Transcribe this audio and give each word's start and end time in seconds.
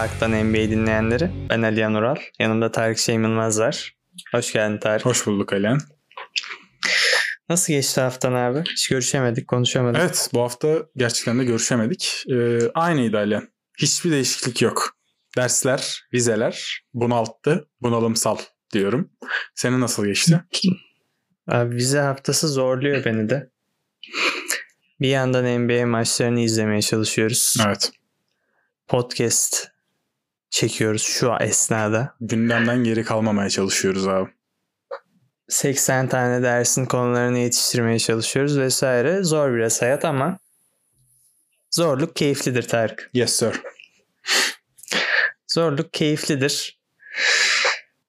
Park'tan 0.00 0.30
NBA 0.30 0.70
dinleyenleri. 0.70 1.30
Ben 1.50 1.62
Aliyan 1.62 1.94
Ural. 1.94 2.16
Yanımda 2.38 2.72
Tarık 2.72 2.98
Şeyim 2.98 3.22
Yılmaz 3.22 3.60
var. 3.60 3.96
Hoş 4.32 4.52
geldin 4.52 4.78
Tarık. 4.78 5.06
Hoş 5.06 5.26
bulduk 5.26 5.52
Aliyan. 5.52 5.80
Nasıl 7.48 7.72
geçti 7.72 8.00
haftan 8.00 8.32
abi? 8.32 8.62
Hiç 8.70 8.88
görüşemedik, 8.88 9.48
konuşamadık. 9.48 10.00
Evet 10.00 10.30
bu 10.34 10.40
hafta 10.40 10.78
gerçekten 10.96 11.38
de 11.38 11.44
görüşemedik. 11.44 12.24
Ee, 12.30 12.58
aynıydı 12.74 13.18
Aliyan. 13.18 13.48
Hiçbir 13.78 14.10
değişiklik 14.10 14.62
yok. 14.62 14.96
Dersler, 15.36 16.02
vizeler 16.12 16.84
bunalttı, 16.94 17.68
bunalımsal 17.80 18.38
diyorum. 18.72 19.10
Senin 19.54 19.80
nasıl 19.80 20.06
geçti? 20.06 20.44
Abi 21.48 21.74
vize 21.74 22.00
haftası 22.00 22.48
zorluyor 22.48 23.04
beni 23.04 23.30
de. 23.30 23.50
Bir 25.00 25.08
yandan 25.08 25.60
NBA 25.60 25.86
maçlarını 25.86 26.40
izlemeye 26.40 26.82
çalışıyoruz. 26.82 27.54
Evet. 27.66 27.92
Podcast 28.88 29.70
çekiyoruz 30.50 31.02
şu 31.02 31.32
esnada. 31.40 32.14
Gündemden 32.20 32.84
geri 32.84 33.04
kalmamaya 33.04 33.50
çalışıyoruz 33.50 34.08
abi. 34.08 34.30
80 35.48 36.08
tane 36.08 36.42
dersin 36.42 36.86
konularını 36.86 37.38
yetiştirmeye 37.38 37.98
çalışıyoruz 37.98 38.58
vesaire. 38.58 39.22
Zor 39.22 39.54
biraz 39.54 39.82
hayat 39.82 40.04
ama 40.04 40.38
zorluk 41.70 42.16
keyiflidir 42.16 42.62
Tarık. 42.68 43.10
Yes 43.14 43.32
sir. 43.32 43.60
Zorluk 45.48 45.92
keyiflidir. 45.92 46.80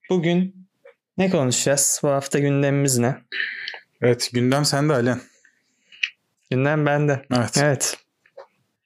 Bugün 0.09 0.67
ne 1.17 1.29
konuşacağız? 1.29 1.99
Bu 2.03 2.09
hafta 2.09 2.39
gündemimiz 2.39 2.97
ne? 2.97 3.17
Evet 4.01 4.29
gündem 4.33 4.65
sende 4.65 4.93
Aliyan. 4.93 5.21
Gündem 6.49 6.85
bende. 6.85 7.25
Evet. 7.31 7.57
Evet. 7.57 7.97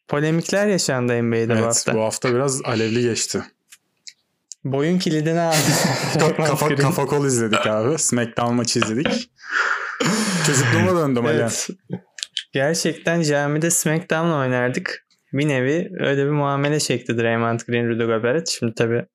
Polemikler 0.07 0.67
yaşandı 0.67 1.23
NBA'de 1.23 1.53
Evet, 1.53 1.61
bu 1.61 1.65
hafta. 1.65 1.93
bu 1.93 2.01
hafta 2.01 2.33
biraz 2.33 2.61
alevli 2.65 3.01
geçti. 3.01 3.43
Boyun 4.63 4.99
kilidini 4.99 5.39
aldı. 5.39 5.57
kafa, 6.37 6.75
kafa 6.75 7.05
kol 7.05 7.25
izledik 7.25 7.67
abi. 7.67 7.97
Smackdown 7.97 8.53
maçı 8.53 8.79
izledik. 8.79 9.29
Çocukluğuma 10.47 11.01
döndüm. 11.01 11.25
Evet. 11.27 11.67
Gerçekten 12.53 13.21
camide 13.21 13.71
Smackdown 13.71 14.29
oynardık. 14.29 15.05
Bir 15.33 15.47
nevi 15.47 15.91
öyle 15.99 16.25
bir 16.25 16.29
muamele 16.29 16.79
çekti 16.79 17.17
Draymond 17.17 17.59
Green, 17.67 17.89
Rudy 17.89 18.03
Gobert. 18.03 18.49
Şimdi 18.49 18.73
tabii 18.73 19.05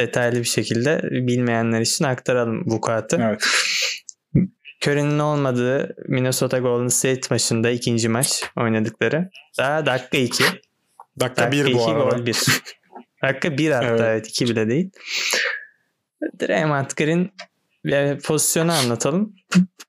detaylı 0.00 0.38
bir 0.38 0.44
şekilde 0.44 1.00
bilmeyenler 1.02 1.80
için 1.80 2.04
aktaralım 2.04 2.66
vukuatı. 2.66 3.18
Evet. 3.22 3.46
Curry'nin 4.86 5.18
olmadığı 5.18 5.96
Minnesota 6.08 6.58
Golden 6.58 6.88
State 6.88 7.20
maçında 7.30 7.70
ikinci 7.70 8.08
maç 8.08 8.44
oynadıkları. 8.56 9.30
Daha 9.58 9.86
dakika 9.86 10.18
2. 10.18 10.44
Dakika 10.44 10.60
Dakika 11.20 11.52
1 11.52 11.64
bu 11.64 11.68
2 11.68 11.80
arada. 11.80 12.16
gol 12.16 12.26
1. 12.26 12.36
dakika 13.22 13.58
1 13.58 13.70
hatta 13.70 13.86
Evet. 13.86 14.00
evet 14.00 14.28
2 14.28 14.44
bile 14.48 14.68
değil. 14.70 14.90
Draymond 16.40 16.90
Green 16.96 17.30
yani 17.84 18.18
pozisyonu 18.18 18.72
anlatalım. 18.72 19.34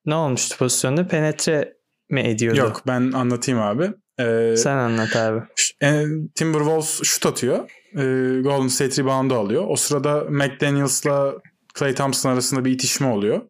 Ne 0.06 0.16
olmuştu 0.16 0.58
pozisyonda? 0.58 1.08
Penetre 1.08 1.73
mi 2.09 2.22
ediyordu? 2.22 2.58
Yok 2.59 2.81
ben 2.88 3.12
anlatayım 3.12 3.62
abi. 3.62 3.92
Ee, 4.19 4.56
Sen 4.58 4.78
anlat 4.78 5.16
abi. 5.16 5.42
e, 5.84 6.06
Timberwolves 6.36 7.03
şut 7.03 7.25
atıyor. 7.25 7.72
Ee, 7.94 8.42
Golden 8.42 8.67
State 8.67 9.02
rebound'u 9.02 9.36
alıyor. 9.36 9.66
O 9.67 9.75
sırada 9.75 10.23
McDaniels'la 10.30 11.34
Clay 11.80 11.95
Thompson 11.95 12.30
arasında 12.30 12.66
bir 12.66 12.72
itişme 12.72 13.08
oluyor. 13.08 13.41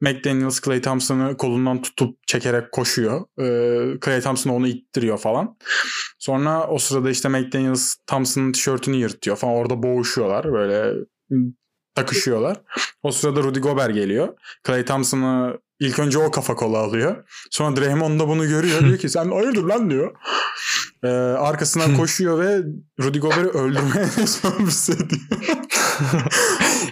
McDaniels 0.00 0.60
Clay 0.60 0.80
Thompson'ı 0.80 1.36
kolundan 1.36 1.82
tutup 1.82 2.26
çekerek 2.26 2.72
koşuyor. 2.72 3.20
Ee, 3.38 4.00
Clay 4.04 4.20
Thompson 4.20 4.50
onu 4.50 4.68
ittiriyor 4.68 5.18
falan. 5.18 5.56
Sonra 6.18 6.66
o 6.68 6.78
sırada 6.78 7.10
işte 7.10 7.28
McDaniels 7.28 7.94
Thompson'ın 8.06 8.52
tişörtünü 8.52 8.96
yırtıyor 8.96 9.36
falan. 9.36 9.54
Orada 9.54 9.82
boğuşuyorlar 9.82 10.52
böyle 10.52 10.94
takışıyorlar. 11.94 12.62
O 13.02 13.12
sırada 13.12 13.42
Rudy 13.42 13.60
Gobert 13.60 13.94
geliyor. 13.94 14.28
Clay 14.66 14.84
Thompson'ı 14.84 15.58
ilk 15.86 15.98
önce 15.98 16.18
o 16.18 16.30
kafa 16.30 16.54
kola 16.54 16.78
alıyor. 16.78 17.24
Sonra 17.50 17.76
Draymond 17.76 18.20
da 18.20 18.28
bunu 18.28 18.48
görüyor. 18.48 18.80
diyor 18.86 18.98
ki 18.98 19.08
sen 19.08 19.30
hayırdır 19.30 19.62
lan 19.64 19.90
diyor. 19.90 20.14
Ee, 21.04 21.08
arkasından 21.38 21.96
koşuyor 21.96 22.38
ve 22.38 22.62
Rudy 23.00 23.18
Gobert'i 23.18 23.58
öldürmeye 23.58 24.06
teşebbüs 24.16 24.88
ediyor. 24.90 25.20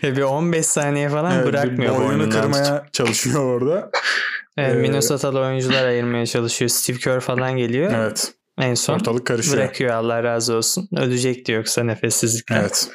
E 0.02 0.16
bir 0.16 0.22
15 0.22 0.66
saniye 0.66 1.08
falan 1.08 1.32
Evet, 1.36 1.46
bırakmıyor 1.46 1.98
boynunu 1.98 2.30
kırmaya 2.30 2.76
tutup. 2.78 2.92
çalışıyor 2.92 3.44
orada. 3.44 3.90
Evet, 4.56 4.74
Ee, 4.76 4.78
Minnesota'lı 4.78 5.40
oyuncular 5.40 5.84
ayırmaya 5.84 6.26
çalışıyor. 6.26 6.68
Steve 6.68 6.98
Kerr 6.98 7.20
falan 7.20 7.56
geliyor. 7.56 7.92
Evet. 7.96 8.32
En 8.58 8.74
son 8.74 8.94
Ortalık 8.94 9.26
karışıyor. 9.26 9.56
bırakıyor 9.56 9.90
Allah 9.94 10.22
razı 10.22 10.54
olsun. 10.54 10.88
Ölecekti 10.96 11.52
yoksa 11.52 11.82
nefessizlikten. 11.84 12.60
Evet. 12.60 12.88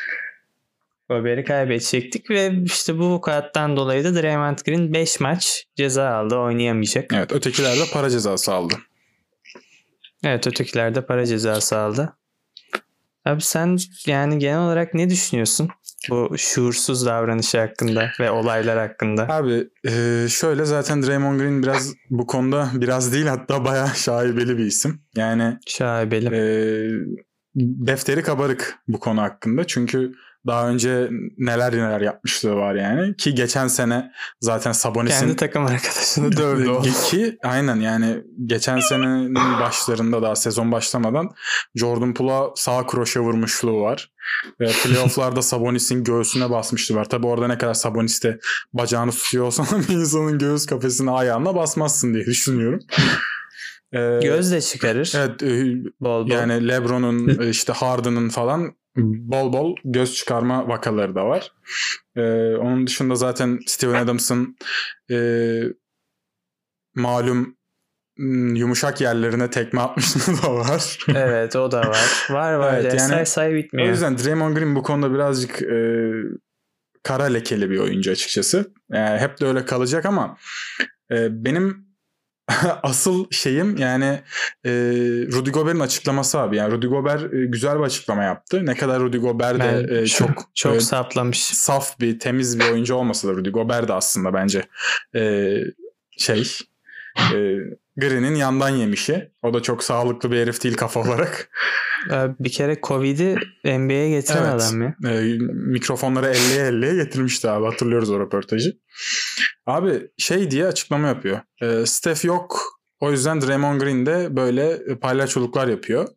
Gobert'i 1.10 1.44
kaybedecektik 1.44 2.30
ve 2.30 2.52
işte 2.66 2.98
bu 3.00 3.10
vukuattan 3.10 3.78
dolayı 3.78 4.04
da 4.04 4.22
Draymond 4.22 4.58
Green 4.66 4.94
5 4.94 5.20
maç 5.20 5.66
ceza 5.76 6.10
aldı 6.10 6.36
oynayamayacak. 6.36 7.14
Evet. 7.14 7.32
Ötekiler 7.32 7.76
de 7.78 7.84
para 7.94 8.10
cezası 8.10 8.54
aldı. 8.54 8.74
Evet 10.24 10.48
ötekiler 10.48 10.96
de 10.96 11.06
para 11.06 11.26
cezası 11.26 11.78
aldı. 11.78 12.14
Abi 13.26 13.42
sen 13.42 13.78
yani 14.08 14.40
genel 14.40 14.60
olarak 14.60 14.94
ne 14.94 15.10
düşünüyorsun 15.10 15.70
bu 16.10 16.38
şuursuz 16.38 17.06
davranışı 17.06 17.60
hakkında 17.60 18.12
ve 18.20 18.32
olaylar 18.32 18.78
hakkında? 18.78 19.28
Abi 19.30 19.70
e, 19.88 20.26
şöyle 20.30 20.66
zaten 20.66 21.04
Draymond 21.04 21.40
Green 21.40 21.64
biraz 21.64 21.94
bu 22.10 22.28
konuda 22.28 22.70
biraz 22.74 23.14
değil 23.14 23.26
hatta 23.26 23.66
bayağı 23.66 23.96
şaibeli 23.96 24.58
bir 24.58 24.66
isim. 24.66 25.02
Yani 25.16 25.58
Şaibeli. 25.68 26.36
e, 26.36 26.42
defteri 27.56 28.22
kabarık 28.22 28.76
bu 28.88 29.00
konu 29.00 29.22
hakkında. 29.22 29.68
Çünkü 29.68 30.12
daha 30.48 30.70
önce 30.70 31.10
neler 31.38 31.74
neler 31.74 32.02
yapmışlığı 32.02 32.56
var 32.56 32.76
yani. 32.76 33.16
Ki 33.16 33.36
geçen 33.36 33.68
sene 33.68 34.12
zaten 34.42 34.72
Sabonis'in 34.72 35.20
Kendi 35.20 35.36
takım 35.36 35.66
arkadaşını 35.66 36.32
dövdü 36.38 36.70
o. 36.70 36.82
Ki 36.82 37.38
aynen 37.44 37.76
yani 37.76 38.24
geçen 38.46 38.80
senenin 38.80 39.36
başlarında 39.36 40.22
daha 40.22 40.36
sezon 40.36 40.72
başlamadan 40.72 41.30
Jordan 41.76 42.14
Poole'a 42.14 42.50
sağ 42.56 42.88
kroşe 42.88 43.20
vurmuşluğu 43.20 43.82
var. 43.82 44.12
Ve 44.60 44.72
playofflarda 44.84 45.42
Sabonis'in 45.42 46.04
göğsüne 46.04 46.50
basmıştı 46.50 46.96
var. 46.96 47.06
Tabi 47.10 47.28
orada 47.28 47.48
ne 47.48 47.58
kadar 47.58 47.74
Sabonis 47.74 48.24
de 48.24 48.40
bacağını 48.74 49.12
tutuyor 49.12 49.46
olsan 49.46 49.68
bir 49.90 49.94
insanın 49.94 50.40
göğüs 50.40 50.66
kafesine 50.66 51.12
ayağına 51.12 51.56
basmazsın 51.56 52.14
diye 52.14 52.26
düşünüyorum. 52.26 52.80
Göz 54.22 54.52
de 54.52 54.62
çıkarır. 54.62 55.14
Evet 55.16 55.44
e, 55.44 55.76
Bol 56.02 56.26
bol. 56.26 56.32
yani 56.32 56.68
LeBron'un 56.68 57.42
e, 57.42 57.50
işte 57.50 57.74
Harden'ın 57.74 58.30
falan 58.30 58.76
bol 58.98 59.54
bol 59.54 59.76
göz 59.86 60.14
çıkarma 60.16 60.68
vakaları 60.68 61.16
da 61.16 61.26
var. 61.26 61.52
Ee, 62.16 62.56
onun 62.56 62.88
dışında 62.88 63.16
zaten 63.16 63.60
Steven 63.68 64.04
Adams'ın 64.04 64.58
e, 65.12 65.18
malum 66.96 67.58
yumuşak 68.56 69.02
yerlerine 69.02 69.50
tekme 69.50 69.82
atmışlığı 69.82 70.44
da 70.44 70.56
var. 70.56 71.00
Evet 71.16 71.56
o 71.56 71.72
da 71.72 71.80
var. 71.80 72.28
Var 72.30 72.54
var. 72.54 72.74
Evet, 72.74 72.94
yani 72.94 73.00
say 73.00 73.26
say 73.26 73.54
o 73.54 73.56
bitmiyor. 73.56 73.90
yüzden 73.90 74.18
Draymond 74.18 74.58
Green 74.58 74.76
bu 74.76 74.84
konuda 74.84 75.14
birazcık 75.14 75.62
e, 75.62 76.12
kara 77.04 77.24
lekeli 77.24 77.70
bir 77.70 77.80
oyuncu 77.80 78.12
açıkçası. 78.12 78.74
Yani 78.92 79.20
hep 79.20 79.42
de 79.42 79.46
öyle 79.46 79.66
kalacak 79.66 80.06
ama 80.06 80.38
e, 81.12 81.46
benim 81.46 81.85
asıl 82.84 83.26
şeyim 83.32 83.78
yani 83.78 84.22
e, 84.66 84.72
Rudy 85.32 85.50
Gobert'in 85.50 85.80
açıklaması 85.80 86.40
abi. 86.40 86.56
Yani 86.58 86.72
Rudy 86.72 86.88
Gobert 86.88 87.34
e, 87.34 87.46
güzel 87.46 87.80
bir 87.80 87.84
açıklama 87.84 88.24
yaptı. 88.24 88.66
Ne 88.66 88.76
kadar 88.76 89.00
Rudy 89.00 89.18
Gobert 89.18 89.60
de 89.60 89.88
Ben 89.90 89.96
e, 89.96 90.08
çok 90.08 90.50
çok 90.56 90.76
e, 90.76 90.80
saplamış. 90.80 91.44
saf 91.44 92.00
bir 92.00 92.20
temiz 92.20 92.60
bir 92.60 92.72
oyuncu 92.72 92.96
olmasa 92.96 93.28
da 93.28 93.34
Rudy 93.34 93.50
Gobert 93.50 93.88
de 93.88 93.94
aslında 93.94 94.34
bence 94.34 94.66
e, 95.16 95.54
şey 96.18 96.48
e, 97.34 97.56
Green'in 97.98 98.36
yandan 98.36 98.70
yemişi. 98.70 99.32
O 99.44 99.54
da 99.54 99.62
çok 99.62 99.84
sağlıklı 99.84 100.32
bir 100.32 100.38
herif 100.38 100.64
değil 100.64 100.78
kafa 100.78 101.00
olarak. 101.00 101.50
Abi 102.12 102.34
Bir 102.40 102.52
kere 102.52 102.78
Covid'i 102.84 103.36
NBA'ye 103.66 104.10
getiren 104.10 104.44
Evet. 104.44 104.54
adam 104.54 104.82
ya. 104.82 104.96
E, 105.12 105.38
mikrofonları 105.54 106.28
elleye 106.28 106.68
elleye 106.68 106.96
getirmişti 106.96 107.50
abi. 107.50 107.66
Hatırlıyoruz 107.66 108.10
o 108.12 108.20
röportajı. 108.20 108.78
Abi 109.66 110.08
şey 110.18 110.52
diye 110.52 110.66
açıklama 110.66 111.08
yapıyor. 111.08 111.40
E, 111.62 111.86
Steph 111.86 112.26
yok. 112.26 112.62
O 113.00 113.12
yüzden 113.12 113.42
Draymond 113.42 113.82
Green 113.82 114.06
de 114.06 114.36
böyle 114.36 114.80
palyaçoluklar 115.02 115.68
yapıyor. 115.68 116.08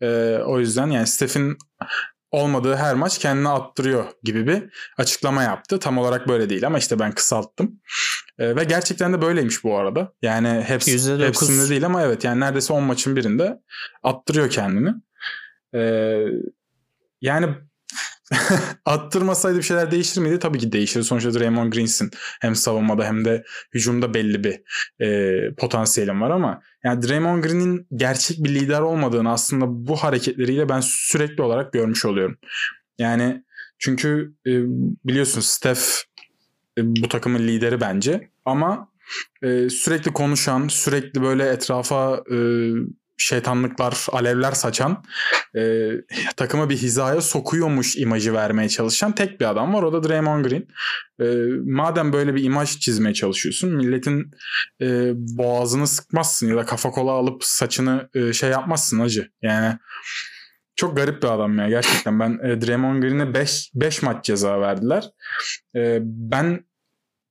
E, 0.00 0.38
o 0.46 0.60
yüzden 0.60 0.86
yani 0.90 1.06
Steph'in 1.06 1.56
olmadığı 2.30 2.74
her 2.74 2.94
maç 2.94 3.18
kendine 3.18 3.48
attırıyor 3.48 4.04
gibi 4.22 4.46
bir 4.46 4.62
açıklama 4.98 5.42
yaptı. 5.42 5.78
Tam 5.78 5.98
olarak 5.98 6.28
böyle 6.28 6.50
değil 6.50 6.66
ama 6.66 6.78
işte 6.78 6.98
ben 6.98 7.12
kısalttım. 7.12 7.80
E, 8.38 8.56
ve 8.56 8.64
gerçekten 8.64 9.12
de 9.12 9.22
böyleymiş 9.22 9.64
bu 9.64 9.78
arada. 9.78 10.12
Yani 10.22 10.64
hepsi, 10.66 10.90
%9. 10.90 11.26
hepsinde 11.26 11.68
değil 11.68 11.86
ama 11.86 12.02
evet 12.02 12.24
yani 12.24 12.40
neredeyse 12.40 12.72
10 12.72 12.82
maçın 12.82 13.16
birinde 13.16 13.60
attırıyor 14.02 14.50
kendini. 14.50 14.94
E, 15.74 15.80
yani 17.20 17.54
attırmasaydı 18.84 19.58
bir 19.58 19.62
şeyler 19.62 19.90
değişir 19.90 20.20
miydi? 20.20 20.38
Tabii 20.38 20.58
ki 20.58 20.72
değişir. 20.72 21.02
Sonuçta 21.02 21.34
Draymond 21.34 21.72
Green'sin. 21.72 22.10
Hem 22.40 22.54
savunmada 22.54 23.04
hem 23.04 23.24
de 23.24 23.44
hücumda 23.74 24.14
belli 24.14 24.44
bir 24.44 24.60
e, 25.04 25.54
potansiyelim 25.54 26.20
var 26.20 26.30
ama 26.30 26.62
yani 26.84 27.02
Draymond 27.02 27.44
Green'in 27.44 27.86
gerçek 27.94 28.44
bir 28.44 28.54
lider 28.54 28.80
olmadığını 28.80 29.32
aslında 29.32 29.64
bu 29.68 29.96
hareketleriyle 29.96 30.68
ben 30.68 30.80
sürekli 30.80 31.42
olarak 31.42 31.72
görmüş 31.72 32.04
oluyorum. 32.04 32.38
Yani 32.98 33.44
çünkü 33.78 34.34
e, 34.46 34.52
biliyorsun 35.04 35.40
Steph 35.40 35.86
e, 36.78 36.82
bu 36.96 37.08
takımın 37.08 37.38
lideri 37.38 37.80
bence 37.80 38.30
ama 38.44 38.88
e, 39.42 39.68
sürekli 39.68 40.12
konuşan, 40.12 40.68
sürekli 40.68 41.22
böyle 41.22 41.48
etrafa 41.48 42.24
e, 42.32 42.36
şeytanlıklar, 43.18 44.06
alevler 44.12 44.52
saçan 44.52 45.04
e, 45.56 45.90
takımı 46.36 46.70
bir 46.70 46.76
hizaya 46.76 47.20
sokuyormuş 47.20 47.96
imajı 47.96 48.34
vermeye 48.34 48.68
çalışan 48.68 49.14
tek 49.14 49.40
bir 49.40 49.50
adam 49.50 49.74
var. 49.74 49.82
O 49.82 49.92
da 49.92 50.08
Draymond 50.08 50.44
Green. 50.44 50.66
E, 51.20 51.26
madem 51.72 52.12
böyle 52.12 52.34
bir 52.34 52.44
imaj 52.44 52.78
çizmeye 52.78 53.14
çalışıyorsun 53.14 53.70
milletin 53.70 54.30
e, 54.80 55.12
boğazını 55.14 55.86
sıkmazsın 55.86 56.48
ya 56.48 56.56
da 56.56 56.64
kafa 56.64 56.90
kola 56.90 57.10
alıp 57.10 57.44
saçını 57.44 58.08
e, 58.14 58.32
şey 58.32 58.50
yapmazsın 58.50 59.00
acı. 59.00 59.30
Yani 59.42 59.78
çok 60.76 60.96
garip 60.96 61.22
bir 61.22 61.28
adam 61.28 61.58
ya 61.58 61.68
gerçekten. 61.68 62.20
Ben 62.20 62.38
e, 62.44 62.60
Draymond 62.60 63.02
Green'e 63.02 63.34
5 63.34 63.70
5 63.74 64.02
maç 64.02 64.24
ceza 64.24 64.60
verdiler. 64.60 65.04
E, 65.76 65.98
ben 66.02 66.64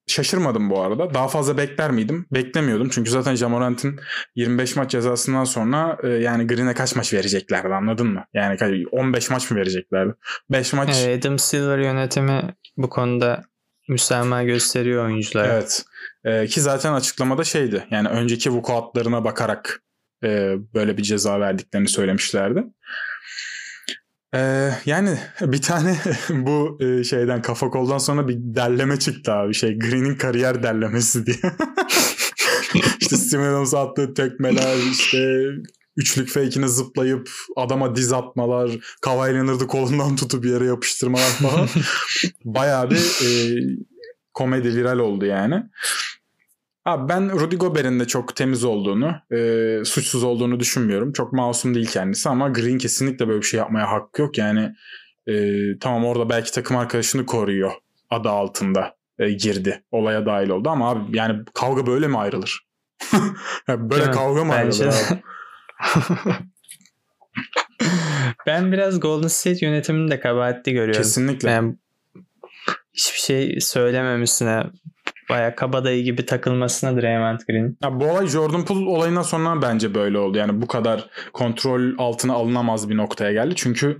şaşırmadım 0.07 0.69
bu 0.69 0.81
arada. 0.81 1.13
Daha 1.13 1.27
fazla 1.27 1.57
bekler 1.57 1.91
miydim? 1.91 2.25
Beklemiyordum. 2.31 2.89
Çünkü 2.89 3.11
zaten 3.11 3.35
Jamorant'in 3.35 3.99
25 4.35 4.75
maç 4.75 4.91
cezasından 4.91 5.43
sonra 5.43 5.97
e, 6.03 6.07
yani 6.07 6.47
Green'e 6.47 6.73
kaç 6.73 6.95
maç 6.95 7.13
vereceklerdi 7.13 7.73
anladın 7.73 8.07
mı? 8.07 8.25
Yani 8.33 8.85
15 8.91 9.29
maç 9.29 9.51
mı 9.51 9.57
vereceklerdi? 9.57 10.13
5 10.49 10.73
maç. 10.73 11.03
Evet, 11.05 11.25
Adam 11.25 11.39
Silver 11.39 11.77
yönetimi 11.77 12.53
bu 12.77 12.89
konuda 12.89 13.43
müsamaha 13.89 14.43
gösteriyor 14.43 15.05
oyunculara. 15.05 15.53
Evet. 15.53 15.85
E, 16.23 16.47
ki 16.47 16.61
zaten 16.61 16.93
açıklamada 16.93 17.43
şeydi. 17.43 17.87
Yani 17.91 18.07
önceki 18.07 18.51
vukuatlarına 18.51 19.23
bakarak 19.23 19.83
e, 20.23 20.55
böyle 20.73 20.97
bir 20.97 21.03
ceza 21.03 21.39
verdiklerini 21.39 21.87
söylemişlerdi. 21.87 22.63
Ee, 24.35 24.71
yani 24.85 25.17
bir 25.41 25.61
tane 25.61 25.97
bu 26.29 26.77
e, 26.81 27.03
şeyden 27.03 27.41
kafa 27.41 27.69
koldan 27.69 27.97
sonra 27.97 28.27
bir 28.27 28.37
derleme 28.39 28.99
çıktı 28.99 29.33
abi 29.33 29.53
şey 29.53 29.79
Green'in 29.79 30.15
kariyer 30.15 30.63
derlemesi 30.63 31.25
diye. 31.25 31.37
işte 32.99 33.17
Steven 33.17 33.77
attığı 33.77 34.13
tekmeler 34.13 34.77
işte 34.91 35.41
üçlük 35.97 36.29
fake'ine 36.29 36.67
zıplayıp 36.67 37.29
adama 37.55 37.95
diz 37.95 38.13
atmalar, 38.13 38.71
Kawhi 39.01 39.33
Leonard'ı 39.33 39.67
kolundan 39.67 40.15
tutup 40.15 40.45
yere 40.45 40.65
yapıştırmalar 40.65 41.29
falan. 41.29 41.67
Bayağı 42.45 42.89
bir 42.89 43.25
e, 43.25 43.27
komedi 44.33 44.75
viral 44.75 44.99
oldu 44.99 45.25
yani. 45.25 45.63
Abi 46.85 47.09
ben 47.09 47.39
Rudy 47.39 47.55
Gobert'in 47.55 47.99
de 47.99 48.07
çok 48.07 48.35
temiz 48.35 48.63
olduğunu, 48.63 49.15
e, 49.31 49.85
suçsuz 49.85 50.23
olduğunu 50.23 50.59
düşünmüyorum. 50.59 51.13
Çok 51.13 51.33
masum 51.33 51.75
değil 51.75 51.87
kendisi 51.87 52.29
ama 52.29 52.49
Green 52.49 52.77
kesinlikle 52.77 53.27
böyle 53.27 53.41
bir 53.41 53.45
şey 53.45 53.57
yapmaya 53.57 53.91
hakkı 53.91 54.21
yok. 54.21 54.37
Yani 54.37 54.75
e, 55.27 55.33
tamam 55.79 56.05
orada 56.05 56.29
belki 56.29 56.51
takım 56.51 56.77
arkadaşını 56.77 57.25
koruyor 57.25 57.71
adı 58.09 58.29
altında 58.29 58.95
e, 59.19 59.31
girdi. 59.31 59.83
Olaya 59.91 60.25
dahil 60.25 60.49
oldu 60.49 60.69
ama 60.69 60.89
abi 60.89 61.17
yani 61.17 61.39
kavga 61.53 61.87
böyle 61.87 62.07
mi 62.07 62.17
ayrılır? 62.17 62.67
böyle 63.67 64.11
kavga 64.11 64.43
mı 64.43 64.53
ayrılır 64.53 64.88
abi? 64.88 65.21
ben 68.47 68.71
biraz 68.71 68.99
Golden 68.99 69.27
State 69.27 69.65
yönetimini 69.65 70.11
de 70.11 70.19
kabahatli 70.19 70.73
görüyorum. 70.73 71.01
Kesinlikle. 71.01 71.49
Yani 71.49 71.75
hiçbir 72.93 73.19
şey 73.19 73.61
söylememişsine 73.61 74.63
Baya 75.30 75.56
kabadayı 75.56 76.04
gibi 76.04 76.25
takılmasına 76.25 77.01
Draymond 77.01 77.39
Green. 77.50 77.77
Ya 77.83 78.00
bu 78.00 78.06
olay 78.06 78.27
Jordan 78.27 78.66
Poole 78.66 78.89
olayından 78.89 79.22
sonra 79.22 79.62
bence 79.62 79.94
böyle 79.94 80.18
oldu. 80.18 80.38
Yani 80.38 80.62
bu 80.62 80.68
kadar 80.68 81.10
kontrol 81.33 81.81
altına 81.98 82.33
alınamaz 82.33 82.89
bir 82.89 82.98
noktaya 82.98 83.31
geldi. 83.31 83.54
Çünkü 83.56 83.98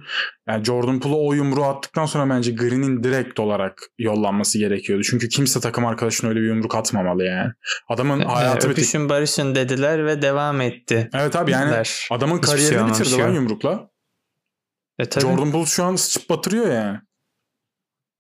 yani 0.48 0.64
Jordan 0.64 1.00
Poole'a 1.00 1.18
o 1.18 1.34
yumruğu 1.34 1.64
attıktan 1.64 2.06
sonra 2.06 2.36
bence 2.36 2.52
Green'in 2.52 3.04
direkt 3.04 3.40
olarak 3.40 3.82
yollanması 4.00 4.60
gerekiyordu. 4.60 5.04
Çünkü 5.04 5.30
kimse 5.30 5.60
takım 5.60 5.86
arkadaşına 5.86 6.30
öyle 6.30 6.40
bir 6.40 6.48
yumruk 6.48 6.76
atmamalı 6.76 7.24
yani. 7.24 7.52
Adamın 7.90 8.20
hayatı 8.20 8.70
bitti. 8.70 8.82
Öpüşün 8.82 9.10
barışın 9.10 9.56
dediler 9.56 10.06
ve 10.06 10.22
devam 10.22 10.62
etti. 10.62 11.10
Evet 11.14 11.36
abi 11.36 11.52
yani 11.52 11.68
dediler. 11.68 12.08
adamın 12.12 12.38
Hiçbir 12.38 12.48
kariyerini 12.48 12.96
şey 12.96 13.06
bitirdi 13.06 13.22
lan 13.22 13.34
yumrukla. 13.34 13.90
E, 15.00 15.06
tabii. 15.06 15.26
Jordan 15.26 15.52
Poole 15.52 15.66
şu 15.66 15.84
an 15.84 15.96
sıçıp 15.96 16.30
batırıyor 16.30 16.74
yani. 16.74 17.00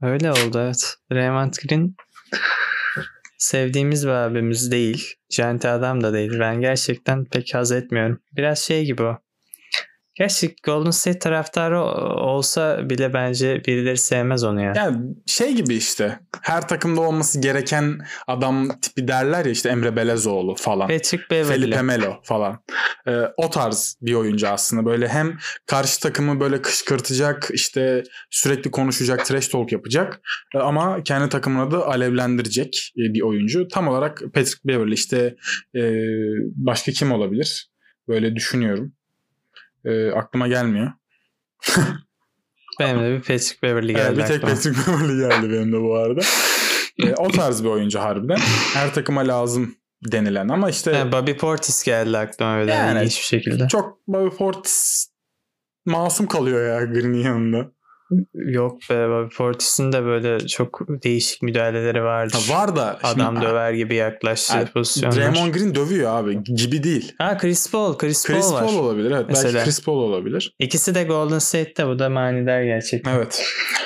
Öyle 0.01 0.31
oldu 0.31 0.59
evet. 0.59 0.95
Draymond 1.11 1.53
Green 1.67 1.95
sevdiğimiz 3.37 4.05
bir 4.05 4.11
abimiz 4.11 4.71
değil. 4.71 5.13
Janti 5.29 5.67
adam 5.67 6.03
da 6.03 6.13
değil. 6.13 6.31
Ben 6.39 6.61
gerçekten 6.61 7.25
pek 7.25 7.55
haz 7.55 7.71
etmiyorum. 7.71 8.21
Biraz 8.37 8.59
şey 8.59 8.85
gibi 8.85 9.03
o. 9.03 9.24
Gerçi 10.15 10.55
Golden 10.63 10.91
State 10.91 11.19
taraftarı 11.19 11.81
olsa 11.81 12.89
bile 12.89 13.13
bence 13.13 13.63
birileri 13.67 13.97
sevmez 13.97 14.43
onu 14.43 14.63
ya. 14.63 14.73
Yani 14.75 14.97
şey 15.25 15.53
gibi 15.53 15.75
işte 15.75 16.19
her 16.41 16.67
takımda 16.67 17.01
olması 17.01 17.41
gereken 17.41 17.99
adam 18.27 18.79
tipi 18.81 19.07
derler 19.07 19.45
ya 19.45 19.51
işte 19.51 19.69
Emre 19.69 19.95
Belezoğlu 19.95 20.55
falan. 20.55 20.87
Patrick 20.87 21.23
Beverly. 21.31 21.61
Felipe 21.61 21.81
Melo 21.81 22.19
falan. 22.23 22.63
Ee, 23.07 23.11
o 23.37 23.49
tarz 23.49 23.97
bir 24.01 24.13
oyuncu 24.13 24.47
aslında 24.47 24.85
böyle 24.85 25.07
hem 25.07 25.37
karşı 25.65 25.99
takımı 25.99 26.39
böyle 26.39 26.61
kışkırtacak 26.61 27.49
işte 27.53 28.03
sürekli 28.29 28.71
konuşacak 28.71 29.25
trash 29.25 29.47
talk 29.47 29.71
yapacak 29.71 30.21
ee, 30.55 30.57
ama 30.57 31.03
kendi 31.03 31.29
takımını 31.29 31.71
da 31.71 31.87
alevlendirecek 31.87 32.93
e, 32.97 33.13
bir 33.13 33.21
oyuncu. 33.21 33.67
Tam 33.67 33.87
olarak 33.87 34.21
Patrick 34.33 34.59
Beverly 34.65 34.93
işte 34.93 35.35
e, 35.75 35.81
başka 36.55 36.91
kim 36.91 37.11
olabilir? 37.11 37.69
Böyle 38.07 38.35
düşünüyorum. 38.35 38.93
E, 39.85 40.11
aklıma 40.11 40.47
gelmiyor. 40.47 40.91
benim 42.79 43.03
de 43.03 43.11
bir 43.11 43.19
Patrick 43.19 43.57
Beverly 43.63 43.93
geldi 43.93 44.01
evet, 44.05 44.17
Bir 44.17 44.25
tek 44.25 44.35
aklıma. 44.35 44.55
Patrick 44.55 44.91
Beverly 44.91 45.19
geldi 45.19 45.53
benim 45.53 45.73
de 45.73 45.81
bu 45.81 45.95
arada. 45.95 46.21
e, 46.97 47.13
o 47.13 47.31
tarz 47.31 47.63
bir 47.63 47.69
oyuncu 47.69 47.99
harbiden. 47.99 48.37
Her 48.73 48.93
takıma 48.93 49.27
lazım 49.27 49.75
denilen 50.11 50.49
ama 50.49 50.69
işte... 50.69 50.91
Yani 50.91 51.11
Bobby 51.11 51.31
Portis 51.31 51.83
geldi 51.83 52.17
aklıma 52.17 52.57
öyle 52.57 52.71
yani, 52.71 52.99
ilginç 52.99 53.17
bir 53.17 53.25
şekilde. 53.25 53.67
Çok 53.67 54.07
Bobby 54.07 54.35
Portis 54.35 55.07
masum 55.85 56.27
kalıyor 56.27 56.67
ya 56.67 56.85
Green'in 56.85 57.23
yanında. 57.23 57.71
Yok 58.33 58.79
be 58.89 59.29
Portis'in 59.37 59.91
de 59.91 60.03
böyle 60.03 60.47
çok 60.47 60.81
değişik 61.03 61.41
müdahaleleri 61.41 62.03
vardır. 62.03 62.45
Ha, 62.47 62.55
var 62.55 62.75
da. 62.75 62.99
Adam 63.03 63.35
şimdi, 63.35 63.45
döver 63.45 63.73
gibi 63.73 63.95
yaklaştığı 63.95 64.57
yani, 64.57 64.67
pozisyonlar. 64.67 65.17
Draymond 65.17 65.53
Green 65.53 65.75
dövüyor 65.75 66.15
abi 66.15 66.43
gibi 66.43 66.83
değil. 66.83 67.13
Ha 67.17 67.37
Chris 67.37 67.71
Paul. 67.71 67.97
Chris, 67.97 68.25
Chris 68.25 68.41
Paul 68.41 68.53
var. 68.53 68.63
Paul 68.65 68.75
olabilir 68.75 69.11
evet. 69.11 69.25
Mesela. 69.29 69.53
Belki 69.53 69.65
Chris 69.65 69.83
Paul 69.83 69.97
olabilir. 69.97 70.55
İkisi 70.59 70.95
de 70.95 71.03
Golden 71.03 71.39
State'te 71.39 71.87
bu 71.87 71.99
da 71.99 72.09
manidar 72.09 72.63
gerçekten. 72.63 73.15
Evet. 73.15 73.45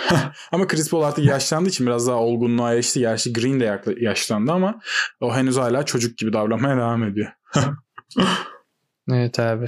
ama 0.51 0.67
Chris 0.67 0.89
Paul 0.89 1.01
artık 1.01 1.25
yaşlandığı 1.25 1.69
için 1.69 1.87
biraz 1.87 2.07
daha 2.07 2.17
olgunluğa 2.17 2.73
yaşlı. 2.73 3.01
Gerçi 3.01 3.33
Green 3.33 3.59
de 3.59 3.81
yaşlandı 3.99 4.51
ama 4.51 4.79
o 5.21 5.35
henüz 5.35 5.57
hala 5.57 5.85
çocuk 5.85 6.17
gibi 6.17 6.33
davranmaya 6.33 6.77
devam 6.77 7.03
ediyor. 7.03 7.31
evet 9.11 9.39
abi. 9.39 9.65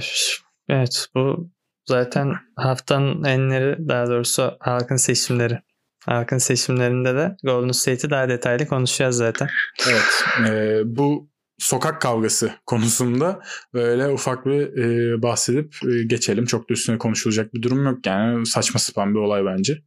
Evet 0.68 1.08
bu 1.14 1.50
Zaten 1.88 2.34
haftanın 2.56 3.24
enleri 3.24 3.88
daha 3.88 4.06
doğrusu 4.06 4.56
halkın 4.60 4.96
seçimleri. 4.96 5.58
Halkın 6.06 6.38
seçimlerinde 6.38 7.14
de 7.14 7.36
Golden 7.42 7.72
State'i 7.72 8.10
daha 8.10 8.28
detaylı 8.28 8.66
konuşacağız 8.66 9.16
zaten. 9.16 9.48
Evet. 9.88 10.24
E, 10.48 10.80
bu 10.84 11.30
sokak 11.58 12.00
kavgası 12.00 12.52
konusunda 12.66 13.40
böyle 13.74 14.08
ufak 14.08 14.46
bir 14.46 14.78
e, 14.78 15.22
bahsedip 15.22 15.74
e, 15.84 16.02
geçelim. 16.02 16.44
Çok 16.44 16.70
da 16.70 16.72
üstüne 16.74 16.98
konuşulacak 16.98 17.54
bir 17.54 17.62
durum 17.62 17.84
yok. 17.84 18.06
Yani 18.06 18.46
saçma 18.46 18.80
sapan 18.80 19.14
bir 19.14 19.18
olay 19.18 19.44
bence. 19.44 19.82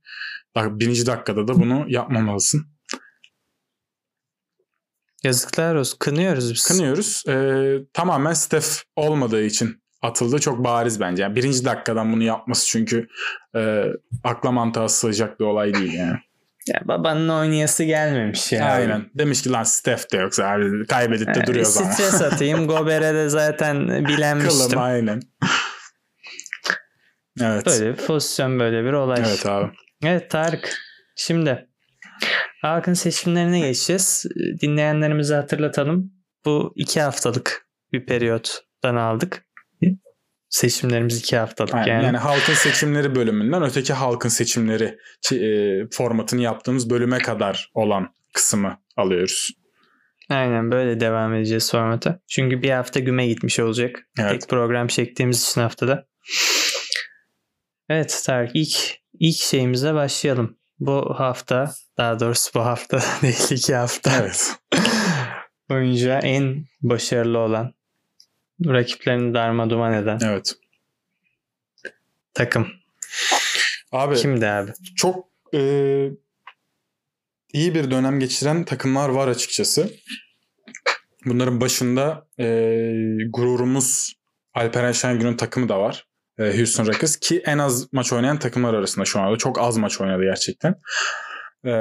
Birinci 0.56 1.06
dakikada 1.06 1.48
da 1.48 1.56
bunu 1.56 1.86
yapmamalısın. 1.88 2.66
Yazıklar 5.24 5.76
olsun. 5.76 5.98
Kınıyoruz 6.00 6.54
biz. 6.54 6.68
Kınıyoruz. 6.68 7.24
E, 7.28 7.36
tamamen 7.94 8.34
Steph 8.34 8.68
olmadığı 8.96 9.44
için 9.44 9.85
atıldı 10.06 10.40
çok 10.40 10.64
bariz 10.64 11.00
bence. 11.00 11.24
Yani 11.24 11.36
birinci 11.36 11.66
dakikadan 11.66 12.14
bunu 12.14 12.24
yapması 12.24 12.68
çünkü 12.68 13.08
e, 13.56 13.84
akla 14.24 14.52
mantığa 14.52 14.90
sığacak 14.90 15.40
bir 15.40 15.46
olay 15.46 15.74
değil 15.74 15.94
yani. 15.94 16.18
Ya 16.68 16.82
babanın 16.86 17.30
oynayası 17.30 17.84
gelmemiş 17.84 18.52
ya. 18.52 18.66
Aynen. 18.66 19.06
Demiş 19.16 19.42
ki 19.42 19.52
lan 19.52 19.64
Steph 19.64 20.12
de 20.12 20.18
yoksa 20.18 20.48
abi 20.48 20.86
kaybedip 20.88 21.28
de 21.28 21.32
yani 21.40 21.48
duruyor 21.48 21.66
zaman. 21.66 21.92
Stres 21.92 22.22
atayım. 22.22 22.68
Gober'e 22.68 23.14
de 23.14 23.30
zaten 23.30 24.06
bilenmiştim. 24.06 24.70
Kılım 24.70 24.82
aynen. 24.82 25.22
Evet. 27.42 27.66
Böyle 27.66 27.92
bir 27.92 28.06
pozisyon 28.06 28.60
böyle 28.60 28.84
bir 28.84 28.94
olay. 28.94 29.24
Evet 29.28 29.46
abi. 29.46 29.72
Evet 30.04 30.32
Tarık. 30.32 30.76
Şimdi 31.16 31.68
halkın 32.62 32.94
seçimlerine 32.94 33.60
geçeceğiz. 33.60 34.26
Dinleyenlerimize 34.62 35.36
hatırlatalım. 35.36 36.14
Bu 36.46 36.74
iki 36.76 37.02
haftalık 37.02 37.68
bir 37.94 38.06
periyottan 38.06 38.96
aldık 38.96 39.46
seçimlerimiz 40.56 41.20
iki 41.20 41.38
haftalık 41.38 41.76
Aynen. 41.76 41.88
yani. 41.88 42.06
Yani 42.06 42.18
halkın 42.18 42.54
seçimleri 42.54 43.16
bölümünden 43.16 43.64
öteki 43.64 43.94
halkın 43.94 44.30
seçimleri 44.30 44.98
e, 45.34 45.80
formatını 45.92 46.42
yaptığımız 46.42 46.90
bölüme 46.90 47.18
kadar 47.18 47.72
olan 47.74 48.14
kısmı 48.34 48.78
alıyoruz. 48.98 49.50
Aynen 50.30 50.72
böyle 50.72 51.00
devam 51.00 51.34
edeceğiz 51.34 51.72
formata. 51.72 52.20
Çünkü 52.28 52.62
bir 52.62 52.70
hafta 52.70 53.00
güme 53.00 53.28
gitmiş 53.28 53.60
olacak. 53.60 54.08
Evet. 54.20 54.32
Tek 54.32 54.50
program 54.50 54.88
çektiğimiz 54.88 55.50
için 55.50 55.62
haftada. 55.62 56.08
Evet 57.90 58.24
Tarık 58.26 58.52
ilk, 58.54 58.76
ilk 59.20 59.38
şeyimize 59.38 59.94
başlayalım. 59.94 60.58
Bu 60.80 61.16
hafta 61.18 61.72
daha 61.98 62.20
doğrusu 62.20 62.52
bu 62.56 62.66
hafta 62.66 63.00
değil 63.22 63.52
iki 63.52 63.76
hafta 63.76 64.12
Evet. 64.22 64.56
boyunca 65.70 66.20
en 66.20 66.66
başarılı 66.82 67.40
olan 67.40 67.75
rakiplerini 68.66 69.34
darma 69.34 69.70
duman 69.70 69.94
eden 69.94 70.20
Evet. 70.24 70.56
takım. 72.34 72.68
Abi 73.92 74.16
Kimdi 74.16 74.48
abi? 74.48 74.72
çok 74.96 75.28
e, 75.54 75.60
iyi 77.54 77.76
bir 77.76 77.92
dönem 77.92 78.20
geçiren 78.20 78.64
takımlar 78.66 79.10
var 79.10 79.28
açıkçası. 79.28 79.90
Bunların 81.26 81.62
başında 81.62 82.28
e, 82.40 82.46
gururumuz 83.30 84.14
Alperen 84.54 84.92
Şengün'ün 84.92 85.38
takımı 85.38 85.70
da 85.70 85.80
var. 85.80 86.08
E, 86.40 86.58
Houston 86.58 86.86
Rockets 86.86 87.16
ki 87.16 87.42
en 87.46 87.58
az 87.58 87.94
maç 87.94 88.14
oynayan 88.14 88.40
takımlar 88.40 88.74
arasında 88.74 89.06
şu 89.06 89.20
anda. 89.20 89.38
Çok 89.38 89.60
az 89.60 89.78
maç 89.78 90.02
oynadı 90.02 90.24
gerçekten. 90.24 90.76
E, 91.66 91.72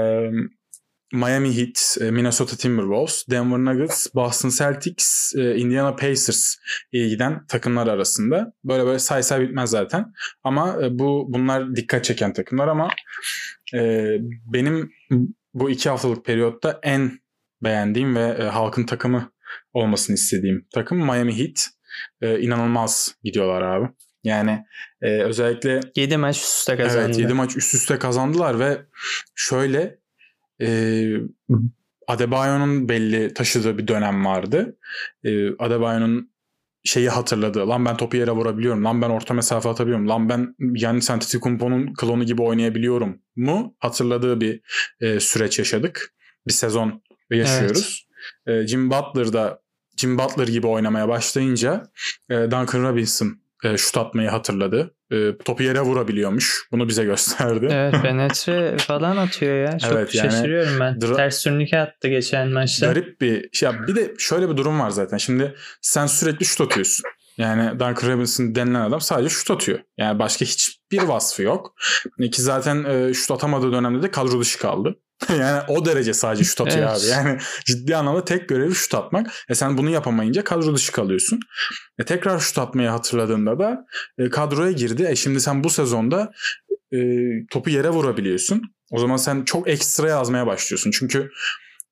Miami 1.14 1.56
Heat, 1.56 1.97
e, 2.00 2.11
Minnesota 2.11 2.56
Timberwolves, 2.56 3.25
Denver 3.30 3.59
Nuggets, 3.59 4.14
Boston 4.14 4.49
Celtics, 4.49 5.33
e, 5.37 5.56
Indiana 5.56 5.97
Pacers 5.97 6.56
giden 6.92 7.47
takımlar 7.47 7.87
arasında. 7.87 8.52
Böyle 8.64 8.87
böyle 8.87 8.99
say 8.99 9.23
say 9.23 9.40
bitmez 9.40 9.71
zaten. 9.71 10.12
Ama 10.42 10.76
e, 10.83 10.99
bu 10.99 11.26
bunlar 11.28 11.76
dikkat 11.76 12.04
çeken 12.04 12.33
takımlar 12.33 12.68
ama 12.68 12.88
benim 14.47 14.90
bu 15.54 15.71
iki 15.71 15.88
haftalık 15.88 16.25
periyotta 16.25 16.80
en 16.83 17.18
beğendiğim 17.62 18.16
ve 18.16 18.42
halkın 18.42 18.87
takımı 18.87 19.33
olmasını 19.73 20.14
istediğim 20.14 20.66
takım 20.75 20.99
Miami 20.99 21.38
Heat. 21.38 21.68
İnanılmaz 22.40 23.14
gidiyorlar 23.25 23.62
abi. 23.62 23.88
Yani 24.25 24.64
e, 25.02 25.23
özellikle 25.23 25.80
7 25.97 26.16
maç 26.16 26.37
üst 26.37 26.59
üste 26.59 26.76
kazandı. 26.76 27.04
Evet 27.06 27.18
7 27.18 27.35
maç 27.35 27.56
üst 27.56 27.75
üste 27.75 27.99
kazandılar 27.99 28.59
ve 28.59 28.83
şöyle 29.35 29.99
e, 30.61 31.06
Adebayo'nun 32.08 32.88
belli 32.88 33.34
taşıdığı 33.34 33.78
bir 33.78 33.88
dönem 33.88 34.25
vardı. 34.25 34.78
E, 35.25 35.49
Adebayo'nun 35.58 36.34
şeyi 36.84 37.08
hatırladı. 37.08 37.68
Lan 37.68 37.84
ben 37.84 37.96
topu 37.96 38.16
yere 38.16 38.30
vurabiliyorum. 38.30 38.84
Lan 38.84 39.02
ben 39.02 39.11
orta 39.11 39.34
mesafe 39.34 39.68
atabiliyorum. 39.68 40.08
Lan 40.08 40.28
ben 40.28 40.54
yani 40.58 41.00
Antetokounmpo'nun 41.11 41.94
klonu 41.94 42.25
gibi 42.25 42.42
oynayabiliyorum 42.42 43.23
mu 43.37 43.76
hatırladığı 43.78 44.40
bir 44.40 44.61
e, 45.00 45.20
süreç 45.20 45.58
yaşadık. 45.58 46.14
Bir 46.46 46.52
sezon 46.52 47.02
yaşıyoruz. 47.30 48.08
E, 48.46 48.66
Jim 48.66 48.90
Butler 48.90 49.32
da 49.32 49.62
Jim 49.96 50.18
Butler 50.18 50.49
gibi 50.49 50.66
oynamaya 50.66 51.08
başlayınca 51.08 51.82
e, 52.30 52.34
Duncan 52.34 52.82
Robinson 52.82 53.40
e, 53.64 53.76
şut 53.76 53.96
atmayı 53.96 54.28
hatırladı. 54.28 54.94
E, 55.14 55.38
topu 55.44 55.62
yere 55.62 55.80
vurabiliyormuş. 55.80 56.68
Bunu 56.73 56.88
bize 56.88 57.04
gösterdi. 57.04 57.68
Evet 57.71 57.94
penetre 58.02 58.76
falan 58.78 59.16
atıyor 59.16 59.56
ya. 59.73 59.78
Çok 59.78 59.92
Evet, 59.92 60.14
yani 60.14 60.30
şaşırıyorum 60.30 60.80
ben. 60.80 60.94
dra- 60.99 61.16
Ters 61.16 61.42
turnike 61.44 61.78
attı 61.78 62.09
geçen 62.09 62.49
maçta. 62.49 62.87
Garip 62.87 63.21
bir 63.21 63.49
şey. 63.52 63.68
Ya 63.71 63.87
Bir 63.87 63.97
de 63.97 64.14
şöyle 64.18 64.49
bir 64.50 64.56
durum 64.56 64.80
var 64.80 64.90
zaten. 64.90 65.16
Şimdi 65.16 65.54
sen 65.83 66.06
sürekli 66.06 66.47
şut 66.47 66.61
atıyorsun. 66.61 67.04
Yani 67.38 67.71
Duncan 67.80 68.12
Robinson 68.12 68.54
denilen 68.54 68.80
adam 68.80 69.00
sadece 69.00 69.28
şut 69.28 69.50
atıyor. 69.50 69.78
Yani 69.99 70.18
başka 70.18 70.44
hiçbir 70.44 71.02
vasfı 71.02 71.42
yok. 71.42 71.75
Ki 72.33 72.42
zaten 72.42 72.85
e, 72.85 73.14
şut 73.14 73.30
atamadığı 73.30 73.73
dönemde 73.73 74.02
de 74.02 74.11
kadro 74.11 74.40
dışı 74.40 74.59
kaldı. 74.59 74.94
yani 75.38 75.62
o 75.68 75.85
derece 75.85 76.14
sadece 76.14 76.44
şut 76.44 76.61
atıyor 76.61 76.88
Evet. 76.90 77.00
abi. 77.02 77.06
Yani 77.06 77.38
ciddi 77.64 77.97
anlamda 77.97 78.25
tek 78.25 78.49
görevi 78.49 78.75
şut 78.75 78.94
atmak. 78.94 79.33
E 79.49 79.54
sen 79.54 79.78
bunu 79.78 79.90
yapamayınca 79.90 80.44
kadro 80.44 80.75
dışı 80.75 80.92
kalıyorsun. 80.92 81.40
E 81.99 82.04
tekrar 82.04 82.38
şut 82.38 82.59
atmayı 82.59 82.88
hatırladığında 82.88 83.59
da 83.59 83.87
e, 84.18 84.30
kadroya 84.30 84.73
girdi. 84.73 85.06
E 85.09 85.16
şimdi 85.16 85.40
sen 85.40 85.64
bu 85.64 85.71
sezonda 85.71 86.33
e, 86.92 86.99
topu 87.50 87.71
yere 87.71 87.90
vurabiliyorsun. 87.90 88.62
O 88.90 88.99
zaman 88.99 89.16
sen 89.16 89.44
çok 89.44 89.68
ekstra 89.68 90.09
yazmaya 90.09 90.47
başlıyorsun. 90.47 90.90
Çünkü 90.90 91.30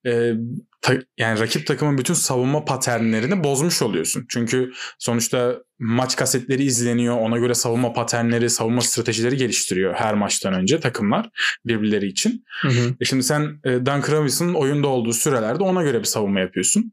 e, 0.07 0.33
ta- 0.81 1.03
yani 1.19 1.41
rakip 1.41 1.67
takımın 1.67 1.99
bütün 1.99 2.15
savunma 2.15 2.65
paternlerini 2.65 3.45
bozmuş 3.45 3.83
oluyorsun. 3.83 4.27
Çünkü 4.29 4.73
sonuçta 4.99 5.59
maç 5.79 6.17
kasetleri 6.17 6.65
izleniyor. 6.65 7.17
Ona 7.17 7.39
göre 7.39 7.55
savunma 7.55 7.93
paternleri, 7.93 8.51
savunma 8.51 8.81
stratejileri 8.81 9.37
geliştiriyor 9.37 9.95
her 9.95 10.15
maçtan 10.15 10.55
önce 10.55 10.81
takımlar 10.81 11.31
birbirleri 11.67 12.07
için. 12.07 12.45
Hı 12.63 12.69
hı. 12.69 12.95
E 13.01 13.05
şimdi 13.05 13.23
sen 13.23 13.61
e, 13.65 13.71
Duncan 13.71 14.13
Robinson'ın 14.13 14.55
oyunda 14.55 14.89
olduğu 14.89 15.13
sürelerde 15.13 15.65
ona 15.65 15.83
göre 15.83 15.99
bir 15.99 16.05
savunma 16.05 16.41
yapıyorsun. 16.41 16.93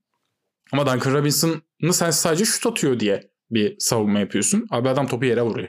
Ama 0.71 0.85
Duncan 0.87 1.13
Robinson'ı 1.13 1.93
sen 1.93 2.11
sadece 2.11 2.45
şut 2.45 2.65
atıyor 2.65 2.99
diye 2.99 3.29
bir 3.51 3.75
savunma 3.79 4.19
yapıyorsun. 4.19 4.67
Abi 4.69 4.89
adam 4.89 5.07
topu 5.07 5.25
yere 5.25 5.41
vuruyor. 5.41 5.67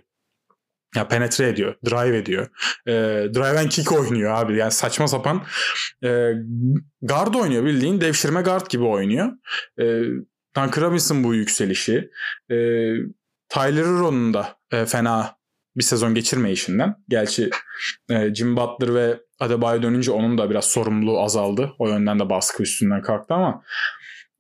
Ya 0.96 1.08
penetre 1.08 1.48
ediyor, 1.48 1.74
drive 1.86 2.18
ediyor. 2.18 2.48
E, 2.86 2.92
drive 3.34 3.58
and 3.58 3.68
kick 3.68 3.92
oynuyor 3.92 4.34
abi. 4.34 4.56
Yani 4.56 4.72
saçma 4.72 5.08
sapan 5.08 5.44
e, 6.04 6.32
guard 7.02 7.34
oynuyor 7.34 7.64
bildiğin 7.64 8.00
devşirme 8.00 8.42
guard 8.42 8.70
gibi 8.70 8.84
oynuyor. 8.84 9.32
E, 9.78 9.84
Duncan 10.56 10.82
Robinson 10.82 11.24
bu 11.24 11.34
yükselişi. 11.34 12.10
E, 12.50 12.56
Tyler 13.48 13.84
Hero'nun 13.84 14.34
da 14.34 14.58
e, 14.72 14.86
fena 14.86 15.36
bir 15.76 15.82
sezon 15.82 16.14
geçirmeyişinden. 16.14 16.94
Gerçi 17.08 17.50
e, 18.10 18.34
Jim 18.34 18.56
Butler 18.56 18.94
ve 18.94 19.20
Adebayo 19.40 19.82
dönünce 19.82 20.10
onun 20.10 20.38
da 20.38 20.50
biraz 20.50 20.64
sorumluluğu 20.64 21.20
azaldı. 21.20 21.72
O 21.78 21.88
yönden 21.88 22.18
de 22.18 22.30
baskı 22.30 22.62
üstünden 22.62 23.02
kalktı 23.02 23.34
ama 23.34 23.62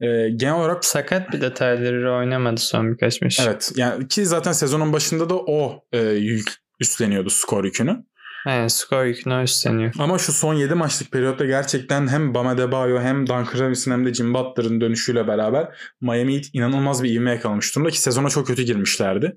e, 0.00 0.30
genel 0.36 0.54
olarak 0.54 0.84
Sakat 0.84 1.32
bir 1.32 1.40
detayları 1.40 2.14
oynamadı 2.14 2.60
son 2.60 2.92
birkaç 2.92 3.22
maç. 3.22 3.40
evet 3.42 3.72
yani 3.76 4.08
ki 4.08 4.26
zaten 4.26 4.52
sezonun 4.52 4.92
başında 4.92 5.30
da 5.30 5.34
o 5.36 5.84
e, 5.92 5.98
yük 6.02 6.48
üstleniyordu 6.80 7.30
skor 7.30 7.64
yükünü. 7.64 8.04
Aynen 8.46 8.68
skor 8.68 9.04
yükünü 9.04 9.42
üstleniyor. 9.42 9.92
Ama 9.98 10.18
şu 10.18 10.32
son 10.32 10.54
7 10.54 10.74
maçlık 10.74 11.12
periyotta 11.12 11.46
gerçekten 11.46 12.08
hem 12.08 12.34
Bam 12.34 12.46
Adebayo 12.46 13.00
hem 13.00 13.26
Duncan 13.26 13.58
Robinson 13.58 13.92
hem 13.92 14.06
de 14.06 14.14
Jim 14.14 14.34
Butler'ın 14.34 14.80
dönüşüyle 14.80 15.28
beraber 15.28 15.68
Miami 16.00 16.34
Heat 16.34 16.44
inanılmaz 16.52 17.02
bir 17.02 17.10
ivme 17.10 17.30
yakalamış 17.30 17.74
durumda 17.74 17.90
ki 17.90 18.00
sezona 18.00 18.28
çok 18.28 18.46
kötü 18.46 18.62
girmişlerdi. 18.62 19.36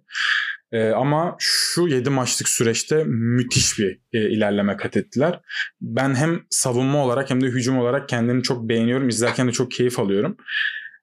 Ee, 0.72 0.90
ama 0.90 1.36
şu 1.40 1.88
7 1.88 2.10
maçlık 2.10 2.50
süreçte 2.50 3.04
müthiş 3.08 3.80
bir 3.80 4.00
e, 4.14 4.30
ilerleme 4.30 4.78
kat 4.78 4.98
ettiler. 4.98 5.40
Ben 5.82 6.16
hem 6.16 6.42
savunma 6.50 7.06
olarak 7.06 7.30
hem 7.30 7.42
de 7.42 7.46
hücum 7.46 7.78
olarak 7.78 8.10
kendini 8.10 8.44
çok 8.44 8.70
beğeniyorum. 8.70 9.10
İzlerken 9.10 9.48
de 9.48 9.52
çok 9.52 9.72
keyif 9.72 10.00
alıyorum. 10.00 10.38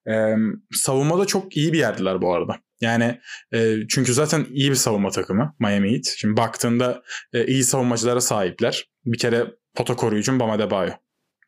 Ee, 0.09 0.35
savunmada 0.73 1.25
çok 1.25 1.57
iyi 1.57 1.73
bir 1.73 1.79
yerdiler 1.79 2.23
bu 2.23 2.35
arada. 2.35 2.57
Yani 2.81 3.21
e, 3.55 3.77
çünkü 3.89 4.15
zaten 4.15 4.47
iyi 4.51 4.71
bir 4.71 4.77
savunma 4.77 5.11
takımı 5.11 5.55
Miami 5.59 5.93
Heat. 5.93 6.05
Şimdi 6.17 6.37
baktığında 6.37 7.03
e, 7.33 7.47
iyi 7.47 7.65
savunmacılara 7.65 8.21
sahipler. 8.21 8.91
Bir 9.05 9.19
kere 9.19 9.47
pota 9.75 9.97
koruyucun 9.97 10.41
Bam 10.41 10.51
Adebayo. 10.51 10.91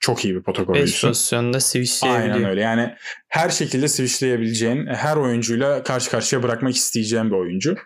Çok 0.00 0.24
iyi 0.24 0.34
bir 0.34 0.42
pota 0.42 0.62
5 0.62 0.66
koruyucusu. 0.66 1.08
pozisyonda 1.08 1.60
switchleyebiliyor. 1.60 2.34
Aynen 2.34 2.50
öyle. 2.50 2.60
Yani 2.60 2.94
her 3.28 3.50
şekilde 3.50 3.88
switchleyebileceğin, 3.88 4.86
her 4.86 5.16
oyuncuyla 5.16 5.82
karşı 5.82 6.10
karşıya 6.10 6.42
bırakmak 6.42 6.76
isteyeceğin 6.76 7.30
bir 7.30 7.36
oyuncu. 7.36 7.76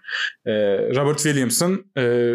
Ee, 0.47 0.53
Robert 0.97 1.19
Williams'ın 1.19 1.93
e, 1.99 2.33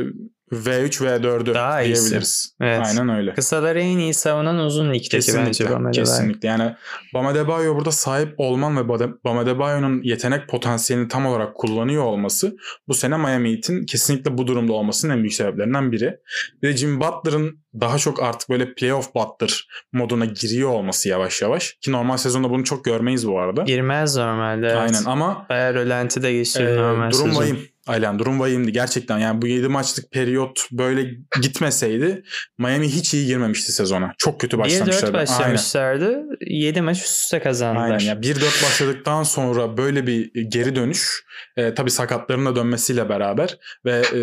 V3 0.52 0.90
V4'ü 1.06 1.54
Daha 1.54 1.82
iyisi. 1.82 2.02
diyebiliriz. 2.02 2.56
Evet. 2.62 2.82
Aynen 2.86 3.10
öyle. 3.10 3.34
Kısaları 3.34 3.80
en 3.82 3.98
iyi 3.98 4.14
savunan 4.14 4.58
uzun 4.60 4.94
ligdeki 4.94 5.14
bence 5.14 5.48
Kesinlikle. 5.48 5.66
Bam 5.76 5.86
Adebayo. 5.86 5.92
Kesinlikle. 6.06 6.48
Yani 6.48 6.76
Bam 7.14 7.28
Adebayo 7.28 7.76
burada 7.76 7.92
sahip 7.92 8.34
olman 8.38 8.78
ve 8.78 8.82
Bade- 8.82 9.14
Bam 9.26 9.38
Adebayo'nun 9.38 10.02
yetenek 10.04 10.50
potansiyelini 10.50 11.08
tam 11.08 11.26
olarak 11.26 11.56
kullanıyor 11.56 12.04
olması 12.04 12.56
bu 12.88 12.94
sene 12.94 13.18
Miami 13.18 13.52
Heat'in 13.52 13.86
kesinlikle 13.86 14.38
bu 14.38 14.48
durumda 14.48 14.74
olmasının 14.74 15.14
en 15.14 15.20
büyük 15.20 15.34
sebeplerinden 15.34 15.92
biri. 15.92 16.18
Bir 16.64 16.68
de 16.68 16.78
Jim 16.78 17.00
Butler'ın 17.02 17.62
daha 17.82 17.98
çok 17.98 18.24
artık 18.24 18.50
böyle 18.50 18.74
playoff 18.74 19.16
Butler 19.16 19.68
moduna 19.94 20.26
giriyor 20.26 20.70
olması 20.70 21.10
yavaş 21.10 21.42
yavaş. 21.42 21.74
Ki 21.82 21.92
normal 21.92 22.18
sezonda 22.18 22.50
bunu 22.50 22.64
çok 22.64 22.86
görmeyiz 22.86 23.28
bu 23.28 23.40
arada. 23.40 23.62
Girmez 23.64 24.16
normalde. 24.18 24.68
Evet. 24.68 24.78
Aynen 24.78 25.04
ama 25.06 25.46
Bayağı 25.50 25.74
rölantide 25.74 26.30
e, 26.30 26.34
geçiyor 26.38 26.78
normal 26.78 27.12
durum 27.12 27.28
sezon. 27.28 27.42
vahim. 27.42 27.60
Aynen 27.88 28.20
durum 28.20 28.40
vahimdi 28.40 28.72
gerçekten. 28.72 29.18
Yani 29.18 29.42
bu 29.42 29.48
7 29.48 29.68
maçlık 29.68 30.12
periyot 30.12 30.68
böyle 30.72 31.12
gitmeseydi 31.42 32.24
Miami 32.58 32.88
hiç 32.88 33.14
iyi 33.14 33.28
girmemişti 33.28 33.72
sezona. 33.72 34.14
Çok 34.18 34.40
kötü 34.40 34.58
1-4 34.58 34.60
başlamışlardı. 34.60 35.06
Aynen. 35.06 35.28
başlamışlardı. 35.28 36.24
7 36.48 36.82
maç 36.82 36.98
üst 36.98 37.24
üste 37.24 37.40
kazandılar. 37.40 37.84
Aynen 37.84 38.00
ya 38.00 38.14
1-4 38.14 38.64
başladıktan 38.64 39.24
sonra 39.24 39.78
böyle 39.78 40.08
bir 40.08 40.34
geri 40.34 40.76
dönüş 40.76 41.24
e, 41.58 41.74
tabii 41.74 41.92
sakatların 41.92 42.46
da 42.46 42.56
dönmesiyle 42.56 43.10
beraber 43.10 43.58
ve 43.86 44.02
e, 44.14 44.22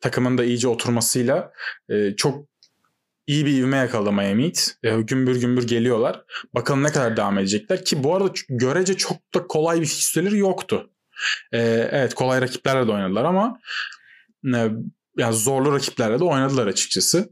takımın 0.00 0.38
da 0.38 0.44
iyice 0.44 0.68
oturmasıyla 0.68 1.52
e, 1.88 2.16
çok 2.16 2.48
iyi 3.26 3.46
bir 3.46 3.52
ivme 3.52 3.76
yakaladı 3.76 4.12
Miami 4.12 4.44
Heat. 4.44 4.76
E, 4.82 5.00
gümbür 5.00 5.40
gümbür 5.40 5.66
geliyorlar. 5.66 6.24
Bakalım 6.54 6.82
ne 6.82 6.92
kadar 6.92 7.16
devam 7.16 7.38
edecekler 7.38 7.84
ki 7.84 8.04
bu 8.04 8.16
arada 8.16 8.32
görece 8.48 8.96
çok 8.96 9.34
da 9.34 9.46
kolay 9.46 9.80
bir 9.80 9.86
fikstürleri 9.86 10.38
yoktu. 10.38 10.90
Ee, 11.52 11.88
evet 11.92 12.14
kolay 12.14 12.40
rakiplerle 12.40 12.86
de 12.86 12.92
oynadılar 12.92 13.24
ama 13.24 13.58
e, 14.54 14.70
yani 15.18 15.34
zorlu 15.34 15.72
rakiplerle 15.72 16.18
de 16.18 16.24
oynadılar 16.24 16.66
açıkçası. 16.66 17.28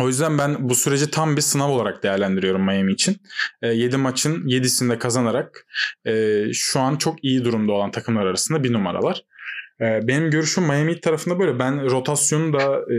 O 0.00 0.08
yüzden 0.08 0.38
ben 0.38 0.68
bu 0.68 0.74
süreci 0.74 1.10
tam 1.10 1.36
bir 1.36 1.42
sınav 1.42 1.68
olarak 1.68 2.02
değerlendiriyorum 2.02 2.64
Miami 2.64 2.92
için. 2.92 3.16
E, 3.62 3.68
7 3.68 3.96
maçın 3.96 4.46
7'sinde 4.46 4.98
kazanarak 4.98 5.66
şu 6.52 6.80
an 6.80 6.96
çok 6.96 7.24
iyi 7.24 7.44
durumda 7.44 7.72
olan 7.72 7.90
takımlar 7.90 8.26
arasında 8.26 8.64
bir 8.64 8.72
numaralar. 8.72 9.24
E, 9.80 10.08
benim 10.08 10.30
görüşüm 10.30 10.64
Miami 10.64 11.00
tarafında 11.00 11.38
böyle. 11.38 11.58
Ben 11.58 11.90
rotasyonu 11.90 12.52
da 12.52 12.92
e, 12.94 12.96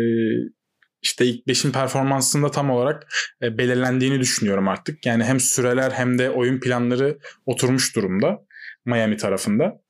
işte 1.01 1.25
ilk 1.25 1.47
5'in 1.47 1.71
performansında 1.71 2.51
tam 2.51 2.69
olarak 2.69 3.07
e, 3.41 3.57
belirlendiğini 3.57 4.19
düşünüyorum 4.19 4.67
artık. 4.67 5.05
Yani 5.05 5.23
hem 5.23 5.39
süreler 5.39 5.91
hem 5.91 6.17
de 6.19 6.29
oyun 6.29 6.59
planları 6.59 7.17
oturmuş 7.45 7.95
durumda 7.95 8.39
Miami 8.85 9.17
tarafında. 9.17 9.81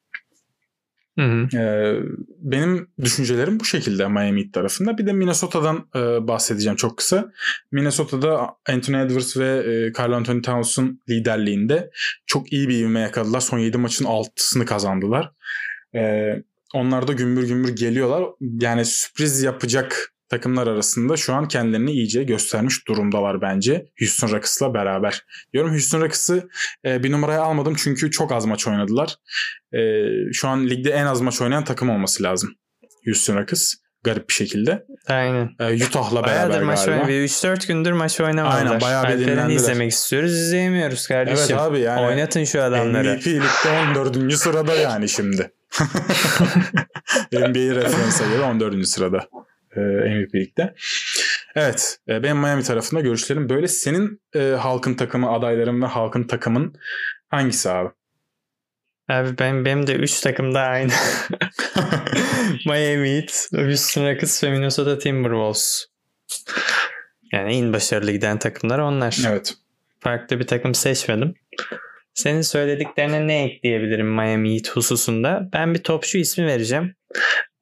Hı 1.20 1.26
hı. 1.26 1.58
Ee, 1.58 2.00
benim 2.38 2.88
düşüncelerim 3.02 3.60
bu 3.60 3.66
şekilde 3.66 4.08
Miami 4.08 4.44
Heat 4.44 4.54
tarafında. 4.54 4.98
Bir 4.98 5.06
de 5.06 5.14
Minnesota'dan 5.14 5.88
e, 5.96 6.28
bahsedeceğim 6.28 6.76
çok 6.76 6.98
kısa. 6.98 7.32
Minnesota'da 7.72 8.48
Anthony 8.70 9.02
Edwards 9.02 9.38
ve 9.38 9.48
e, 9.48 9.92
Carl 10.00 10.12
Anthony 10.12 10.42
Towns'un 10.42 11.02
liderliğinde 11.10 11.92
çok 12.26 12.54
iyi 12.54 12.70
bir 12.70 12.80
ivme 12.80 13.00
yakaladılar. 13.00 13.40
Son 13.40 13.60
7 13.60 13.78
maçın 13.78 14.06
6'sını 14.06 14.66
kazandılar. 14.66 15.32
Ee, 15.96 16.44
onlar 16.74 17.08
da 17.08 17.14
gümbür 17.14 17.48
gümbür 17.48 17.76
geliyorlar. 17.76 18.24
Yani 18.40 18.86
sürpriz 18.86 19.44
yapacak 19.44 20.14
takımlar 20.32 20.68
arasında 20.68 21.18
şu 21.18 21.34
an 21.34 21.48
kendilerini 21.48 21.92
iyice 21.92 22.24
göstermiş 22.24 22.88
durumdalar 22.88 23.42
bence. 23.42 23.86
Houston 24.00 24.28
Rockets'la 24.28 24.74
beraber. 24.74 25.26
Diyorum 25.54 25.72
Houston 25.72 26.02
Rockets'ı 26.02 26.50
e, 26.86 27.04
bir 27.04 27.12
numaraya 27.12 27.42
almadım 27.42 27.76
çünkü 27.78 28.12
çok 28.12 28.32
az 28.32 28.46
maç 28.46 28.68
oynadılar. 28.68 29.16
E, 29.74 29.80
şu 30.34 30.48
an 30.48 30.68
ligde 30.70 30.90
en 30.90 31.06
az 31.06 31.22
maç 31.22 31.42
oynayan 31.42 31.64
takım 31.64 31.90
olması 31.90 32.24
lazım. 32.24 32.50
Houston 33.06 33.38
Rockets. 33.38 33.74
Garip 34.04 34.30
bir 34.30 34.34
şekilde. 34.34 34.86
Aynen. 35.08 35.50
E, 35.60 35.86
Utah'la 35.86 36.24
Bayağıdır 36.24 36.50
beraber 36.50 36.64
maç 36.64 36.78
galiba. 36.86 36.96
oynamıyor. 36.96 37.20
3-4 37.24 37.68
gündür 37.68 37.92
maç 37.92 38.22
oynamadılar. 38.22 38.66
Aynen, 38.66 38.82
bayağı 38.82 39.04
bir 39.10 39.20
dinlendiler. 39.20 39.56
izlemek 39.56 39.92
istiyoruz. 39.92 40.32
izleyemiyoruz 40.32 41.08
kardeşim. 41.08 41.46
Evet 41.50 41.62
abi 41.62 41.80
yani 41.80 42.02
Oynatın 42.02 42.44
şu 42.44 42.64
adamları. 42.64 43.14
MVP 43.14 43.28
ligde 43.28 43.70
14. 43.90 44.34
sırada 44.34 44.76
yani 44.76 45.10
şimdi. 45.10 45.52
NBA 47.32 47.76
referansa 47.76 48.26
göre 48.28 48.42
14. 48.42 48.88
sırada 48.88 49.28
e, 49.76 49.80
MVP 49.80 50.36
ligde. 50.36 50.76
Evet 51.56 52.00
e, 52.08 52.24
benim 52.24 52.38
Miami 52.38 52.64
tarafında 52.64 53.02
görüşlerim 53.02 53.50
böyle. 53.50 53.68
Senin 53.68 54.22
e, 54.36 54.40
halkın 54.40 54.94
takımı 54.94 55.32
adayların 55.32 55.82
ve 55.82 55.86
halkın 55.86 56.24
takımın 56.24 56.76
hangisi 57.30 57.70
abi? 57.70 57.90
Abi 59.10 59.38
ben, 59.40 59.66
benim 59.66 59.88
de 59.88 59.96
3 59.96 60.22
takım 60.22 60.54
da 60.54 60.60
aynı. 60.60 60.92
Miami 62.66 63.10
Heat, 63.10 63.48
Houston 63.54 64.06
Rockets 64.06 64.44
ve 64.44 64.52
Minnesota 64.52 64.98
Timberwolves. 64.98 65.86
Yani 67.34 67.56
en 67.56 67.74
başarılı 67.74 68.12
giden 68.12 68.40
takımlar 68.40 68.80
onlar. 68.80 69.18
Evet. 69.28 69.54
Farklı 70.00 70.40
bir 70.40 70.48
takım 70.48 70.76
seçmedim. 70.76 71.34
Senin 72.14 72.42
söylediklerine 72.42 73.28
ne 73.28 73.44
ekleyebilirim 73.44 74.16
Miami 74.16 74.54
Heat 74.54 74.70
hususunda? 74.70 75.50
Ben 75.54 75.74
bir 75.74 75.84
topçu 75.84 76.18
ismi 76.18 76.46
vereceğim. 76.46 76.96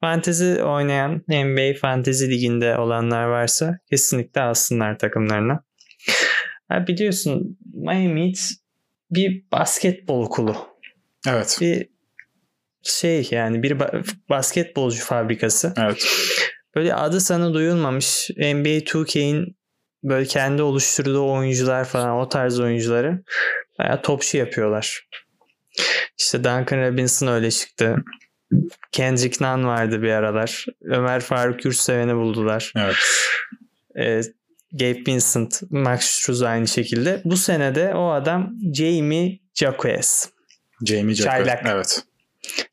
Fantezi 0.00 0.64
oynayan 0.64 1.22
NBA 1.28 1.78
Fantezi 1.80 2.30
Ligi'nde 2.30 2.78
olanlar 2.78 3.24
varsa 3.24 3.78
kesinlikle 3.90 4.40
alsınlar 4.40 4.98
takımlarına. 4.98 5.64
Ha 6.68 6.86
biliyorsun 6.86 7.58
Miami 7.74 8.26
Heat 8.26 8.38
bir 9.10 9.44
basketbol 9.52 10.24
okulu. 10.24 10.56
Evet. 11.28 11.58
Bir 11.60 11.88
şey 12.82 13.28
yani 13.30 13.62
bir 13.62 13.70
ba- 13.70 14.04
basketbolcu 14.28 15.04
fabrikası. 15.04 15.74
Evet. 15.78 16.06
Böyle 16.74 16.94
adı 16.94 17.20
sana 17.20 17.54
duyulmamış 17.54 18.30
NBA 18.36 18.78
2K'in 18.78 19.56
böyle 20.04 20.26
kendi 20.26 20.62
oluşturduğu 20.62 21.32
oyuncular 21.32 21.84
falan 21.84 22.18
o 22.18 22.28
tarz 22.28 22.60
oyuncuları 22.60 23.22
bayağı 23.78 24.02
topçu 24.02 24.38
yapıyorlar. 24.38 25.08
İşte 26.18 26.38
Duncan 26.38 26.78
Robinson 26.78 27.26
öyle 27.26 27.50
çıktı. 27.50 27.96
Kendrick 28.92 29.44
Nunn 29.44 29.64
vardı 29.64 30.02
bir 30.02 30.10
aralar. 30.10 30.66
Ömer 30.82 31.20
Faruk 31.20 31.64
Yurtseven'i 31.64 32.14
buldular. 32.16 32.72
Evet. 32.76 32.96
Ee, 33.98 34.20
Gabe 34.72 34.98
Vincent, 35.06 35.62
Max 35.70 36.04
Struz 36.04 36.42
aynı 36.42 36.68
şekilde. 36.68 37.22
Bu 37.24 37.36
senede 37.36 37.94
o 37.94 38.10
adam 38.10 38.52
Jamie 38.74 39.38
Jacquez. 39.54 40.28
Jamie 40.86 41.14
Jackson. 41.14 41.30
Çaylak. 41.30 41.66
Evet. 41.66 42.02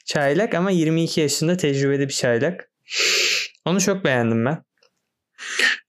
Çaylak 0.06 0.54
ama 0.56 0.72
22 0.72 1.22
yaşında 1.22 1.58
tecrübeli 1.58 2.08
bir 2.08 2.14
çaylak. 2.14 2.70
Onu 3.66 3.82
çok 3.82 4.06
beğendim 4.06 4.46
ben. 4.46 4.64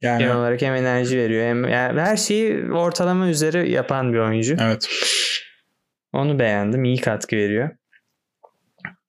Yani 0.03 0.19
Genel 0.19 0.37
olarak 0.37 0.63
hem 0.63 0.75
enerji 0.75 1.19
veriyor 1.19 1.47
hem 1.47 1.69
yani 1.69 2.01
her 2.01 2.17
şeyi 2.17 2.73
ortalama 2.73 3.29
üzeri 3.29 3.71
yapan 3.71 4.13
bir 4.13 4.19
oyuncu. 4.19 4.57
evet. 4.61 4.89
Onu 6.13 6.39
beğendim. 6.39 6.85
İyi 6.85 7.01
katkı 7.01 7.37
veriyor. 7.37 7.71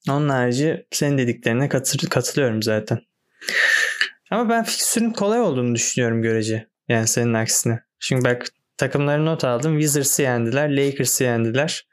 Onun 0.09 0.29
harici 0.29 0.87
senin 0.91 1.17
dediklerine 1.17 1.69
katı- 1.69 2.09
katılıyorum 2.09 2.63
zaten. 2.63 2.99
Ama 4.31 4.49
ben 4.49 4.63
fikstürün 4.63 5.11
kolay 5.11 5.39
olduğunu 5.41 5.75
düşünüyorum 5.75 6.21
görece. 6.21 6.67
Yani 6.87 7.07
senin 7.07 7.33
aksine. 7.33 7.79
Çünkü 7.99 8.23
bak 8.23 8.45
takımları 8.77 9.25
not 9.25 9.43
aldım. 9.43 9.79
Wizards'ı 9.79 10.21
yendiler. 10.21 10.77
Lakers'ı 10.77 11.23
yendiler. 11.23 11.87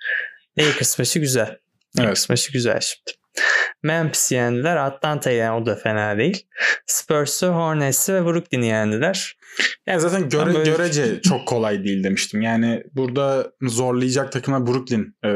Lakers 0.58 0.98
maçı 0.98 1.18
güzel. 1.18 1.56
Lakers 1.98 2.28
maçı 2.28 2.52
güzel 2.52 2.80
şimdi. 2.80 3.18
Memphis'i 3.86 4.34
yendiler. 4.34 4.76
Atlanta'yı 4.76 5.36
yani 5.36 5.62
o 5.62 5.66
da 5.66 5.74
fena 5.76 6.18
değil. 6.18 6.46
Spurs'u, 6.86 7.46
Hornets'i 7.46 8.14
ve 8.14 8.24
Brooklyn'i 8.24 8.66
yendiler. 8.66 9.36
Yani 9.86 10.00
zaten 10.00 10.28
göre, 10.28 10.46
böyle- 10.54 10.70
görece 10.70 11.20
çok 11.20 11.48
kolay 11.48 11.84
değil 11.84 12.04
demiştim. 12.04 12.42
Yani 12.42 12.82
burada 12.92 13.52
zorlayacak 13.62 14.32
takımlar 14.32 14.66
Brooklyn 14.66 15.14
e, 15.24 15.30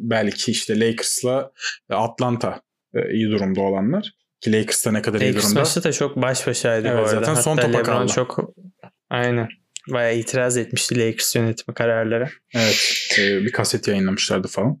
belki 0.00 0.50
işte 0.50 0.80
Lakers'la 0.80 1.50
Atlanta 1.90 2.60
e, 2.94 3.12
iyi 3.12 3.30
durumda 3.30 3.60
olanlar. 3.60 4.10
Ki 4.40 4.52
Lakers'ta 4.52 4.92
ne 4.92 5.02
kadar 5.02 5.20
iyi 5.20 5.28
Lakers 5.28 5.44
durumda. 5.44 5.60
maçı 5.60 5.84
da 5.84 5.92
çok 5.92 6.16
baş 6.16 6.46
başaydı 6.46 6.88
Evet, 6.88 6.98
bu 6.98 7.08
arada. 7.08 7.24
zaten 7.24 7.34
son 7.34 7.56
Hatta 7.56 7.66
topa 7.66 7.78
LeBron 7.78 7.92
kaldı. 7.92 8.12
çok 8.12 8.38
aynen. 9.10 9.48
Bayağı 9.88 10.16
itiraz 10.16 10.56
etmişti 10.56 10.98
Lakers 10.98 11.36
yönetimi 11.36 11.74
kararlara. 11.74 12.28
Evet. 12.54 13.16
e, 13.18 13.40
bir 13.40 13.52
kaset 13.52 13.88
yayınlamışlardı 13.88 14.48
falan. 14.48 14.80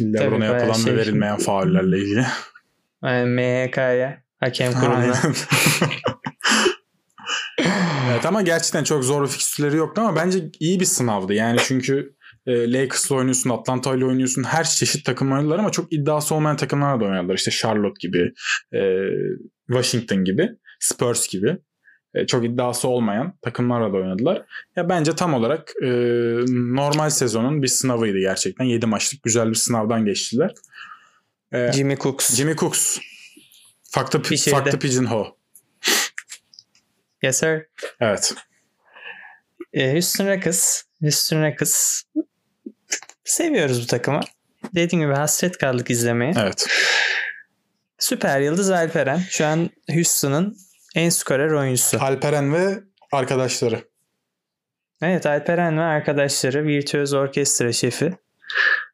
LeBron'a 0.00 0.44
yapılan 0.44 0.72
şey- 0.72 0.92
ve 0.92 0.96
verilmeyen 0.96 1.38
faullerle 1.38 1.98
ilgili. 1.98 2.24
Yani 3.04 3.30
MHK'ya, 3.30 4.22
hakem 4.40 4.72
kuruluna. 4.72 5.16
Evet 8.10 8.26
ama 8.26 8.42
gerçekten 8.42 8.84
çok 8.84 9.04
zor 9.04 9.22
bir 9.22 9.28
fikstürleri 9.28 9.76
yoktu 9.76 10.00
ama 10.00 10.16
bence 10.16 10.50
iyi 10.60 10.80
bir 10.80 10.84
sınavdı. 10.84 11.34
Yani 11.34 11.58
çünkü 11.62 12.14
e, 12.46 12.72
Lakers'la 12.72 13.16
oynuyorsun, 13.16 13.50
Atlanta 13.50 13.96
ile 13.96 14.04
oynuyorsun. 14.04 14.42
Her 14.42 14.64
çeşit 14.64 15.04
takım 15.04 15.32
oynadılar 15.32 15.58
ama 15.58 15.70
çok 15.70 15.92
iddiası 15.92 16.34
olmayan 16.34 16.56
takımlarla 16.56 17.00
da 17.00 17.04
oynadılar. 17.04 17.34
İşte 17.34 17.50
Charlotte 17.50 18.08
gibi, 18.08 18.32
e, 18.74 18.80
Washington 19.66 20.24
gibi, 20.24 20.48
Spurs 20.80 21.28
gibi. 21.28 21.58
E, 22.14 22.26
çok 22.26 22.44
iddiası 22.44 22.88
olmayan 22.88 23.32
takımlarla 23.42 23.92
da 23.92 23.96
oynadılar. 23.96 24.42
Ya 24.76 24.88
bence 24.88 25.16
tam 25.16 25.34
olarak 25.34 25.72
e, 25.82 25.88
normal 26.48 27.10
sezonun 27.10 27.62
bir 27.62 27.68
sınavıydı 27.68 28.18
gerçekten. 28.18 28.64
7 28.64 28.86
maçlık 28.86 29.22
güzel 29.22 29.48
bir 29.48 29.54
sınavdan 29.54 30.04
geçtiler. 30.04 30.54
E, 31.52 31.72
Jimmy 31.72 31.96
Cooks. 31.96 32.34
Jimmy 32.34 32.56
Cooks. 32.56 32.98
Fuck 33.90 34.12
the, 34.12 34.36
fuck 34.36 34.70
the 34.70 34.78
Pigeonhole. 34.78 35.28
Yes 37.22 37.38
sir. 37.38 37.66
Evet. 38.00 38.34
Ee, 39.72 39.92
Houston 39.92 40.26
Rockets. 40.26 40.82
Houston 41.02 41.42
Rockets. 41.42 42.02
Seviyoruz 43.24 43.82
bu 43.82 43.86
takımı. 43.86 44.20
Dediğim 44.74 45.04
gibi 45.04 45.14
hasret 45.14 45.58
kaldık 45.58 45.90
izlemeye. 45.90 46.32
Evet. 46.38 46.66
Süper 47.98 48.40
Yıldız 48.40 48.70
Alperen. 48.70 49.22
Şu 49.30 49.46
an 49.46 49.70
Houston'ın 49.90 50.56
en 50.94 51.08
skorer 51.08 51.50
oyuncusu. 51.50 51.98
Alperen 52.00 52.54
ve 52.54 52.80
arkadaşları. 53.12 53.84
Evet 55.02 55.26
Alperen 55.26 55.78
ve 55.78 55.82
arkadaşları 55.82 56.64
virtüöz 56.64 57.12
orkestra 57.12 57.72
şefi. 57.72 58.12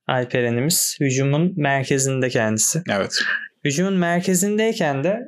Alperen'imiz. 0.07 0.97
Hücumun 1.01 1.53
merkezinde 1.57 2.29
kendisi. 2.29 2.83
Evet. 2.91 3.19
Hücumun 3.65 3.95
merkezindeyken 3.95 5.05
de 5.05 5.19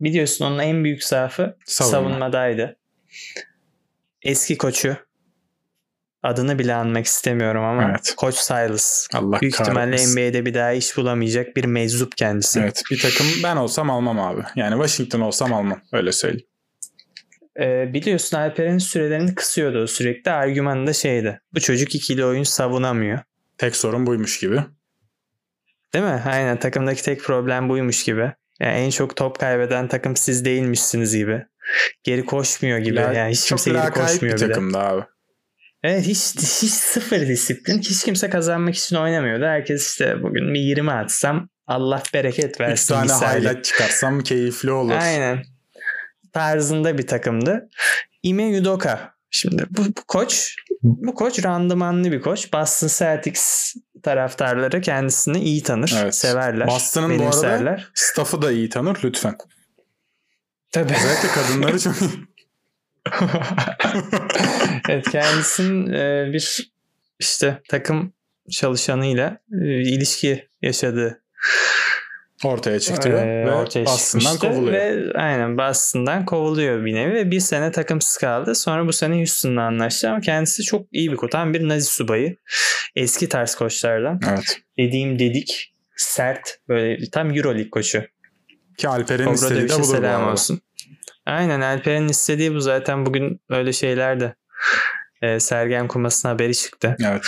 biliyorsun 0.00 0.44
onun 0.44 0.58
en 0.58 0.84
büyük 0.84 1.04
zaafı 1.04 1.56
Savunma. 1.66 1.98
savunmadaydı. 2.08 2.76
Eski 4.22 4.58
koçu 4.58 4.96
adını 6.22 6.58
bile 6.58 6.74
anmak 6.74 7.06
istemiyorum 7.06 7.64
ama 7.64 7.90
Evet. 7.90 8.14
Koç 8.16 8.34
Silas. 8.34 9.08
Allah 9.14 9.40
Büyük 9.40 9.54
ihtimalle 9.54 9.74
kahretmesin. 9.74 10.12
NBA'de 10.12 10.46
bir 10.46 10.54
daha 10.54 10.72
iş 10.72 10.96
bulamayacak 10.96 11.56
bir 11.56 11.64
meczup 11.64 12.16
kendisi. 12.16 12.60
Evet. 12.60 12.82
Bir 12.90 13.00
takım 13.00 13.26
ben 13.44 13.56
olsam 13.56 13.90
almam 13.90 14.20
abi. 14.20 14.42
Yani 14.56 14.72
Washington 14.72 15.20
olsam 15.20 15.52
almam. 15.52 15.80
Öyle 15.92 16.12
söyleyeyim. 16.12 16.46
Ee, 17.60 17.94
biliyorsun 17.94 18.36
Alperen'in 18.36 18.78
sürelerini 18.78 19.34
kısıyordu 19.34 19.86
sürekli. 19.86 20.30
Argümanı 20.30 20.86
da 20.86 20.92
şeydi. 20.92 21.40
Bu 21.54 21.60
çocuk 21.60 21.94
ikili 21.94 22.24
oyun 22.24 22.42
savunamıyor. 22.42 23.18
Tek 23.58 23.76
sorun 23.76 24.06
buymuş 24.06 24.38
gibi. 24.40 24.60
Değil 25.94 26.04
mi? 26.04 26.22
Aynen 26.26 26.58
takımdaki 26.58 27.02
tek 27.02 27.22
problem 27.22 27.68
buymuş 27.68 28.04
gibi. 28.04 28.32
Yani 28.60 28.74
en 28.76 28.90
çok 28.90 29.16
top 29.16 29.38
kaybeden 29.40 29.88
takım 29.88 30.16
siz 30.16 30.44
değilmişsiniz 30.44 31.16
gibi. 31.16 31.46
Geri 32.04 32.24
koşmuyor 32.24 32.78
gibi. 32.78 32.96
Ya, 32.96 33.12
yani 33.12 33.32
hiç 33.32 33.48
kimse 33.48 33.70
geri 33.70 33.90
koşmuyor 33.90 34.36
bir 34.36 34.40
bile. 34.40 34.48
takımdı 34.52 34.78
abi. 34.78 35.02
Evet 35.82 36.06
hiç, 36.06 36.34
hiç 36.36 36.70
sıfır 36.70 37.20
disiplin. 37.20 37.78
Hiç 37.78 38.04
kimse 38.04 38.30
kazanmak 38.30 38.74
için 38.74 38.96
oynamıyordu. 38.96 39.44
Herkes 39.44 39.88
işte 39.90 40.22
bugün 40.22 40.54
bir 40.54 40.60
20 40.60 40.92
atsam 40.92 41.48
Allah 41.66 42.02
bereket 42.14 42.54
3 42.54 42.60
versin. 42.60 42.94
tane 42.94 43.02
misali. 43.02 43.40
highlight 43.40 43.64
çıkarsam 43.64 44.20
keyifli 44.20 44.70
olur. 44.70 44.94
Aynen. 45.00 45.42
Tarzında 46.32 46.98
bir 46.98 47.06
takımdı. 47.06 47.68
Ime 48.22 48.60
Udoka. 48.60 49.14
Şimdi 49.30 49.66
bu, 49.70 49.84
bu 49.84 50.04
koç 50.08 50.56
bu 50.82 51.14
koç 51.14 51.44
randımanlı 51.44 52.12
bir 52.12 52.20
koç. 52.20 52.52
Boston 52.52 52.88
Celtics 52.88 53.74
taraftarları 54.02 54.80
kendisini 54.80 55.40
iyi 55.40 55.62
tanır. 55.62 55.94
Evet. 56.02 56.14
Severler. 56.14 56.66
Boston'ın 56.66 57.18
bu 57.18 57.22
arada 57.36 57.80
staff'ı 57.94 58.42
da 58.42 58.52
iyi 58.52 58.68
tanır 58.68 58.98
lütfen. 59.04 59.36
Tabii. 60.70 60.92
Özellikle 60.92 61.28
kadınları 61.28 61.78
çok 61.80 61.94
iyi. 62.02 62.27
evet 64.88 65.10
kendisinin 65.10 65.92
e, 65.92 66.32
bir 66.32 66.72
işte 67.18 67.62
takım 67.68 68.12
çalışanıyla 68.50 69.38
e, 69.62 69.66
ilişki 69.66 70.48
yaşadığı 70.62 71.22
ortaya 72.44 72.80
çıktı 72.80 73.08
e, 73.08 73.46
ve 73.46 73.52
ortaya 73.52 73.86
Boston'dan 73.86 74.38
kovuluyor. 74.38 74.72
ve 74.72 75.12
aynen 75.14 75.58
Boston'dan 75.58 76.24
kovuluyor 76.24 76.84
bir 76.84 76.94
nevi 76.94 77.14
ve 77.14 77.30
bir 77.30 77.40
sene 77.40 77.72
takımsız 77.72 78.16
kaldı. 78.16 78.54
Sonra 78.54 78.86
bu 78.86 78.92
sene 78.92 79.16
Houston'la 79.16 79.62
anlaştı 79.62 80.10
ama 80.10 80.20
kendisi 80.20 80.62
çok 80.62 80.86
iyi 80.92 81.12
bir 81.12 81.16
koç. 81.16 81.32
Tam 81.32 81.54
bir 81.54 81.68
nazi 81.68 81.86
subayı. 81.86 82.36
Eski 82.96 83.28
tarz 83.28 83.54
koçlardan. 83.54 84.20
Evet. 84.28 84.60
Dediğim 84.78 85.18
dedik 85.18 85.74
sert 85.96 86.58
böyle 86.68 87.10
tam 87.10 87.36
Euroleague 87.36 87.70
koçu. 87.70 88.02
Ki 88.76 88.88
Alper'in 88.88 89.32
istediği 89.32 89.68
de 89.68 89.68
budur 89.68 89.78
bu 89.78 89.84
selam 89.84 90.32
olsun. 90.32 90.60
Aynen 91.28 91.60
Alper'in 91.60 92.08
istediği 92.08 92.54
bu 92.54 92.60
zaten 92.60 93.06
bugün 93.06 93.40
öyle 93.50 93.72
şeyler 93.72 94.20
de 94.20 94.34
e, 95.22 95.40
Sergen 95.40 95.88
Kumas'ın 95.88 96.28
haberi 96.28 96.54
çıktı. 96.54 96.96
Evet. 97.04 97.26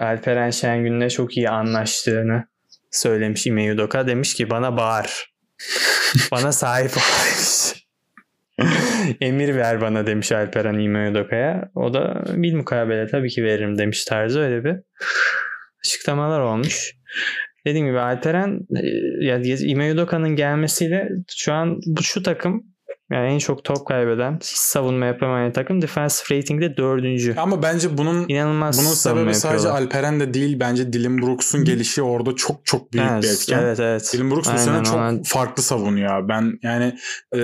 Alperen 0.00 0.50
Şengün'le 0.50 1.08
çok 1.08 1.36
iyi 1.36 1.50
anlaştığını 1.50 2.44
söylemiş 2.90 3.46
Ime 3.46 3.72
Udoka. 3.72 4.06
Demiş 4.06 4.34
ki 4.34 4.50
bana 4.50 4.76
bağır. 4.76 5.34
bana 6.32 6.52
sahip 6.52 6.90
ol 6.96 7.00
demiş. 7.26 7.86
Emir 9.20 9.54
ver 9.54 9.80
bana 9.80 10.06
demiş 10.06 10.32
Alperen 10.32 10.78
İme 10.78 11.10
Udoka'ya. 11.10 11.70
O 11.74 11.94
da 11.94 12.24
bil 12.28 12.54
mukabele 12.54 13.06
tabii 13.06 13.28
ki 13.28 13.44
veririm 13.44 13.78
demiş 13.78 14.04
tarzı 14.04 14.40
öyle 14.40 14.64
bir 14.64 14.76
açıklamalar 15.84 16.40
olmuş. 16.40 16.92
Dediğim 17.66 17.86
gibi 17.86 17.98
Alperen 17.98 18.60
e, 18.76 18.80
ya 19.26 19.38
İme 19.58 19.92
Udoka'nın 19.92 20.36
gelmesiyle 20.36 21.08
şu 21.36 21.52
an 21.52 21.80
bu 21.86 22.02
şu 22.02 22.22
takım 22.22 22.64
yani 23.10 23.32
en 23.34 23.38
çok 23.38 23.64
top 23.64 23.86
kaybeden, 23.86 24.36
hiç 24.36 24.46
savunma 24.46 25.06
yapamayan 25.06 25.52
takım 25.52 25.82
defensive 25.82 26.38
rating'de 26.38 26.76
dördüncü. 26.76 27.34
Ama 27.36 27.62
bence 27.62 27.98
bunun 27.98 28.28
İnanılmaz 28.28 28.78
bunun 28.78 28.94
sebebi 28.94 29.34
sadece. 29.34 29.68
Alperen 29.68 30.20
de 30.20 30.34
değil. 30.34 30.60
Bence 30.60 30.92
Dylan 30.92 31.18
Brooks'un 31.18 31.64
gelişi 31.64 32.02
orada 32.02 32.36
çok 32.36 32.66
çok 32.66 32.92
büyük 32.92 33.06
Evet, 33.10 33.22
bir 33.22 33.28
etken. 33.28 33.58
Evet 33.62 33.80
evet. 33.80 34.10
Dylan 34.12 34.30
Brooks 34.30 34.52
bu 34.54 34.58
sene 34.58 34.84
çok 34.84 34.94
ona- 34.94 35.22
farklı 35.24 35.62
savunuyor. 35.62 36.28
Ben 36.28 36.58
yani 36.62 36.96
e, 37.36 37.40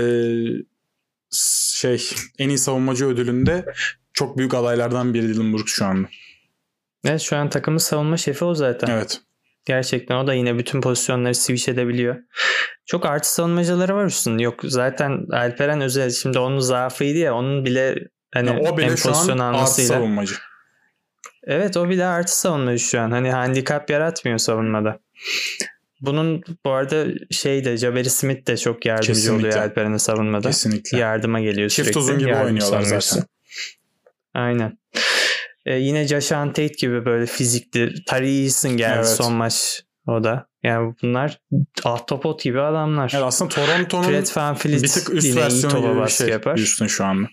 şey 1.75 2.11
en 2.39 2.49
iyi 2.49 2.59
savunmacı 2.59 3.07
ödülünde 3.07 3.65
çok 4.13 4.39
büyük 4.39 4.55
adaylardan 4.55 5.15
biri 5.15 5.29
Dylan 5.29 5.53
Brooks 5.53 5.73
şu 5.73 5.85
anda. 5.85 6.09
Evet 7.05 7.21
şu 7.21 7.37
an 7.37 7.51
takımın 7.51 7.79
savunma 7.79 8.17
şefi 8.17 8.45
o 8.45 8.55
zaten. 8.55 8.89
Evet. 8.91 9.21
Gerçekten 9.65 10.17
o 10.17 10.27
da 10.27 10.35
yine 10.35 10.59
bütün 10.59 10.81
pozisyonları 10.81 11.35
switch 11.35 11.69
edebiliyor. 11.69 12.17
Çok 12.87 13.07
artı 13.07 13.35
savunmacıları 13.35 13.95
var 13.95 14.05
üstünde. 14.07 14.43
Yok 14.43 14.61
zaten 14.65 15.27
Alperen 15.33 15.81
özel 15.81 16.11
şimdi 16.11 16.39
onun 16.39 16.59
zaafıydı 16.59 17.19
ya 17.19 17.35
onun 17.35 17.65
bile 17.65 17.95
hani 18.35 18.49
Ya 18.49 18.59
o 18.73 18.77
bile 18.77 18.87
en 18.87 18.91
pozisyon 18.91 19.39
artı 19.39 19.45
almasıyla. 19.45 19.95
savunmacı. 19.95 20.35
Evet 21.47 21.77
o 21.77 21.89
bile 21.89 22.07
artı 22.07 22.39
savunmacı 22.39 22.85
şu 22.85 23.01
an. 23.01 23.11
Hani 23.11 23.31
handikap 23.31 23.91
yaratmıyor 23.91 24.39
savunmada. 24.39 24.99
Bunun 26.01 26.43
bu 26.67 26.71
arada 26.71 27.05
şey 27.31 27.65
de 27.65 27.77
Jabari 27.77 28.11
Smith 28.11 28.47
de 28.49 28.57
çok 28.57 28.87
yardımcı 28.87 29.13
Kesinlikle. 29.13 29.49
oluyor 29.49 29.63
Alperen'e 29.63 29.99
savunmada. 29.99 30.49
Kesinlikle. 30.49 30.99
Yardıma 30.99 31.41
geliyor 31.41 31.69
Çift 31.69 31.87
sürekli. 31.87 31.99
uzun 32.01 32.19
gibi 32.19 32.31
yardım 32.31 32.47
oynuyorlar 32.47 32.83
zaten. 32.83 33.23
Aynen. 34.35 34.79
Ee, 35.67 35.75
yine 35.75 36.07
Jashan 36.09 36.49
Tate 36.49 36.67
gibi 36.67 37.05
böyle 37.05 37.27
fizikli. 37.27 38.05
Tari 38.07 38.43
Eason 38.43 38.77
geldi 38.77 38.95
Evet. 38.97 39.09
son 39.09 39.33
maç 39.33 39.83
o 40.07 40.25
da. 40.25 40.47
Yani 40.63 40.95
bunlar 41.03 41.41
ahtapot 41.85 42.43
gibi 42.43 42.61
adamlar. 42.61 43.13
Evet 43.15 43.25
aslında 43.25 43.49
Toronto'nun 43.49 44.09
bir 44.65 44.89
tık 44.89 45.15
üst 45.15 45.37
versiyonu 45.37 45.93
gibi 45.93 46.05
bir 46.05 46.09
şey 46.11 46.29
yapar. 46.29 46.59
Houston 46.59 46.87
şu 46.87 47.05
anda. 47.05 47.29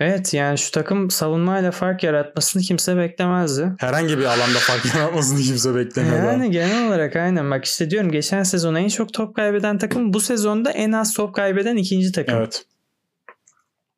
Evet 0.00 0.34
yani 0.34 0.58
şu 0.58 0.70
takım 0.70 1.10
savunmayla 1.10 1.70
fark 1.70 2.02
yaratmasını 2.02 2.62
kimse 2.62 2.96
beklemezdi. 2.96 3.72
Herhangi 3.78 4.18
bir 4.18 4.24
alanda 4.24 4.58
fark 4.58 4.94
yaratmasını 4.94 5.40
kimse 5.40 5.74
beklemiyor. 5.74 6.24
Yani 6.24 6.50
genel 6.50 6.88
olarak 6.88 7.16
aynen 7.16 7.50
bak 7.50 7.64
işte 7.64 7.90
diyorum 7.90 8.10
geçen 8.10 8.42
sezon 8.42 8.74
en 8.74 8.88
çok 8.88 9.12
top 9.12 9.36
kaybeden 9.36 9.78
takım 9.78 10.14
bu 10.14 10.20
sezonda 10.20 10.70
en 10.70 10.92
az 10.92 11.14
top 11.14 11.34
kaybeden 11.34 11.76
ikinci 11.76 12.12
takım. 12.12 12.36
Evet. 12.36 12.64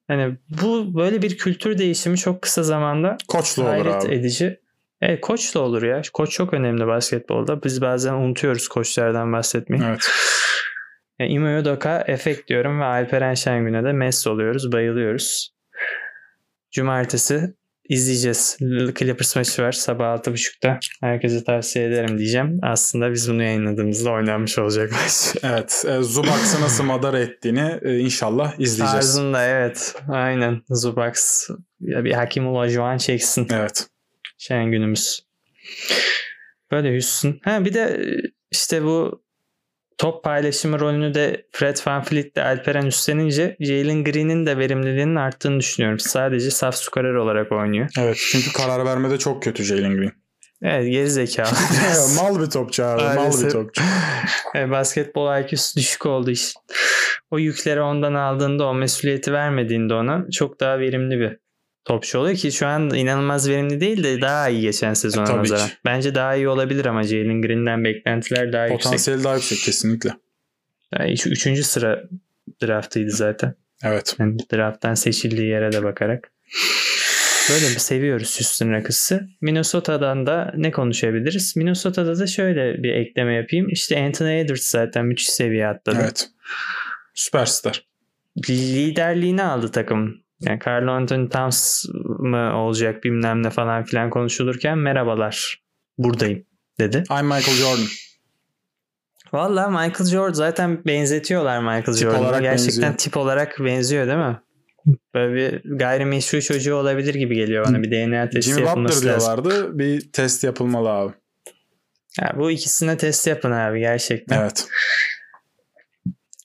Hani 0.09 0.37
bu 0.63 0.95
böyle 0.95 1.23
bir 1.23 1.39
kültür 1.39 1.79
değişimi 1.79 2.17
çok 2.19 2.43
kısa 2.43 2.63
zamanda 2.63 3.17
Koçlu 3.29 3.63
olur 3.63 3.87
abi. 3.87 4.15
edici. 4.15 4.61
Evet 5.01 5.21
koç 5.21 5.55
da 5.55 5.61
olur 5.61 5.83
ya. 5.83 6.03
Koç 6.13 6.31
çok 6.31 6.55
önemli 6.55 6.87
basketbolda. 6.87 7.63
Biz 7.63 7.81
bazen 7.81 8.13
unutuyoruz 8.13 8.69
koçlardan 8.69 9.33
bahsetmeyi. 9.33 9.83
Evet. 9.87 10.11
Yani 11.19 11.31
Ime 11.33 11.59
Udoka 11.61 12.05
efekt 12.07 12.49
diyorum 12.49 12.81
ve 12.81 12.85
Alperen 12.85 13.35
Şengün'e 13.35 13.85
de 13.85 13.93
mest 13.93 14.27
oluyoruz. 14.27 14.73
Bayılıyoruz. 14.73 15.55
Cumartesi 16.71 17.55
izleyeceğiz. 17.89 18.57
Clippers 18.99 19.37
maçı 19.37 19.63
var 19.63 19.73
sabah 19.73 20.05
6.30'da. 20.05 20.79
Herkese 21.01 21.45
tavsiye 21.45 21.87
ederim 21.87 22.19
diyeceğim. 22.19 22.59
Aslında 22.63 23.13
biz 23.13 23.31
bunu 23.31 23.43
yayınladığımızda 23.43 24.11
oynanmış 24.11 24.59
olacak 24.59 24.93
maç. 24.93 25.37
Evet. 25.43 25.85
E, 25.89 26.03
Zubax'ı 26.03 26.61
nasıl 26.61 26.85
madara 26.85 27.19
ettiğini 27.19 27.79
e, 27.83 27.99
inşallah 27.99 28.53
izleyeceğiz. 28.59 28.93
Tarzında 28.93 29.45
evet. 29.45 29.95
Aynen. 30.09 30.63
Zubax 30.71 31.49
ya 31.81 32.05
bir 32.05 32.13
Hakim 32.13 32.47
Olajuwon 32.47 32.97
çeksin. 32.97 33.49
Evet. 33.51 33.87
Şengün'ümüz. 34.39 35.27
Böyle 36.71 36.93
Houston. 36.93 37.41
Ha 37.45 37.65
bir 37.65 37.75
de 37.75 38.07
işte 38.51 38.85
bu 38.85 39.26
top 39.99 40.25
paylaşımı 40.25 40.81
rolünü 40.81 41.15
de 41.15 41.47
Fred 41.53 41.77
VanVleet 41.87 42.37
de 42.37 42.43
Alperen 42.45 42.87
üstlenince 42.87 43.57
Jalen 43.61 44.05
Green'in 44.05 44.47
de 44.47 44.59
verimliliğinin 44.59 45.17
arttığını 45.17 45.61
düşünüyorum. 45.61 45.99
Sadece 45.99 46.51
saf 46.51 46.75
skorer 46.77 47.15
olarak 47.15 47.53
oynuyor. 47.53 47.89
Evet. 47.99 48.17
Çünkü 48.31 48.53
karar 48.53 48.85
vermede 48.85 49.19
çok 49.19 49.43
kötü 49.43 49.65
Jalen 49.65 49.97
Green. 49.97 50.13
Evet 50.63 50.91
geri 50.93 51.11
zekalı. 51.11 51.49
mal 52.17 52.41
bir 52.41 52.51
topçu 52.51 52.85
abi. 52.85 53.03
Mal 53.03 53.11
bir 53.13 53.17
Maalesef. 53.17 53.53
topçu. 53.53 53.83
Basketbol 54.55 55.41
IQ'su 55.41 55.81
düşük 55.81 56.07
olduğu 56.07 56.31
için. 56.31 56.61
O 57.31 57.39
yükleri 57.39 57.81
ondan 57.81 58.15
aldığında 58.15 58.67
o 58.67 58.75
mesuliyeti 58.75 59.33
vermediğinde 59.33 59.95
ona 59.95 60.27
çok 60.33 60.61
daha 60.61 60.79
verimli 60.79 61.21
bir 61.21 61.39
topçu 61.87 62.19
oluyor 62.19 62.37
ki 62.37 62.53
şu 62.53 62.67
an 62.67 62.95
inanılmaz 62.95 63.49
verimli 63.49 63.81
değil 63.81 64.05
de 64.05 64.21
daha 64.21 64.49
iyi 64.49 64.61
geçen 64.61 64.95
sezona 64.95 65.25
Tabii 65.25 65.39
nazaran. 65.39 65.69
ki. 65.69 65.75
Bence 65.85 66.15
daha 66.15 66.35
iyi 66.35 66.49
olabilir 66.49 66.87
ama 66.87 67.03
Jalen 67.03 67.43
Green'den 67.43 67.85
beklentiler 67.85 68.53
daha 68.53 68.67
yüksek. 68.67 68.83
Potansiyeli 68.83 69.25
daha 69.25 69.35
yüksek 69.35 69.59
kesinlikle. 69.59 70.11
Yani 70.99 71.19
şu 71.19 71.31
üçüncü 71.31 71.63
sıra 71.63 72.03
draftıydı 72.63 73.11
zaten. 73.11 73.55
Evet. 73.85 74.17
Yani 74.19 74.37
drafttan 74.53 74.95
seçildiği 74.95 75.49
yere 75.49 75.73
de 75.73 75.83
bakarak. 75.83 76.31
Böyle 77.51 77.65
bir 77.65 77.79
seviyoruz 77.79 78.41
Houston 78.41 78.73
Rockets'ı. 78.73 79.29
Minnesota'dan 79.41 80.27
da 80.27 80.53
ne 80.57 80.71
konuşabiliriz? 80.71 81.57
Minnesota'da 81.57 82.19
da 82.19 82.27
şöyle 82.27 82.83
bir 82.83 82.93
ekleme 82.93 83.35
yapayım. 83.35 83.69
İşte 83.71 84.05
Anthony 84.05 84.41
Edwards 84.41 84.67
zaten 84.71 85.07
müthiş 85.07 85.29
seviye 85.29 85.67
atladı. 85.67 85.99
Evet. 86.01 86.29
Süperstar. 87.15 87.87
liderliğini 88.49 89.43
aldı 89.43 89.73
takım. 89.73 90.26
Yani 90.41 90.59
Carl 90.67 90.89
Anthony 90.89 91.29
Towns 91.29 91.85
mı 92.19 92.57
olacak 92.57 93.05
bilmem 93.05 93.43
ne 93.43 93.51
falan 93.51 93.85
filan 93.85 94.11
konuşulurken 94.11 94.79
merhabalar 94.79 95.63
buradayım 95.99 96.45
dedi. 96.81 97.05
I'm 97.11 97.27
Michael 97.27 97.57
Jordan. 97.57 97.87
Valla 99.33 99.69
Michael 99.71 100.11
Jordan 100.11 100.33
zaten 100.33 100.85
benzetiyorlar 100.87 101.59
Michael 101.59 101.97
Jordan'a. 101.99 102.21
olarak 102.21 102.43
Gerçekten 102.43 102.83
benziyor. 102.83 102.97
tip 102.99 103.17
olarak 103.17 103.57
benziyor 103.61 104.07
değil 104.07 104.19
mi? 104.19 104.41
Böyle 105.15 105.35
bir 105.35 105.77
gayrimeşru 105.79 106.43
çocuğu 106.43 106.75
olabilir 106.75 107.15
gibi 107.15 107.35
geliyor 107.35 107.67
bana. 107.67 107.83
Bir 107.83 107.91
DNA 107.91 108.29
testi 108.31 108.51
Jimmy 108.51 108.57
Butler 108.57 108.69
yapılması 108.69 109.07
lazım. 109.07 109.45
diyorlardı. 109.45 109.79
Bir 109.79 110.13
test 110.13 110.45
yapılmalı 110.45 110.89
abi. 110.91 111.13
Ya 112.21 112.35
bu 112.39 112.51
ikisine 112.51 112.97
test 112.97 113.27
yapın 113.27 113.51
abi 113.51 113.81
gerçekten. 113.81 114.41
Evet. 114.41 114.67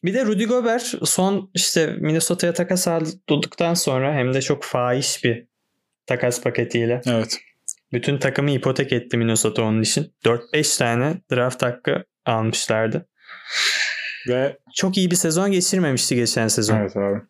Bir 0.03 0.13
de 0.13 0.25
Rudy 0.25 0.45
Gobert 0.45 0.93
son 1.03 1.51
işte 1.53 1.87
Minnesota'ya 1.87 2.53
takas 2.53 2.87
aldıktan 2.87 3.73
sonra 3.73 4.13
hem 4.13 4.33
de 4.33 4.41
çok 4.41 4.63
fahiş 4.63 5.23
bir 5.23 5.47
takas 6.05 6.41
paketiyle 6.41 7.01
Evet. 7.05 7.37
Bütün 7.93 8.17
takımı 8.17 8.51
ipotek 8.51 8.93
etti 8.93 9.17
Minnesota 9.17 9.61
onun 9.61 9.81
için. 9.81 10.13
4-5 10.25 10.77
tane 10.77 11.21
draft 11.31 11.63
hakkı 11.63 12.03
almışlardı. 12.25 13.07
Ve 14.27 14.57
Çok 14.75 14.97
iyi 14.97 15.11
bir 15.11 15.15
sezon 15.15 15.51
geçirmemişti 15.51 16.15
geçen 16.15 16.47
sezon. 16.47 16.77
evet 16.77 16.97
abi. 16.97 17.21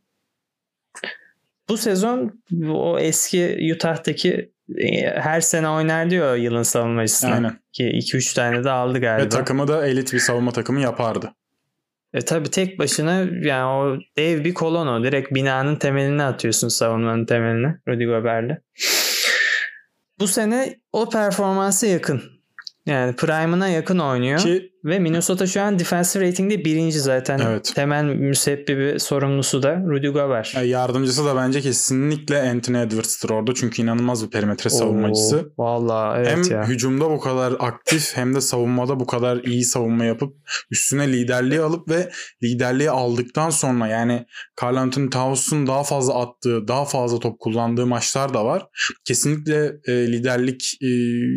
Bu 1.70 1.78
sezon 1.78 2.44
o 2.68 3.00
eski 3.00 3.72
Utah'taki 3.76 4.52
e, 4.78 5.10
her 5.10 5.42
sene 5.42 5.70
oynar 5.70 6.10
diyor 6.10 6.36
yılın 6.36 6.64
savunmacısına. 6.64 7.34
Aynen. 7.34 7.60
Ki 7.72 7.84
2-3 7.84 8.36
tane 8.36 8.64
de 8.64 8.70
aldı 8.70 9.00
galiba. 9.00 9.26
Ve 9.26 9.30
takımı 9.30 9.68
da 9.68 9.88
elit 9.88 10.14
bir 10.14 10.20
savunma 10.20 10.52
takımı 10.52 10.82
yapardı. 10.82 11.34
E 12.14 12.22
tabi 12.22 12.50
tek 12.50 12.80
başına 12.80 13.28
yani 13.42 13.66
o 13.66 14.00
dev 14.18 14.44
bir 14.44 14.54
kolon 14.54 14.88
o. 14.88 15.04
Direkt 15.04 15.34
binanın 15.34 15.76
temelini 15.76 16.24
atıyorsun 16.24 16.68
savunmanın 16.68 17.26
temeline 17.26 17.76
Rudy 17.88 18.06
Gobert'le. 18.06 18.58
Bu 20.20 20.28
sene 20.28 20.80
o 20.92 21.10
performansa 21.10 21.88
yakın. 21.88 22.41
Yani 22.86 23.16
prime'ına 23.16 23.68
yakın 23.68 24.00
oynuyor. 24.00 24.40
Ki 24.40 24.72
Ve 24.86 25.00
Minnesota 25.00 25.48
şu 25.48 25.62
an 25.62 25.80
defensive 25.80 26.28
rating'de 26.28 26.66
birinci 26.66 27.00
zaten. 27.00 27.40
Evet. 27.40 27.72
Temel 27.76 28.04
müsebbibi 28.04 29.00
sorumlusu 29.00 29.64
da 29.64 29.76
Rudy 29.76 30.08
Gobert. 30.08 30.56
e, 30.58 30.66
yardımcısı 30.66 31.26
da 31.26 31.36
bence 31.36 31.62
kesinlikle 31.62 32.42
Anthony 32.42 32.82
Edwards'tır 32.82 33.30
orada. 33.30 33.54
Çünkü 33.54 33.82
inanılmaz 33.82 34.26
bir 34.26 34.30
perimetre 34.30 34.70
savunmacısı. 34.70 35.38
Oo, 35.58 35.64
Vallahi 35.64 36.20
evet 36.20 36.30
hem 36.30 36.58
ya. 36.58 36.68
hücumda 36.68 37.10
bu 37.10 37.20
kadar 37.20 37.54
aktif 37.60 38.18
hem 38.18 38.36
de 38.36 38.42
savunmada 38.42 39.00
bu 39.00 39.06
kadar 39.06 39.38
iyi 39.44 39.64
savunma 39.66 40.06
yapıp 40.06 40.36
üstüne 40.72 41.14
liderliği 41.14 41.62
alıp 41.62 41.90
ve 41.90 42.12
liderliği 42.44 42.90
aldıktan 42.92 43.50
sonra 43.50 43.88
yani 43.88 44.26
Carl 44.64 44.76
Anthony 44.76 45.10
Towns'un 45.10 45.68
daha 45.68 45.84
fazla 45.84 46.22
attığı, 46.22 46.68
daha 46.68 46.86
fazla 46.86 47.20
top 47.20 47.40
kullandığı 47.40 47.86
maçlar 47.86 48.34
da 48.34 48.46
var. 48.46 48.68
Kesinlikle 49.06 49.72
e, 49.88 49.92
liderlik 50.12 50.78
e, 50.82 50.88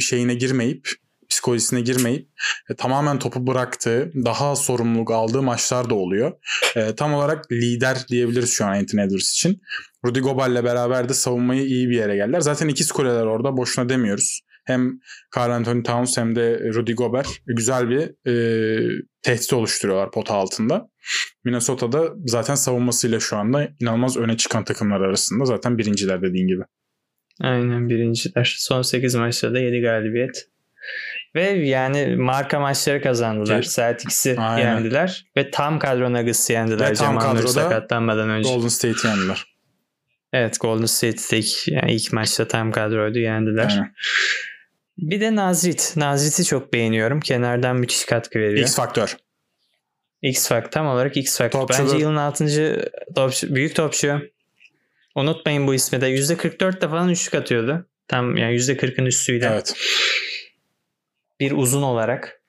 şeyine 0.00 0.34
girmeyip 0.34 0.88
psikolojisine 1.30 1.80
girmeyip 1.80 2.28
e, 2.70 2.74
tamamen 2.74 3.18
topu 3.18 3.46
bıraktığı, 3.46 4.12
daha 4.24 4.56
sorumluluk 4.56 5.10
aldığı 5.10 5.42
maçlar 5.42 5.90
da 5.90 5.94
oluyor. 5.94 6.32
E, 6.76 6.94
tam 6.94 7.14
olarak 7.14 7.52
lider 7.52 7.98
diyebiliriz 8.08 8.52
şu 8.52 8.64
an 8.64 8.68
Anthony 8.68 9.02
Edwards 9.02 9.32
için. 9.32 9.60
Rudy 10.06 10.20
Gobert'le 10.20 10.64
beraber 10.64 11.08
de 11.08 11.14
savunmayı 11.14 11.62
iyi 11.62 11.88
bir 11.88 11.96
yere 11.96 12.16
geldiler. 12.16 12.40
Zaten 12.40 12.68
iki 12.68 12.84
skoreler 12.84 13.26
orada 13.26 13.56
boşuna 13.56 13.88
demiyoruz. 13.88 14.40
Hem 14.64 15.00
Carl 15.36 15.50
Anthony 15.50 15.82
Towns 15.82 16.18
hem 16.18 16.36
de 16.36 16.60
Rudy 16.74 16.92
Gobert 16.92 17.28
güzel 17.46 17.88
bir 17.88 18.30
e, 18.30 19.04
tehdit 19.22 19.52
oluşturuyorlar 19.52 20.10
pota 20.10 20.34
altında. 20.34 20.88
Minnesota'da 21.44 22.12
zaten 22.26 22.54
savunmasıyla 22.54 23.20
şu 23.20 23.36
anda 23.36 23.68
inanılmaz 23.80 24.16
öne 24.16 24.36
çıkan 24.36 24.64
takımlar 24.64 25.00
arasında. 25.00 25.44
Zaten 25.44 25.78
birinciler 25.78 26.22
dediğin 26.22 26.46
gibi. 26.46 26.62
Aynen 27.40 27.88
birinciler. 27.88 28.56
Son 28.58 28.82
8 28.82 29.14
maçta 29.14 29.54
da 29.54 29.58
7 29.58 29.80
galibiyet. 29.80 30.48
Ve 31.34 31.42
yani 31.50 32.16
marka 32.16 32.60
maçları 32.60 33.02
kazandılar. 33.02 33.62
Ki- 33.62 33.70
Celtics'i 33.70 34.36
Aynen. 34.38 34.74
yendiler. 34.74 35.26
Ve 35.36 35.50
tam 35.50 35.78
kadro 35.78 36.12
Nuggets'ı 36.12 36.52
yendiler. 36.52 36.90
Ve 36.90 36.94
tam 36.94 37.18
kadroda 37.18 37.48
sakatlanmadan 37.48 38.30
önce. 38.30 38.54
Golden 38.54 38.68
State'i 38.68 39.10
yendiler. 39.10 39.44
Evet 40.32 40.60
Golden 40.60 40.86
State'de 40.86 41.38
ilk, 41.38 41.68
yani 41.68 41.94
ilk 41.94 42.12
maçta 42.12 42.48
tam 42.48 42.72
kadroydu 42.72 43.18
yendiler. 43.18 43.68
Aynen. 43.70 43.94
Bir 44.98 45.20
de 45.20 45.34
Nazrit. 45.34 45.92
Nazrit'i 45.96 46.44
çok 46.44 46.72
beğeniyorum. 46.72 47.20
Kenardan 47.20 47.76
müthiş 47.76 48.04
katkı 48.04 48.38
veriyor. 48.38 48.58
X 48.58 48.76
faktör. 48.76 49.16
X 50.22 50.48
Fact 50.48 50.72
tam 50.72 50.86
olarak 50.86 51.16
X 51.16 51.38
Fact. 51.38 51.52
Topçu 51.52 51.82
Bence 51.82 51.96
yılın 51.96 52.16
6. 52.16 52.90
Topçu, 53.14 53.54
büyük 53.54 53.76
topçu. 53.76 54.20
Unutmayın 55.14 55.66
bu 55.66 55.74
ismi 55.74 56.00
de. 56.00 56.10
%44 56.10 56.80
de 56.80 56.88
falan 56.88 57.08
üçlük 57.08 57.34
atıyordu. 57.34 57.86
Tam 58.08 58.36
yani 58.36 58.54
%40'ın 58.54 59.06
üstüydü. 59.06 59.48
Evet. 59.52 59.74
Bir 61.40 61.52
uzun 61.52 61.82
olarak. 61.82 62.40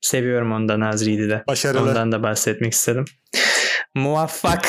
Seviyorum 0.00 0.52
onu 0.52 0.68
da 0.68 0.80
Nazri'yi 0.80 1.28
de. 1.28 1.44
Başarılı. 1.48 1.90
Ondan 1.90 2.12
da 2.12 2.22
bahsetmek 2.22 2.72
istedim. 2.72 3.04
Muvaffak. 3.94 4.66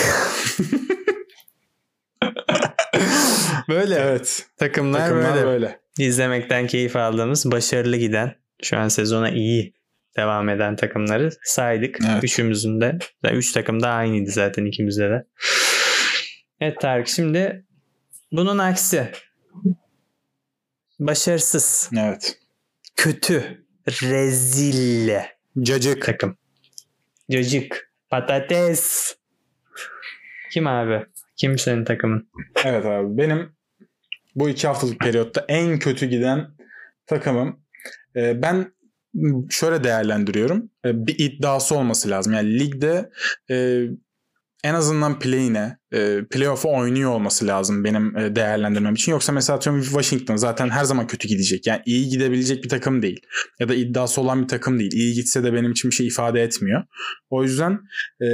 böyle 3.69 3.95
Evet. 3.95 4.45
takımlar, 4.57 4.99
Takımlar 4.99 5.33
böyle. 5.35 5.45
böyle. 5.45 5.79
İzlemekten 5.97 6.67
keyif 6.67 6.95
aldığımız, 6.95 7.51
başarılı 7.51 7.97
giden, 7.97 8.35
şu 8.63 8.77
an 8.77 8.87
sezona 8.87 9.29
iyi 9.29 9.73
devam 10.17 10.49
eden 10.49 10.75
takımları 10.75 11.29
saydık. 11.43 11.97
Evet. 12.13 12.23
Üçümüzün 12.23 12.81
de. 12.81 12.99
Zaten 13.23 13.37
Üç 13.37 13.51
takım 13.51 13.83
da 13.83 13.89
aynıydı 13.89 14.31
zaten 14.31 14.65
ikimizde 14.65 15.09
de. 15.09 15.25
Evet 16.59 16.81
Tarık 16.81 17.07
şimdi 17.07 17.65
bunun 18.31 18.57
aksi. 18.57 19.11
Başarısız, 21.01 21.89
Evet. 21.97 22.39
kötü, 22.95 23.65
rezil 23.87 25.09
Cacık. 25.61 26.05
takım. 26.05 26.37
Cacık, 27.31 27.91
patates. 28.09 29.15
Kim 30.51 30.67
abi? 30.67 31.05
Kim 31.37 31.57
senin 31.57 31.85
takımın? 31.85 32.29
Evet 32.65 32.85
abi 32.85 33.17
benim 33.17 33.55
bu 34.35 34.49
iki 34.49 34.67
haftalık 34.67 34.99
periyotta 34.99 35.45
en 35.47 35.79
kötü 35.79 36.05
giden 36.05 36.47
takımım. 37.05 37.59
Ee, 38.15 38.41
ben 38.41 38.73
şöyle 39.49 39.83
değerlendiriyorum. 39.83 40.69
Ee, 40.85 41.07
bir 41.07 41.15
iddiası 41.19 41.75
olması 41.75 42.09
lazım. 42.09 42.33
Yani 42.33 42.59
ligde 42.59 43.09
e, 43.51 43.85
en 44.63 44.73
azından 44.73 45.19
play'ine, 45.19 45.77
e, 45.93 46.19
playoff'a 46.31 46.69
oynuyor 46.69 47.11
olması 47.11 47.47
lazım 47.47 47.83
benim 47.83 48.17
e, 48.17 48.35
değerlendirmem 48.35 48.93
için. 48.93 49.11
Yoksa 49.11 49.31
mesela 49.31 49.57
atıyorum 49.57 49.83
Washington 49.83 50.35
zaten 50.35 50.69
her 50.69 50.83
zaman 50.83 51.07
kötü 51.07 51.27
gidecek. 51.27 51.67
Yani 51.67 51.81
iyi 51.85 52.09
gidebilecek 52.09 52.63
bir 52.63 52.69
takım 52.69 53.01
değil. 53.01 53.19
Ya 53.59 53.69
da 53.69 53.75
iddiası 53.75 54.21
olan 54.21 54.43
bir 54.43 54.47
takım 54.47 54.79
değil. 54.79 54.91
İyi 54.93 55.13
gitse 55.13 55.43
de 55.43 55.53
benim 55.53 55.71
için 55.71 55.91
bir 55.91 55.95
şey 55.95 56.07
ifade 56.07 56.43
etmiyor. 56.43 56.83
O 57.29 57.43
yüzden 57.43 57.79
e, 58.21 58.27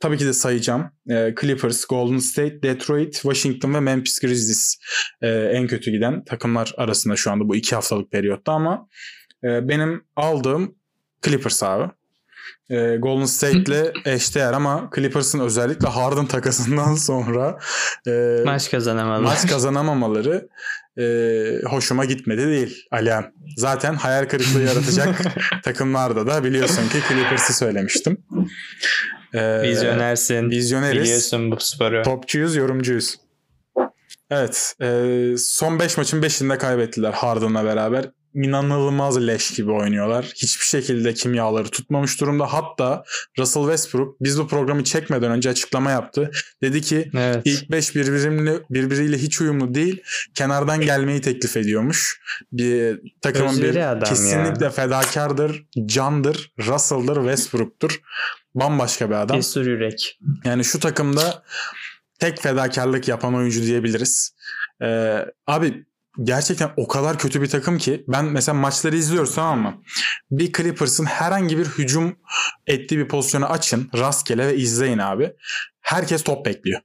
tabii 0.00 0.18
ki 0.18 0.26
de 0.26 0.32
sayacağım. 0.32 0.90
E, 1.10 1.34
Clippers, 1.40 1.84
Golden 1.84 2.18
State, 2.18 2.62
Detroit, 2.62 3.12
Washington 3.12 3.74
ve 3.74 3.80
Memphis 3.80 4.20
Grizzlies 4.20 4.76
e, 5.22 5.28
en 5.28 5.66
kötü 5.66 5.90
giden 5.90 6.24
takımlar 6.24 6.74
arasında 6.76 7.16
şu 7.16 7.30
anda 7.30 7.48
bu 7.48 7.56
iki 7.56 7.74
haftalık 7.74 8.10
periyotta 8.10 8.52
ama 8.52 8.88
e, 9.44 9.68
benim 9.68 10.04
aldığım 10.16 10.74
Clippers 11.22 11.62
abi. 11.62 11.92
E, 12.70 12.96
Golden 12.96 13.24
State'le 13.24 13.92
eşdeğer 14.04 14.52
ama 14.52 14.90
Clippers'ın 14.94 15.38
özellikle 15.38 15.88
Harden 15.88 16.26
takasından 16.26 16.94
sonra 17.08 17.58
e, 18.06 18.42
Maç 18.44 18.70
kazanamalı. 18.70 19.22
maç 19.22 19.46
kazanamamaları 19.46 20.48
e, 20.98 21.04
hoşuma 21.70 22.04
gitmedi 22.04 22.46
değil 22.46 22.84
Alihan. 22.90 23.24
Zaten 23.56 23.94
hayal 23.94 24.24
kırıklığı 24.24 24.62
yaratacak 24.68 25.20
takımlarda 25.64 26.26
da 26.26 26.44
biliyorsun 26.44 26.88
ki 26.88 26.98
Clippers'ı 27.08 27.52
söylemiştim. 27.54 28.18
E, 29.34 29.62
Vizyonersin. 29.62 30.50
Vizyoneriz. 30.50 31.02
Biliyorsun 31.02 31.50
bu 31.50 31.56
sporu. 31.60 32.02
Topçuyuz, 32.02 32.56
yorumcuyuz. 32.56 33.16
Evet. 34.30 34.74
e, 34.80 35.34
son 35.38 35.78
5 35.78 35.96
maçın 35.96 36.22
5'inde 36.22 36.58
kaybettiler 36.58 37.12
Harden'la 37.12 37.64
beraber. 37.64 38.10
İnanılmaz 38.34 39.26
leş 39.26 39.50
gibi 39.50 39.70
oynuyorlar. 39.70 40.32
Hiçbir 40.36 40.64
şekilde 40.64 41.14
kimyaları 41.14 41.68
tutmamış 41.68 42.20
durumda. 42.20 42.52
Hatta 42.52 43.04
Russell 43.38 43.62
Westbrook 43.62 44.20
biz 44.20 44.38
bu 44.38 44.48
programı 44.48 44.84
çekmeden 44.84 45.30
önce 45.30 45.50
açıklama 45.50 45.90
yaptı. 45.90 46.30
Dedi 46.62 46.80
ki 46.80 47.10
Evet. 47.14 47.42
ilk 47.44 47.70
5 47.70 47.96
birbiriyle, 47.96 48.58
birbiriyle 48.70 49.18
hiç 49.18 49.40
uyumlu 49.40 49.74
değil. 49.74 50.02
Kenardan 50.34 50.80
gelmeyi 50.80 51.20
teklif 51.20 51.56
ediyormuş. 51.56 52.20
Bir 52.52 53.00
takımın 53.20 53.48
Özveri 53.48 54.00
bir 54.00 54.04
kesinlikle 54.06 54.70
fedakardır, 54.70 55.66
candır, 55.86 56.52
Russell'dır, 56.58 57.16
Westbrook'tur. 57.16 58.00
Bambaşka 58.54 59.10
bir 59.10 59.14
adam. 59.14 59.36
Cesur 59.36 59.66
yürek. 59.66 60.18
Yani 60.44 60.64
şu 60.64 60.80
takımda 60.80 61.42
tek 62.22 62.42
fedakarlık 62.42 63.08
yapan 63.08 63.34
oyuncu 63.34 63.62
diyebiliriz. 63.62 64.34
Ee, 64.82 65.18
abi 65.46 65.84
gerçekten 66.22 66.70
o 66.76 66.88
kadar 66.88 67.18
kötü 67.18 67.42
bir 67.42 67.46
takım 67.46 67.78
ki 67.78 68.04
ben 68.08 68.24
mesela 68.24 68.54
maçları 68.54 68.96
izliyoruz 68.96 69.34
tamam 69.34 69.60
mı? 69.60 69.82
Bir 70.30 70.52
Clippers'ın 70.52 71.04
herhangi 71.04 71.58
bir 71.58 71.64
hücum 71.64 72.16
ettiği 72.66 72.98
bir 72.98 73.08
pozisyonu 73.08 73.46
açın 73.46 73.90
rastgele 73.94 74.46
ve 74.46 74.56
izleyin 74.56 74.98
abi. 74.98 75.32
Herkes 75.80 76.22
top 76.22 76.46
bekliyor. 76.46 76.80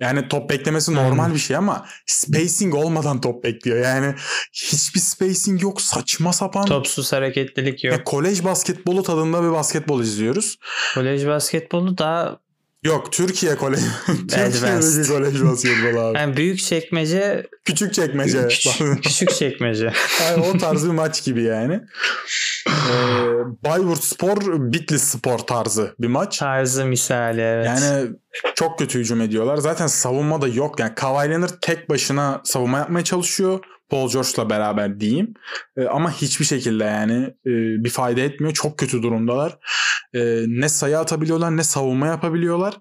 Yani 0.00 0.28
top 0.28 0.50
beklemesi 0.50 0.94
normal 0.94 1.34
bir 1.34 1.38
şey 1.38 1.56
ama 1.56 1.86
spacing 2.06 2.74
olmadan 2.74 3.20
top 3.20 3.44
bekliyor. 3.44 3.78
Yani 3.78 4.14
hiçbir 4.52 5.00
spacing 5.00 5.62
yok. 5.62 5.80
Saçma 5.80 6.32
sapan. 6.32 6.66
Topsuz 6.66 7.12
hareketlilik 7.12 7.84
yok. 7.84 7.92
Ya, 7.92 8.04
kolej 8.04 8.44
basketbolu 8.44 9.02
tadında 9.02 9.42
bir 9.42 9.50
basketbol 9.50 10.00
izliyoruz. 10.00 10.58
Kolej 10.94 11.26
basketbolu 11.26 11.98
daha 11.98 12.45
Yok 12.86 13.12
Türkiye 13.12 13.54
Koleji. 13.56 13.86
Türkiye'deki 14.06 15.08
kolej 15.08 15.42
basketbolu 15.44 16.00
abi. 16.00 16.18
Yani 16.18 16.36
büyük 16.36 16.58
çekmece. 16.58 17.46
Küçük 17.64 17.94
çekmece. 17.94 18.48
Küçük, 18.48 19.04
küçük 19.04 19.30
çekmece. 19.30 19.92
yani 20.22 20.44
o 20.44 20.58
tarz 20.58 20.84
bir 20.84 20.90
maç 20.92 21.24
gibi 21.24 21.42
yani. 21.42 21.80
Ee, 22.68 22.92
Bayburt 23.64 24.04
Spor, 24.04 24.36
Bitlis 24.72 25.02
Spor 25.02 25.38
tarzı 25.38 25.94
bir 25.98 26.06
maç. 26.06 26.38
Tarzı 26.38 26.84
misali 26.84 27.40
evet. 27.40 27.66
Yani 27.66 28.08
çok 28.54 28.78
kötü 28.78 28.98
hücum 28.98 29.20
ediyorlar. 29.20 29.56
Zaten 29.56 29.86
savunma 29.86 30.40
da 30.40 30.48
yok. 30.48 30.80
Yani 30.80 30.94
Kawhi 30.94 31.30
Leonard 31.30 31.54
tek 31.60 31.88
başına 31.88 32.40
savunma 32.44 32.78
yapmaya 32.78 33.04
çalışıyor. 33.04 33.60
Paul 33.88 34.10
George'la 34.10 34.50
beraber 34.50 35.00
diyeyim. 35.00 35.34
E, 35.76 35.84
ama 35.84 36.12
hiçbir 36.12 36.44
şekilde 36.44 36.84
yani 36.84 37.24
e, 37.46 37.84
bir 37.84 37.90
fayda 37.90 38.20
etmiyor. 38.20 38.54
Çok 38.54 38.78
kötü 38.78 39.02
durumdalar. 39.02 39.58
E, 40.14 40.44
ne 40.46 40.68
sayı 40.68 40.98
atabiliyorlar 40.98 41.56
ne 41.56 41.62
savunma 41.62 42.06
yapabiliyorlar. 42.06 42.74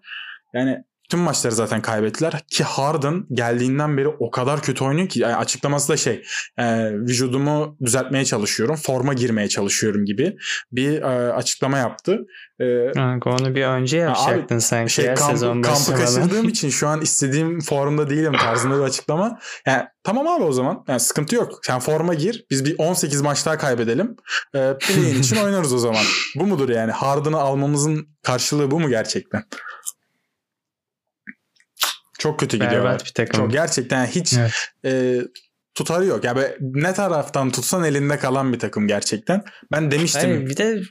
Yani 0.53 0.83
tüm 1.15 1.23
maçları 1.23 1.55
zaten 1.55 1.81
kaybettiler 1.81 2.41
ki 2.47 2.63
Harden 2.63 3.25
geldiğinden 3.31 3.97
beri 3.97 4.07
o 4.07 4.31
kadar 4.31 4.61
kötü 4.61 4.83
oynuyor 4.83 5.09
ki 5.09 5.19
yani 5.19 5.35
açıklaması 5.35 5.89
da 5.89 5.97
şey 5.97 6.23
e, 6.57 6.91
vücudumu 6.91 7.77
düzeltmeye 7.85 8.25
çalışıyorum 8.25 8.75
forma 8.75 9.13
girmeye 9.13 9.49
çalışıyorum 9.49 10.05
gibi 10.05 10.37
bir 10.71 11.01
e, 11.01 11.33
açıklama 11.33 11.77
yaptı. 11.77 12.19
E, 12.59 12.65
onu 13.25 13.55
bir 13.55 13.63
önce 13.63 13.97
yapacaktın 13.97 14.55
abi, 14.55 14.61
sanki 14.61 14.93
şey, 14.93 15.05
ya 15.05 15.15
kamp, 15.15 15.31
sezon 15.31 15.61
Kampı 15.61 15.95
kaçırdığım 15.95 16.49
için 16.49 16.69
şu 16.69 16.87
an 16.87 17.01
istediğim 17.01 17.59
formda 17.59 18.09
değilim 18.09 18.33
tarzında 18.33 18.77
bir 18.77 18.83
açıklama. 18.83 19.39
Yani 19.65 19.83
tamam 20.03 20.27
abi 20.27 20.43
o 20.43 20.51
zaman 20.51 20.83
yani 20.87 20.99
sıkıntı 20.99 21.35
yok. 21.35 21.59
Sen 21.61 21.79
forma 21.79 22.13
gir 22.13 22.45
biz 22.51 22.65
bir 22.65 22.75
18 22.77 23.21
maç 23.21 23.45
daha 23.45 23.57
kaybedelim. 23.57 24.15
E, 24.55 24.77
play'in 24.79 25.19
için 25.19 25.35
oynarız 25.43 25.73
o 25.73 25.77
zaman. 25.77 26.03
Bu 26.35 26.45
mudur 26.45 26.69
yani 26.69 26.91
Harden'ı 26.91 27.37
almamızın 27.37 28.07
karşılığı 28.23 28.71
bu 28.71 28.79
mu 28.79 28.89
gerçekten? 28.89 29.43
Çok 32.25 32.39
kötü 32.39 32.57
gidiyor. 32.57 32.83
Berbat 32.83 33.05
bir 33.05 33.13
takım. 33.13 33.41
Çok, 33.41 33.51
gerçekten 33.51 34.05
hiç 34.05 34.33
evet. 34.33 34.51
e, 34.85 35.21
tutarı 35.73 36.05
yok. 36.05 36.23
Yani 36.23 36.41
ne 36.59 36.93
taraftan 36.93 37.51
tutsan 37.51 37.83
elinde 37.83 38.19
kalan 38.19 38.53
bir 38.53 38.59
takım 38.59 38.87
gerçekten. 38.87 39.43
Ben 39.71 39.91
demiştim. 39.91 40.21
Hayır, 40.21 40.49
bir 40.49 40.57
de 40.57 40.81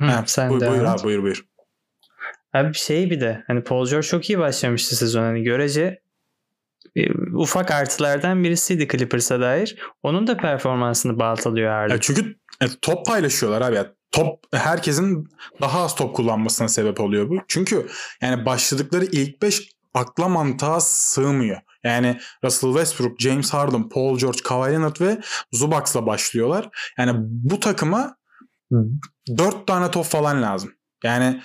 Hı, 0.00 0.06
ha, 0.06 0.24
sen 0.26 0.50
buyur, 0.50 0.60
buyur 0.60 0.84
abi 0.84 1.02
buyur 1.02 1.22
buyur. 1.22 1.44
Abi 2.52 2.74
şey 2.74 3.10
bir 3.10 3.20
de 3.20 3.44
hani 3.46 3.62
Paul 3.62 3.86
George 3.86 4.06
çok 4.06 4.30
iyi 4.30 4.38
başlamıştı 4.38 4.96
sezon. 4.96 5.22
Hani 5.22 5.42
görece 5.42 6.00
e, 6.96 7.12
ufak 7.34 7.70
artılardan 7.70 8.44
birisiydi 8.44 8.88
Clippers'a 8.88 9.40
dair. 9.40 9.76
Onun 10.02 10.26
da 10.26 10.36
performansını 10.36 11.18
baltalıyor 11.18 11.70
Harden. 11.70 11.94
Ya 11.94 12.00
çünkü 12.00 12.36
e, 12.60 12.66
top 12.82 13.06
paylaşıyorlar 13.06 13.62
abi. 13.62 13.88
Top 14.10 14.44
herkesin 14.52 15.28
daha 15.60 15.84
az 15.84 15.94
top 15.94 16.16
kullanmasına 16.16 16.68
sebep 16.68 17.00
oluyor 17.00 17.28
bu. 17.28 17.38
Çünkü 17.48 17.86
yani 18.22 18.46
başladıkları 18.46 19.04
ilk 19.04 19.42
5 19.42 19.75
akla 19.96 20.28
mantığa 20.28 20.80
sığmıyor. 20.80 21.60
Yani 21.84 22.18
Russell 22.44 22.70
Westbrook, 22.70 23.20
James 23.20 23.50
Harden, 23.50 23.88
Paul 23.88 24.18
George, 24.18 24.38
Kawhi 24.44 24.72
Leonard 24.72 25.00
ve 25.00 25.20
Zubacs'la 25.52 26.06
başlıyorlar. 26.06 26.68
Yani 26.98 27.12
bu 27.20 27.60
takıma 27.60 28.16
4 29.38 29.66
tane 29.66 29.90
top 29.90 30.04
falan 30.04 30.42
lazım. 30.42 30.72
Yani 31.04 31.42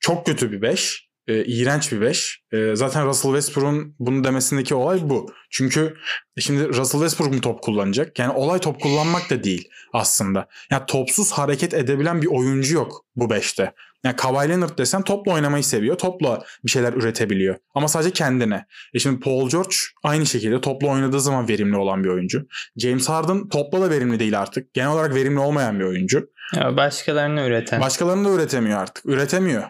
çok 0.00 0.26
kötü 0.26 0.52
bir 0.52 0.62
5. 0.62 1.08
E, 1.28 1.44
iğrenç 1.44 1.92
bir 1.92 2.00
5. 2.00 2.42
E, 2.52 2.76
zaten 2.76 3.06
Russell 3.06 3.32
Westbrook'un 3.32 3.96
bunu 3.98 4.24
demesindeki 4.24 4.74
olay 4.74 5.00
bu. 5.02 5.32
Çünkü 5.50 5.96
şimdi 6.38 6.68
Russell 6.68 7.00
Westbrook 7.00 7.32
mu 7.34 7.40
top 7.40 7.62
kullanacak? 7.62 8.18
Yani 8.18 8.32
olay 8.32 8.58
top 8.58 8.80
kullanmak 8.80 9.30
da 9.30 9.44
değil 9.44 9.68
aslında. 9.92 10.48
Yani 10.70 10.82
topsuz 10.86 11.32
hareket 11.32 11.74
edebilen 11.74 12.22
bir 12.22 12.26
oyuncu 12.26 12.74
yok 12.74 13.04
bu 13.16 13.24
5'te. 13.24 13.74
Yani 14.04 14.16
Kawhi 14.16 14.48
Leonard 14.48 14.78
desem 14.78 15.02
topla 15.02 15.32
oynamayı 15.32 15.64
seviyor. 15.64 15.98
Topla 15.98 16.44
bir 16.64 16.70
şeyler 16.70 16.92
üretebiliyor. 16.92 17.56
Ama 17.74 17.88
sadece 17.88 18.10
kendine. 18.10 18.66
E 18.94 18.98
şimdi 18.98 19.20
Paul 19.20 19.50
George 19.50 19.76
aynı 20.02 20.26
şekilde 20.26 20.60
topla 20.60 20.88
oynadığı 20.88 21.20
zaman 21.20 21.48
verimli 21.48 21.76
olan 21.76 22.04
bir 22.04 22.08
oyuncu. 22.08 22.46
James 22.76 23.08
Harden 23.08 23.48
topla 23.48 23.80
da 23.80 23.90
verimli 23.90 24.18
değil 24.18 24.40
artık. 24.40 24.74
Genel 24.74 24.90
olarak 24.90 25.14
verimli 25.14 25.38
olmayan 25.38 25.80
bir 25.80 25.84
oyuncu. 25.84 26.30
Ya 26.56 26.76
başkalarını 26.76 27.40
üreten. 27.40 27.80
Başkalarını 27.80 28.28
da 28.28 28.34
üretemiyor 28.34 28.78
artık. 28.78 29.06
Üretemiyor. 29.06 29.62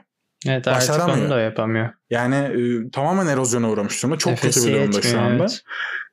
Evet 0.47 0.69
artık 0.69 1.09
onu 1.09 1.31
da 1.31 1.41
yapamıyor. 1.41 1.91
Yani 2.11 2.37
e, 2.37 2.91
tamamen 2.91 3.27
erozyona 3.27 3.71
uğramış 3.71 4.03
durumda. 4.03 4.19
Çok 4.19 4.31
Nefesi 4.31 4.61
kötü 4.61 4.73
bir 4.73 4.81
durumda 4.81 5.03
şu 5.03 5.21
anda. 5.21 5.47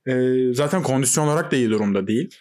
Evet. 0.05 0.51
E, 0.51 0.53
zaten 0.53 0.83
kondisyon 0.83 1.27
olarak 1.27 1.51
da 1.51 1.55
iyi 1.55 1.69
durumda 1.69 2.07
değil. 2.07 2.35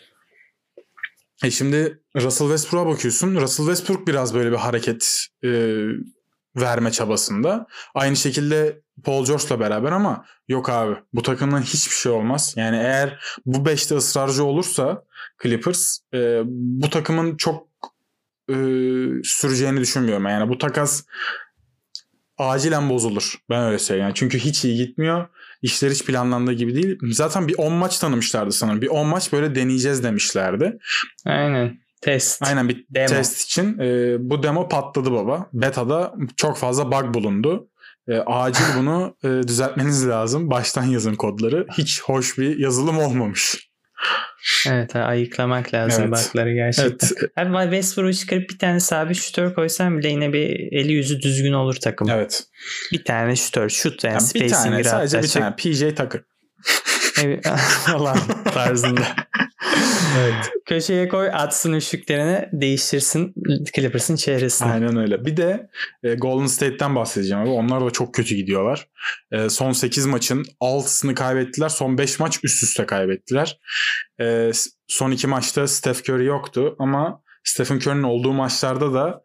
E 1.44 1.50
şimdi 1.50 2.02
Russell 2.16 2.46
Westbrook'a 2.48 2.90
bakıyorsun. 2.90 3.34
Russell 3.34 3.66
Westbrook 3.66 4.06
biraz 4.06 4.34
böyle 4.34 4.50
bir 4.50 4.56
hareket 4.56 5.26
e, 5.44 5.48
verme 6.56 6.92
çabasında. 6.92 7.66
Aynı 7.94 8.16
şekilde 8.16 8.80
Paul 9.04 9.24
George'la 9.24 9.60
beraber 9.60 9.92
ama 9.92 10.24
yok 10.48 10.68
abi 10.70 10.96
bu 11.12 11.22
takımdan 11.22 11.62
hiçbir 11.62 11.94
şey 11.94 12.12
olmaz. 12.12 12.54
Yani 12.56 12.76
eğer 12.76 13.24
bu 13.46 13.58
5'te 13.58 13.96
ısrarcı 13.96 14.44
olursa 14.44 15.04
Clippers 15.42 15.98
e, 16.14 16.40
bu 16.44 16.90
takımın 16.90 17.36
çok 17.36 17.66
e, 18.48 18.54
süreceğini 19.24 19.80
düşünmüyorum. 19.80 20.26
Yani 20.26 20.48
bu 20.48 20.58
takas 20.58 21.04
acilen 22.38 22.90
bozulur. 22.90 23.34
Ben 23.50 23.64
öyle 23.64 23.78
söyleyeyim. 23.78 24.06
Yani 24.06 24.14
çünkü 24.14 24.38
hiç 24.38 24.64
iyi 24.64 24.76
gitmiyor. 24.76 25.28
İşler 25.62 25.90
hiç 25.90 26.04
planlandığı 26.04 26.52
gibi 26.52 26.74
değil. 26.74 26.98
Zaten 27.02 27.48
bir 27.48 27.54
10 27.58 27.72
maç 27.72 27.98
tanımışlardı 27.98 28.52
sanırım. 28.52 28.82
Bir 28.82 28.88
10 28.88 29.06
maç 29.06 29.32
böyle 29.32 29.54
deneyeceğiz 29.54 30.04
demişlerdi. 30.04 30.78
Aynen. 31.26 31.78
Test. 32.00 32.42
Aynen 32.42 32.68
bir 32.68 32.86
demo. 32.90 33.08
test 33.08 33.42
için. 33.42 33.78
E, 33.78 34.16
bu 34.20 34.42
demo 34.42 34.68
patladı 34.68 35.12
baba. 35.12 35.48
Beta'da 35.52 36.14
çok 36.36 36.56
fazla 36.56 36.92
bug 36.92 37.14
bulundu. 37.14 37.68
E, 38.08 38.18
acil 38.18 38.64
bunu 38.78 39.16
e, 39.24 39.28
düzeltmeniz 39.48 40.08
lazım. 40.08 40.50
Baştan 40.50 40.84
yazın 40.84 41.14
kodları. 41.14 41.66
Hiç 41.78 42.02
hoş 42.02 42.38
bir 42.38 42.58
yazılım 42.58 42.98
olmamış. 42.98 43.70
Evet 44.68 44.96
ayıklamak 44.96 45.74
lazım 45.74 46.04
evet. 46.04 46.12
bakları 46.12 46.54
gerçekten. 46.54 47.08
Evet. 47.20 47.30
Abi 47.36 47.62
Westbrook'u 47.62 48.14
çıkarıp 48.14 48.50
bir 48.50 48.58
tane 48.58 48.80
sabit 48.80 49.16
şutör 49.16 49.54
koysan 49.54 49.98
bile 49.98 50.08
yine 50.08 50.32
bir 50.32 50.72
eli 50.72 50.92
yüzü 50.92 51.22
düzgün 51.22 51.52
olur 51.52 51.76
takım. 51.76 52.10
Evet. 52.10 52.44
Bir 52.92 53.04
tane 53.04 53.36
şutör 53.36 53.68
şut 53.68 54.04
yani, 54.04 54.14
yani 54.14 54.44
bir 54.44 54.50
tane 54.50 54.84
sadece 54.84 55.22
bir 55.22 55.28
tane 55.28 55.56
PJ 55.56 55.80
Tucker. 55.80 56.20
falan 57.86 58.18
tarzında. 58.54 59.06
Evet. 60.18 60.34
Köşeye 60.66 61.08
koy 61.08 61.28
atsın 61.32 61.72
üçlüklerini 61.72 62.48
değiştirsin 62.52 63.34
Clippers'ın 63.74 64.16
çehresini. 64.16 64.68
Aynen 64.68 64.96
öyle. 64.96 65.24
Bir 65.24 65.36
de 65.36 65.70
e, 66.02 66.14
Golden 66.14 66.46
State'ten 66.46 66.96
bahsedeceğim 66.96 67.42
abi. 67.42 67.50
Onlar 67.50 67.84
da 67.84 67.90
çok 67.90 68.14
kötü 68.14 68.34
gidiyorlar. 68.34 68.88
E, 69.32 69.48
son 69.48 69.72
8 69.72 70.06
maçın 70.06 70.44
6'sını 70.60 71.14
kaybettiler. 71.14 71.68
Son 71.68 71.98
5 71.98 72.18
maç 72.18 72.40
üst 72.44 72.62
üste 72.62 72.86
kaybettiler. 72.86 73.58
E, 74.20 74.50
son 74.88 75.10
2 75.10 75.26
maçta 75.26 75.66
Steph 75.66 76.10
Curry 76.10 76.24
yoktu 76.24 76.76
ama 76.78 77.22
Stephen 77.44 77.76
Curry'nin 77.76 78.02
olduğu 78.02 78.32
maçlarda 78.32 78.92
da 78.92 79.24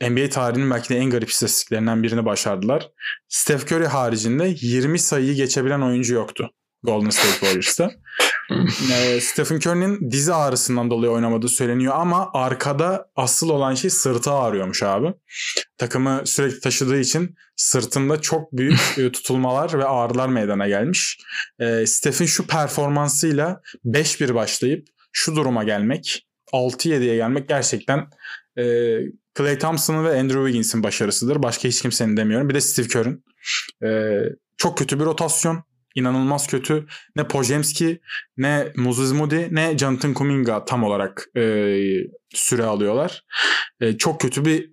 e, 0.00 0.10
NBA 0.10 0.28
tarihinin 0.28 0.70
belki 0.70 0.88
de 0.88 0.96
en 0.96 1.10
garip 1.10 1.30
istatistiklerinden 1.30 2.02
birini 2.02 2.24
başardılar. 2.24 2.90
Steph 3.28 3.72
Curry 3.72 3.86
haricinde 3.86 4.54
20 4.60 4.98
sayıyı 4.98 5.34
geçebilen 5.34 5.80
oyuncu 5.80 6.14
yoktu. 6.14 6.50
Golden 6.82 7.10
State 7.10 7.32
Warriors'ta. 7.32 7.90
e, 8.92 9.20
Stephen 9.20 9.56
Curry'nin 9.56 10.10
dizi 10.10 10.34
ağrısından 10.34 10.90
dolayı 10.90 11.12
oynamadığı 11.12 11.48
söyleniyor 11.48 11.94
ama 11.96 12.30
arkada 12.32 13.10
asıl 13.16 13.48
olan 13.48 13.74
şey 13.74 13.90
sırtı 13.90 14.30
ağrıyormuş 14.30 14.82
abi. 14.82 15.14
Takımı 15.78 16.22
sürekli 16.24 16.60
taşıdığı 16.60 17.00
için 17.00 17.34
sırtında 17.56 18.20
çok 18.20 18.52
büyük 18.52 18.78
e, 18.98 19.12
tutulmalar 19.12 19.78
ve 19.78 19.84
ağrılar 19.84 20.28
meydana 20.28 20.68
gelmiş. 20.68 21.18
E, 21.60 21.86
Stephen 21.86 22.26
şu 22.26 22.46
performansıyla 22.46 23.60
5-1 23.84 24.34
başlayıp 24.34 24.86
şu 25.12 25.36
duruma 25.36 25.64
gelmek 25.64 26.26
6-7'ye 26.52 27.16
gelmek 27.16 27.48
gerçekten 27.48 28.06
e, 28.58 28.64
Clay 29.38 29.58
Thompson'ın 29.58 30.04
ve 30.04 30.20
Andrew 30.20 30.40
Wiggins'in 30.40 30.82
başarısıdır. 30.82 31.42
Başka 31.42 31.68
hiç 31.68 31.82
kimsenin 31.82 32.16
demiyorum. 32.16 32.48
Bir 32.48 32.54
de 32.54 32.60
Steve 32.60 32.88
Kerr'ün. 32.88 33.24
E, 33.84 34.20
çok 34.56 34.78
kötü 34.78 35.00
bir 35.00 35.04
rotasyon 35.04 35.64
inanılmaz 35.96 36.46
kötü. 36.46 36.86
Ne 37.16 37.28
Pojemski 37.28 38.00
ne 38.36 38.72
Moody 38.76 39.48
ne 39.50 39.78
Jonathan 39.78 40.14
Kuminga 40.14 40.64
tam 40.64 40.84
olarak 40.84 41.28
e, 41.36 41.76
süre 42.34 42.64
alıyorlar. 42.64 43.24
E, 43.80 43.98
çok 43.98 44.20
kötü 44.20 44.44
bir 44.44 44.70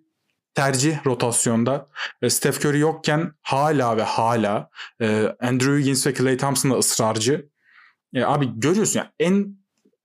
tercih 0.54 1.06
rotasyonda. 1.06 1.88
E, 2.22 2.30
Steph 2.30 2.66
Curry 2.66 2.80
yokken 2.80 3.32
hala 3.42 3.98
ve 3.98 4.04
hala 4.04 4.70
e, 5.02 5.36
Andrew 5.40 5.78
Wiggins 5.78 6.08
ve 6.08 6.14
Klay 6.14 6.38
Thompson 6.38 6.72
da 6.72 6.76
ısrarcı. 6.76 7.50
E, 8.14 8.24
abi 8.24 8.50
görüyorsun 8.56 9.00
ya 9.00 9.12
en 9.20 9.58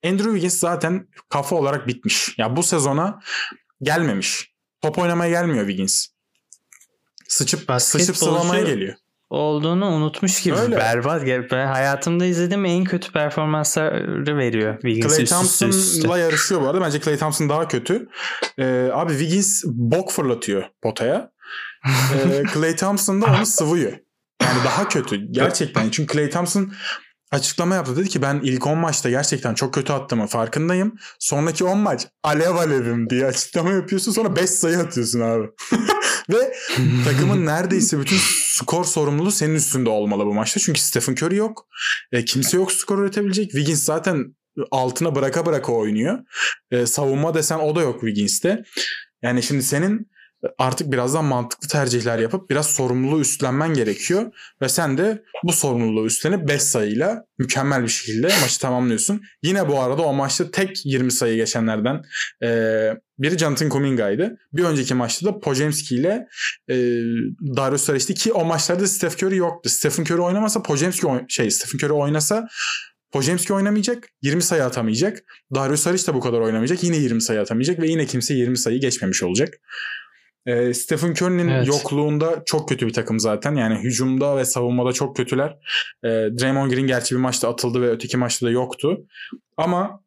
Andrew 0.05 0.31
Wiggins 0.31 0.59
zaten 0.59 1.09
kafa 1.29 1.57
olarak 1.57 1.87
bitmiş. 1.87 2.39
Ya 2.39 2.57
bu 2.57 2.63
sezona 2.63 3.21
gelmemiş. 3.83 4.55
Top 4.81 4.99
oynamaya 4.99 5.31
gelmiyor 5.31 5.67
Wiggins. 5.67 6.07
Sıçıp 7.29 7.71
sıçıp 7.79 8.17
sıvamaya 8.17 8.63
geliyor 8.63 8.95
olduğunu 9.31 9.87
unutmuş 9.87 10.43
gibi. 10.43 10.57
Öyle. 10.57 10.77
Berbat. 10.77 11.23
Ben 11.51 11.67
hayatımda 11.67 12.25
izlediğim 12.25 12.65
en 12.65 12.85
kötü 12.85 13.13
performansları 13.13 14.37
veriyor 14.37 14.75
Wiggins 14.81 15.17
Clay 15.17 15.25
Thompson'la 15.25 16.19
yarışıyor 16.19 16.61
bu 16.61 16.67
arada. 16.67 16.81
Bence 16.81 17.01
Clay 17.01 17.17
Thompson 17.17 17.49
daha 17.49 17.69
kötü. 17.69 18.09
Ee, 18.59 18.91
abi 18.93 19.13
Wiggins 19.13 19.65
bok 19.67 20.13
fırlatıyor 20.13 20.65
potaya. 20.83 21.31
e, 22.15 22.43
Clay 22.55 22.77
Thompson 22.77 23.23
da 23.23 23.27
onu 23.27 23.47
sıvıyor. 23.47 23.93
Yani 24.43 24.65
daha 24.65 24.89
kötü. 24.89 25.17
Gerçekten. 25.33 25.91
Çünkü 25.91 26.13
Clay 26.15 26.31
Thompson 26.31 26.73
açıklama 27.31 27.75
yaptı. 27.75 27.97
Dedi 27.97 28.09
ki 28.09 28.23
ben 28.23 28.41
ilk 28.43 28.67
10 28.67 28.79
maçta 28.79 29.11
gerçekten 29.11 29.55
çok 29.55 29.75
kötü 29.75 29.93
attığımı 29.93 30.27
farkındayım. 30.27 30.97
Sonraki 31.19 31.65
10 31.65 31.79
maç 31.79 32.07
alev 32.23 32.55
alevim 32.55 33.11
diye 33.11 33.27
açıklama 33.27 33.71
yapıyorsun. 33.71 34.13
Sonra 34.13 34.37
5 34.37 34.51
sayı 34.51 34.79
atıyorsun 34.79 35.21
abi. 35.21 35.47
Ve 36.31 36.55
takımın 37.05 37.47
neredeyse 37.47 38.01
bütün 38.01 38.19
skor 38.61 38.85
sorumluluğu 38.85 39.31
senin 39.31 39.55
üstünde 39.55 39.91
olmalı 39.91 40.27
bu 40.27 40.35
maçta. 40.35 40.61
Çünkü 40.61 40.81
Stephen 40.81 41.13
Curry 41.13 41.37
yok. 41.37 41.69
E, 42.13 42.25
kimse 42.25 42.57
yok 42.57 42.73
skor 42.73 42.99
üretebilecek. 42.99 43.51
Wiggins 43.51 43.85
zaten 43.85 44.37
altına 44.71 45.15
bıraka 45.15 45.47
bıraka 45.47 45.73
oynuyor. 45.73 46.19
E, 46.71 46.87
savunma 46.87 47.35
desen 47.35 47.59
o 47.59 47.77
da 47.77 47.83
yok 47.83 48.01
Wiggins'te. 48.01 48.63
Yani 49.23 49.43
şimdi 49.43 49.63
senin 49.63 50.11
artık 50.59 50.93
birazdan 50.93 51.25
mantıklı 51.25 51.69
tercihler 51.69 52.19
yapıp 52.19 52.51
biraz 52.51 52.67
sorumluluğu 52.67 53.21
üstlenmen 53.21 53.75
gerekiyor. 53.75 54.33
Ve 54.63 54.69
sen 54.69 54.99
de 54.99 55.23
bu 55.45 55.53
sorumluluğu 55.53 56.07
üstlenip 56.07 56.49
5 56.49 56.63
sayıyla 56.63 57.25
mükemmel 57.39 57.83
bir 57.83 57.89
şekilde 57.89 58.27
maçı 58.27 58.61
tamamlıyorsun. 58.61 59.23
Yine 59.43 59.69
bu 59.69 59.81
arada 59.81 60.03
o 60.03 60.13
maçta 60.13 60.51
tek 60.51 60.87
20 60.87 61.13
sayı 61.13 61.37
geçenlerden 61.37 62.03
e, 62.43 62.49
biri 63.19 63.39
Jonathan 63.39 63.69
Kuminga'ydı. 63.69 64.37
Bir 64.53 64.65
önceki 64.65 64.95
maçta 64.95 65.27
da 65.27 65.39
Pojemski 65.39 65.95
ile 65.95 66.27
e, 66.71 66.77
Darius 67.57 67.83
Saric 67.83 68.15
ki 68.15 68.33
o 68.33 68.45
maçlarda 68.45 68.87
Steph 68.87 69.23
Curry 69.23 69.37
yoktu. 69.37 69.71
Stephen 69.71 70.03
Curry 70.05 70.21
oynamasa 70.21 70.63
Pojemski 70.63 71.07
şey 71.29 71.51
Stephen 71.51 71.87
Curry 71.87 71.93
oynasa 71.93 72.49
Pojemski 73.13 73.53
oynamayacak. 73.53 74.09
20 74.23 74.43
sayı 74.43 74.65
atamayacak. 74.65 75.19
Darius 75.55 75.81
Saric 75.81 76.07
de 76.07 76.15
bu 76.15 76.21
kadar 76.21 76.41
oynamayacak. 76.41 76.83
Yine 76.83 76.97
20 76.97 77.23
sayı 77.23 77.41
atamayacak 77.41 77.79
ve 77.79 77.89
yine 77.89 78.07
kimse 78.07 78.35
20 78.35 78.59
sayı 78.59 78.81
geçmemiş 78.81 79.23
olacak. 79.23 79.55
E, 80.49 80.75
Stephen 80.75 81.11
Curry'nin 81.11 81.49
evet. 81.49 81.67
yokluğunda 81.67 82.43
çok 82.47 82.69
kötü 82.69 82.87
bir 82.87 82.93
takım 82.93 83.21
zaten. 83.21 83.55
Yani 83.55 83.79
hücumda 83.79 84.37
ve 84.37 84.45
savunmada 84.45 84.93
çok 84.93 85.17
kötüler. 85.17 85.57
E, 86.05 86.09
Draymond 86.09 86.71
Green 86.71 86.87
gerçi 86.87 87.15
bir 87.15 87.21
maçta 87.21 87.49
atıldı 87.49 87.83
ve 87.83 87.91
öteki 87.91 88.17
maçta 88.17 88.47
da 88.47 88.51
yoktu. 88.51 88.99
Ama 89.57 90.01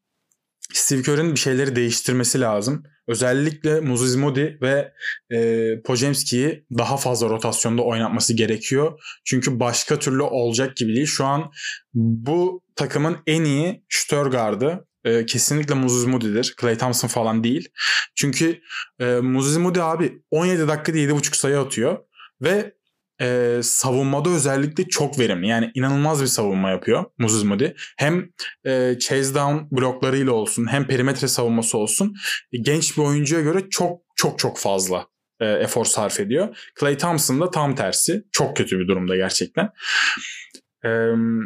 Steve 0.74 1.02
Kerr'in 1.02 1.32
bir 1.32 1.40
şeyleri 1.40 1.76
değiştirmesi 1.76 2.42
lazım. 2.42 2.84
Özellikle 3.08 3.80
Moody 3.82 4.46
ve 4.62 4.94
e, 5.30 5.82
Pojemski'yi 5.82 6.66
daha 6.78 6.98
fazla 6.98 7.30
rotasyonda 7.30 7.82
oynatması 7.82 8.34
gerekiyor. 8.34 9.00
Çünkü 9.26 9.60
başka 9.60 10.00
türlü 10.00 10.22
olacak 10.22 10.78
gibi 10.78 10.96
değil. 10.96 11.08
Şu 11.08 11.26
an 11.26 11.52
bu 11.94 12.62
takımın 12.76 13.18
en 13.28 13.44
iyi 13.44 13.84
şütör 13.90 14.26
gardı 14.26 14.88
e, 15.06 15.26
kesinlikle 15.26 15.76
Moses 15.76 16.08
Moody'dir. 16.08 16.56
Clay 16.62 16.78
Thompson 16.78 17.08
falan 17.08 17.44
değil. 17.44 17.70
Çünkü 18.16 18.62
e, 19.00 19.06
Moses 19.06 19.58
Moody 19.58 19.82
abi 19.82 20.22
17 20.32 20.68
dakikada 20.68 20.98
7.5 20.98 21.36
sayı 21.36 21.60
atıyor 21.60 21.98
ve 22.42 22.74
e, 23.22 23.60
savunmada 23.64 24.30
özellikle 24.30 24.88
çok 24.88 25.20
verimli. 25.20 25.48
Yani 25.48 25.72
inanılmaz 25.76 26.22
bir 26.22 26.28
savunma 26.28 26.70
yapıyor 26.70 27.06
Moses 27.18 27.44
Moody. 27.44 27.68
Hem 27.98 28.30
e, 28.66 28.96
chase 29.00 29.36
down 29.36 29.76
bloklarıyla 29.78 30.32
olsun 30.32 30.68
hem 30.72 30.88
perimetre 30.88 31.28
savunması 31.28 31.78
olsun 31.78 32.16
e, 32.54 32.58
genç 32.58 32.98
bir 32.98 33.02
oyuncuya 33.02 33.42
göre 33.42 33.70
çok 33.70 34.02
çok 34.16 34.40
çok 34.40 34.60
fazla 34.60 35.08
e, 35.40 35.46
efor 35.46 35.86
sarf 35.86 36.20
ediyor. 36.20 36.58
Clay 36.80 36.98
Thompson 36.98 37.42
da 37.42 37.52
tam 37.52 37.76
tersi. 37.76 38.24
Çok 38.32 38.58
kötü 38.58 38.80
bir 38.80 38.88
durumda 38.88 39.16
gerçekten. 39.16 39.70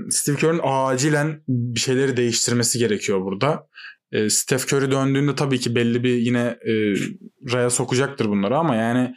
Steve 0.09 0.35
Kerr'ın 0.35 0.61
acilen 0.63 1.43
bir 1.47 1.79
şeyleri 1.79 2.17
değiştirmesi 2.17 2.79
gerekiyor 2.79 3.21
burada. 3.21 3.67
Steph 4.29 4.73
Curry 4.73 4.91
döndüğünde 4.91 5.35
tabii 5.35 5.59
ki 5.59 5.75
belli 5.75 6.03
bir 6.03 6.15
yine 6.15 6.39
e, 6.39 6.73
raya 7.53 7.69
sokacaktır 7.69 8.29
bunları 8.29 8.57
ama 8.57 8.75
yani 8.75 9.15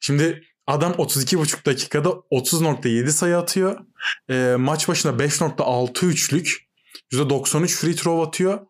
şimdi 0.00 0.42
adam 0.66 0.92
32,5 0.92 1.66
dakikada 1.66 2.08
30.7 2.08 3.08
sayı 3.08 3.38
atıyor. 3.38 3.78
E, 4.30 4.56
maç 4.58 4.88
başına 4.88 5.12
5.6 5.12 6.06
üçlük 6.06 6.70
%93 7.12 7.66
free 7.66 7.94
throw 7.94 8.22
atıyor 8.22 8.60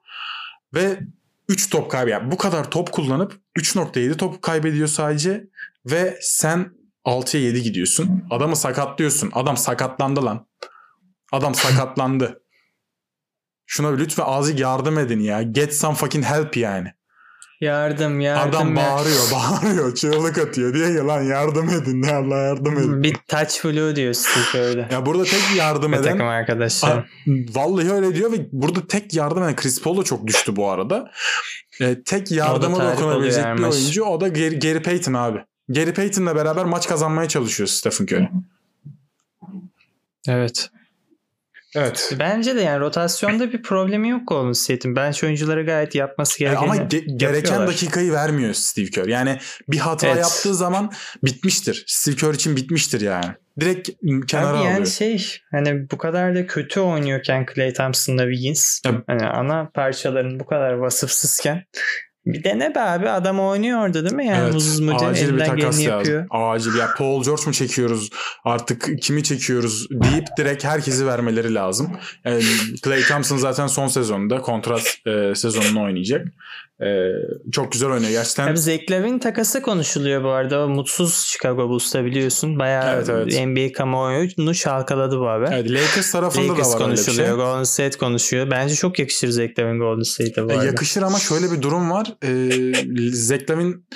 ve 0.75 1.01
3 1.49 1.71
top 1.71 1.91
kaybı. 1.91 2.11
Yani 2.11 2.31
bu 2.31 2.37
kadar 2.37 2.71
top 2.71 2.93
kullanıp 2.93 3.41
3.7 3.59 4.17
top 4.17 4.43
kaybediyor 4.43 4.89
sadece 4.89 5.49
ve 5.87 6.19
sen 6.21 6.73
6'ya 7.05 7.43
7 7.43 7.63
gidiyorsun. 7.63 8.25
Adamı 8.31 8.57
sakatlıyorsun. 8.57 9.31
Adam 9.35 9.57
sakatlandı 9.57 10.25
lan. 10.25 10.47
Adam 11.33 11.55
sakatlandı. 11.55 12.43
Şuna 13.67 13.95
lütfen 13.95 14.25
azıcık 14.27 14.61
yardım 14.61 14.99
edin 14.99 15.21
ya. 15.21 15.43
Get 15.43 15.75
some 15.75 15.95
fucking 15.95 16.25
help 16.25 16.57
yani. 16.57 16.93
Yardım 17.61 18.21
yardım. 18.21 18.49
Adam 18.49 18.77
bağırıyor 18.77 19.23
bağırıyor 19.33 19.95
çığlık 19.95 20.39
atıyor 20.39 20.75
diye 20.75 20.89
ya 20.89 21.07
lan 21.07 21.23
yardım 21.23 21.69
edin 21.69 22.03
ne 22.03 22.15
Allah 22.15 22.37
yardım 22.37 22.79
edin. 22.79 23.03
Bir 23.03 23.15
touch 23.29 23.65
blue 23.65 23.97
diyor 23.97 24.15
Steve 24.15 24.65
öyle. 24.65 24.89
Ya 24.93 25.07
burada 25.07 25.25
tek 25.25 25.57
yardım 25.57 25.95
eden. 25.95 26.03
takım 26.03 26.29
arkadaşlar. 26.29 27.11
Vallahi 27.27 27.93
öyle 27.93 28.15
diyor 28.15 28.33
ve 28.33 28.37
burada 28.53 28.87
tek 28.87 29.15
yardım 29.15 29.43
eden 29.43 29.57
Chris 29.57 29.83
Paul 29.83 29.97
da 29.97 30.03
çok 30.03 30.27
düştü 30.27 30.57
bu 30.57 30.71
arada. 30.71 31.11
E, 31.81 32.03
tek 32.03 32.33
yardıma 32.33 32.93
dokunabilecek 32.93 33.45
bir 33.45 33.63
oyuncu 33.63 34.05
o 34.05 34.21
da 34.21 34.29
Gary, 34.29 34.59
Gary 34.59 34.83
Payton 34.83 35.15
abi. 35.15 35.45
Gary 35.69 35.93
Payton'la 35.93 36.37
beraber 36.37 36.65
maç 36.65 36.89
kazanmaya 36.89 37.29
çalışıyor 37.29 37.67
Stephen 37.67 38.05
Curry. 38.05 38.29
Evet. 40.29 40.71
Evet. 41.77 42.13
Bence 42.19 42.57
de 42.57 42.61
yani 42.61 42.81
rotasyonda 42.81 43.53
bir 43.53 43.63
problemi 43.63 44.09
yok 44.09 44.29
Golden 44.29 44.53
State'in. 44.53 44.97
Bence 44.97 45.27
oyuncuları 45.27 45.67
gayet 45.67 45.95
yapması 45.95 46.39
gereken. 46.39 46.63
Yani 46.63 46.71
ama 46.71 46.83
ge- 46.83 47.17
gereken 47.17 47.67
dakikayı 47.67 48.13
vermiyor 48.13 48.55
Steve 48.55 48.87
Kerr. 48.87 49.07
Yani 49.07 49.39
bir 49.69 49.79
hata 49.79 50.07
evet. 50.07 50.17
yaptığı 50.17 50.55
zaman 50.55 50.93
bitmiştir. 51.25 51.85
Steve 51.87 52.17
Kerr 52.17 52.35
için 52.35 52.57
bitmiştir 52.57 53.01
yani. 53.01 53.35
Direkt 53.61 53.91
kenara 54.27 54.49
Abi 54.49 54.65
yani 54.65 54.73
alıyor. 54.73 54.87
şey 54.87 55.39
hani 55.51 55.91
bu 55.91 55.99
kadar 55.99 56.35
da 56.35 56.47
kötü 56.47 56.81
oynuyorken 56.81 57.47
Clay 57.55 57.73
Thompson'la 57.73 58.23
Wiggins 58.23 58.81
evet. 58.87 59.01
hani 59.07 59.27
ana 59.27 59.71
parçaların 59.75 60.41
bu 60.41 60.47
kadar 60.47 60.73
vasıfsızken 60.73 61.65
bir 62.27 62.45
dene 62.45 62.75
be 62.75 62.81
abi 62.81 63.09
adam 63.09 63.41
oynuyor 63.41 63.81
orada 63.87 64.05
değil 64.05 64.15
mi? 64.15 64.27
Yani 64.27 64.43
evet, 64.43 64.55
Muzuz 64.55 64.89
acil 64.89 65.35
bir 65.37 65.45
takas. 65.45 65.81
Yapıyor. 65.81 66.27
Acil 66.31 66.75
ya 66.75 66.89
Paul 66.97 67.25
George 67.25 67.43
mu 67.47 67.53
çekiyoruz 67.53 68.11
artık 68.45 69.03
kimi 69.03 69.23
çekiyoruz 69.23 69.91
deyip 69.91 70.27
direkt 70.39 70.65
herkesi 70.65 71.07
vermeleri 71.07 71.55
lazım. 71.55 71.97
Yani 72.25 72.43
Clay 72.85 73.03
Thompson 73.03 73.37
zaten 73.37 73.67
son 73.67 73.87
sezonunda 73.87 74.41
kontrat 74.41 74.97
e, 75.07 75.35
sezonunu 75.35 75.85
oynayacak. 75.85 76.27
Ee, 76.83 77.13
çok 77.53 77.73
güzel 77.73 77.91
oynuyor 77.91 78.11
gerçekten. 78.11 78.49
Abi 78.49 78.59
Zach 78.59 78.91
Lavin 78.91 79.19
takası 79.19 79.63
konuşuluyor 79.63 80.25
bu 80.25 80.29
arada. 80.29 80.65
O 80.65 80.69
mutsuz 80.69 81.15
Chicago 81.15 81.69
Bulls'ta 81.69 82.05
biliyorsun. 82.05 82.59
Bayağı 82.59 82.95
evet, 82.95 83.09
evet. 83.09 83.47
NBA 83.47 83.73
kamuoyunu 83.73 84.55
şalkaladı 84.55 85.21
bu 85.21 85.29
haber. 85.29 85.53
Evet, 85.53 85.71
Lakers 85.71 86.13
tarafında 86.13 86.53
Lakers 86.53 86.69
da 86.69 86.73
var 86.73 86.83
konuşuluyor. 86.83 87.27
şey. 87.29 87.37
Golden 87.37 87.63
State 87.63 87.99
konuşuyor. 87.99 88.51
Bence 88.51 88.75
çok 88.75 88.99
yakışır 88.99 89.29
Zach 89.29 89.59
Lavin 89.59 89.79
Golden 89.79 90.03
State'e 90.03 90.45
bu 90.45 90.51
e, 90.51 90.55
arada. 90.55 90.67
Yakışır 90.67 91.03
ama 91.03 91.19
şöyle 91.19 91.53
bir 91.53 91.63
durum 91.63 91.91
var. 91.91 92.15
Ee, 92.25 93.11
Zach 93.13 93.51
Lavin 93.51 93.87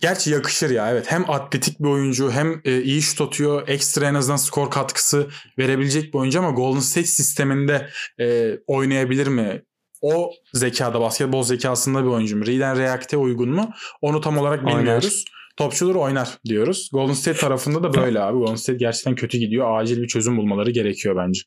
Gerçi 0.00 0.30
yakışır 0.30 0.70
ya 0.70 0.90
evet. 0.90 1.12
Hem 1.12 1.30
atletik 1.30 1.80
bir 1.80 1.88
oyuncu 1.88 2.30
hem 2.30 2.60
e, 2.64 2.82
iyi 2.82 3.02
şut 3.02 3.20
atıyor. 3.20 3.68
Ekstra 3.68 4.06
en 4.06 4.14
azından 4.14 4.36
skor 4.36 4.70
katkısı 4.70 5.28
verebilecek 5.58 6.14
bir 6.14 6.18
oyuncu 6.18 6.38
ama 6.38 6.50
Golden 6.50 6.80
State 6.80 7.06
sisteminde 7.06 7.88
e, 8.20 8.56
oynayabilir 8.66 9.26
mi? 9.26 9.62
O 10.00 10.32
zekada 10.54 11.00
basketbol 11.00 11.42
zekasında 11.42 12.02
bir 12.02 12.08
oyuncu 12.08 12.36
mu? 12.36 12.46
Read 12.46 12.60
and 12.60 12.78
React'e 12.78 13.16
uygun 13.16 13.50
mu? 13.50 13.70
Onu 14.00 14.20
tam 14.20 14.38
olarak 14.38 14.66
bilmiyoruz. 14.66 15.04
Oynar. 15.04 15.40
Topçular 15.56 15.94
oynar 15.94 16.38
diyoruz. 16.44 16.90
Golden 16.92 17.12
State 17.12 17.38
tarafında 17.38 17.82
da 17.82 17.94
böyle 17.94 18.20
abi. 18.20 18.38
Golden 18.38 18.54
State 18.54 18.78
gerçekten 18.78 19.14
kötü 19.14 19.38
gidiyor. 19.38 19.80
Acil 19.80 20.02
bir 20.02 20.08
çözüm 20.08 20.36
bulmaları 20.36 20.70
gerekiyor 20.70 21.16
bence. 21.16 21.40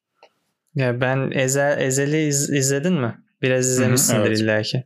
Ya 0.76 1.02
ben 1.02 1.32
Ezel, 1.32 1.82
Ezel'i 1.82 2.28
iz, 2.28 2.50
izledin 2.50 2.94
mi? 2.94 3.18
Biraz 3.42 3.70
izlemişsindir 3.70 4.28
evet. 4.28 4.40
illaki. 4.40 4.84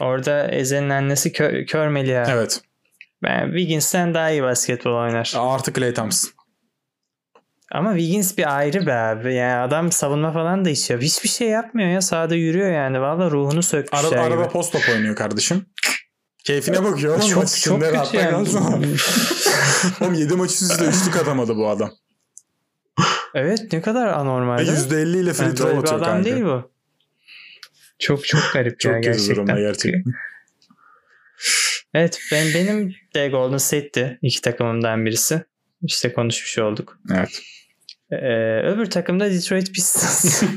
Orada 0.00 0.48
Ezel'in 0.48 0.90
annesi 0.90 1.32
kör, 1.32 1.66
kör 1.66 1.88
Melia. 1.88 2.26
Evet. 2.30 2.60
Ben 3.22 3.46
Wiggins'ten 3.46 4.14
daha 4.14 4.30
iyi 4.30 4.42
basketbol 4.42 4.90
oynar. 4.90 5.34
Artık 5.36 5.74
Clay 5.74 5.94
Thompson. 5.94 6.30
Ama 7.72 7.96
Wiggins 7.96 8.38
bir 8.38 8.56
ayrı 8.56 8.86
be 8.86 8.94
abi. 8.94 9.34
Yani 9.34 9.60
adam 9.60 9.92
savunma 9.92 10.32
falan 10.32 10.64
da 10.64 10.68
hiç 10.68 10.90
yap. 10.90 11.02
Hiçbir 11.02 11.28
şey 11.28 11.48
yapmıyor 11.48 11.88
ya. 11.88 12.00
Sahada 12.00 12.34
yürüyor 12.34 12.72
yani. 12.72 13.00
Valla 13.00 13.30
ruhunu 13.30 13.62
sökmüşler 13.62 14.18
Ara, 14.18 14.22
Arada 14.22 14.48
post 14.48 14.72
top 14.72 14.82
oynuyor 14.92 15.16
kardeşim. 15.16 15.66
Keyfine 16.44 16.84
bakıyor 16.84 17.18
oğlum. 17.18 17.28
Çok, 17.28 17.48
çok 17.48 17.80
kötü 17.80 18.16
yani. 18.16 18.48
oğlum 20.00 20.14
7 20.14 20.34
maç 20.34 20.50
üst 20.50 20.62
üste 20.62 20.84
üçlük 20.84 21.16
atamadı 21.16 21.56
bu 21.56 21.68
adam. 21.68 21.90
Evet 23.34 23.72
ne 23.72 23.80
kadar 23.80 24.06
anormal. 24.06 24.68
E, 24.68 24.70
%50 24.70 25.16
ile 25.18 25.32
free 25.32 25.54
throw 25.54 25.78
atıyor 25.78 25.98
adam 25.98 26.04
kanka. 26.04 26.24
değil 26.24 26.44
bu. 26.44 26.72
Çok 27.98 28.26
çok 28.26 28.42
garip 28.52 28.80
çok 28.80 28.92
ya 28.92 28.98
gerçekten. 28.98 29.56
gerçekten. 29.56 30.04
Evet 31.94 32.18
ben 32.32 32.46
benim 32.54 32.94
de 33.14 33.28
Golden 33.28 33.56
State'ti 33.56 34.18
iki 34.22 34.40
takımımdan 34.40 35.06
birisi. 35.06 35.44
İşte 35.82 36.12
konuşmuş 36.12 36.58
olduk. 36.58 36.98
Evet. 37.14 37.42
Ee, 38.12 38.62
öbür 38.62 38.90
takımda 38.90 39.30
Detroit 39.30 39.74
Pistons. 39.74 40.42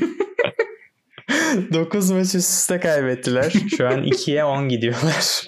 9 1.72 2.10
maç 2.10 2.34
üst 2.34 2.34
üste 2.34 2.80
kaybettiler. 2.80 3.52
Şu 3.76 3.88
an 3.88 4.04
2'ye 4.04 4.44
10 4.44 4.68
gidiyorlar. 4.68 5.44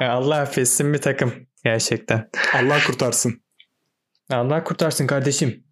Allah 0.00 0.36
affetsin 0.36 0.92
bir 0.92 0.98
takım. 0.98 1.32
Gerçekten. 1.64 2.30
Allah 2.54 2.78
kurtarsın. 2.86 3.42
Allah 4.30 4.64
kurtarsın 4.64 5.06
kardeşim. 5.06 5.64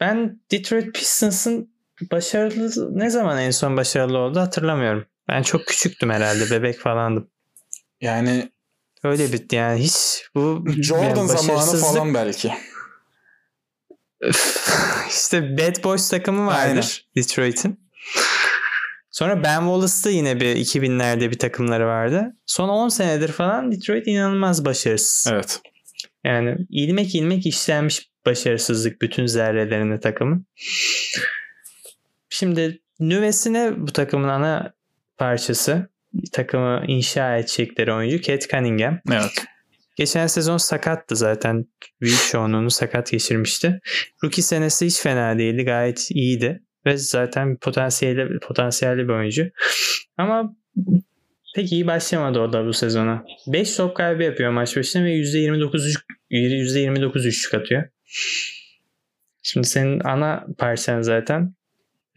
Ben 0.00 0.40
Detroit 0.50 0.94
Pistons'ın 0.94 1.70
başarılı 2.12 2.98
ne 2.98 3.10
zaman 3.10 3.38
en 3.38 3.50
son 3.50 3.76
başarılı 3.76 4.18
oldu 4.18 4.40
hatırlamıyorum. 4.40 5.06
Ben 5.28 5.42
çok 5.42 5.66
küçüktüm 5.66 6.10
herhalde. 6.10 6.50
Bebek 6.50 6.78
falandım. 6.78 7.30
Yani 8.00 8.50
Öyle 9.04 9.32
bitti 9.32 9.56
yani 9.56 9.80
hiç 9.80 10.24
bu 10.34 10.64
Jordan 10.82 11.16
yani 11.16 11.28
zamanı 11.28 11.80
falan 11.80 12.14
belki. 12.14 12.52
işte 15.08 15.58
Bad 15.58 15.84
Boys 15.84 16.10
takımı 16.10 16.46
vardır 16.46 17.06
Detroit'in. 17.16 17.88
Sonra 19.10 19.44
Ben 19.44 19.58
Wallace'da 19.58 20.10
yine 20.10 20.40
bir 20.40 20.56
2000'lerde 20.56 21.30
bir 21.30 21.38
takımları 21.38 21.86
vardı. 21.86 22.36
Son 22.46 22.68
10 22.68 22.88
senedir 22.88 23.28
falan 23.28 23.72
Detroit 23.72 24.06
inanılmaz 24.06 24.64
başarısız. 24.64 25.32
Evet. 25.32 25.60
Yani 26.24 26.56
ilmek 26.70 27.14
ilmek 27.14 27.46
işlenmiş 27.46 28.10
başarısızlık 28.26 29.02
bütün 29.02 29.26
zerrelerine 29.26 30.00
takımın. 30.00 30.46
Şimdi 32.30 32.80
nüvesine 33.00 33.72
bu 33.76 33.92
takımın 33.92 34.28
ana 34.28 34.72
parçası 35.16 35.88
takımı 36.32 36.84
inşa 36.86 37.36
edecekleri 37.36 37.92
oyuncu 37.92 38.16
Kate 38.16 38.48
Cunningham. 38.48 38.98
Evet. 39.12 39.44
Geçen 39.98 40.26
sezon 40.26 40.56
sakattı 40.56 41.16
zaten. 41.16 41.64
Büyük 42.00 42.28
çoğunluğunu 42.30 42.70
sakat 42.70 43.10
geçirmişti. 43.10 43.80
Rookie 44.24 44.42
senesi 44.42 44.86
hiç 44.86 45.00
fena 45.00 45.38
değildi. 45.38 45.64
Gayet 45.64 46.10
iyiydi. 46.10 46.62
Ve 46.86 46.96
zaten 46.96 47.56
potansiyelli, 47.56 48.38
potansiyelli 48.38 49.08
bir 49.08 49.12
oyuncu. 49.12 49.50
Ama 50.16 50.56
pek 51.54 51.72
iyi 51.72 51.86
başlamadı 51.86 52.40
o 52.40 52.52
da 52.52 52.66
bu 52.66 52.72
sezona. 52.72 53.24
5 53.46 53.76
top 53.76 53.96
kaybı 53.96 54.22
yapıyor 54.22 54.50
maç 54.50 54.76
başına 54.76 55.04
ve 55.04 55.10
%29, 55.10 55.94
%29 56.30 57.28
üçlük 57.28 57.54
atıyor. 57.54 57.84
Şimdi 59.42 59.66
senin 59.66 60.00
ana 60.00 60.46
parçan 60.58 61.00
zaten 61.00 61.54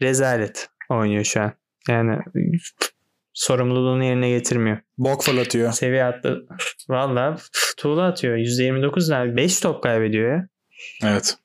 rezalet 0.02 0.68
oynuyor 0.88 1.24
şu 1.24 1.40
an. 1.40 1.52
Yani 1.88 2.18
sorumluluğunu 3.34 4.04
yerine 4.04 4.30
getirmiyor. 4.30 4.78
Bok 4.98 5.24
fırlatıyor. 5.24 5.72
Seviye 5.72 6.04
attı. 6.04 6.46
Valla 6.88 7.36
tuğla 7.76 8.06
atıyor. 8.06 8.36
%29 8.36 9.30
ne? 9.30 9.36
5 9.36 9.60
top 9.60 9.82
kaybediyor 9.82 10.32
ya. 10.32 10.48
Evet. 11.04 11.36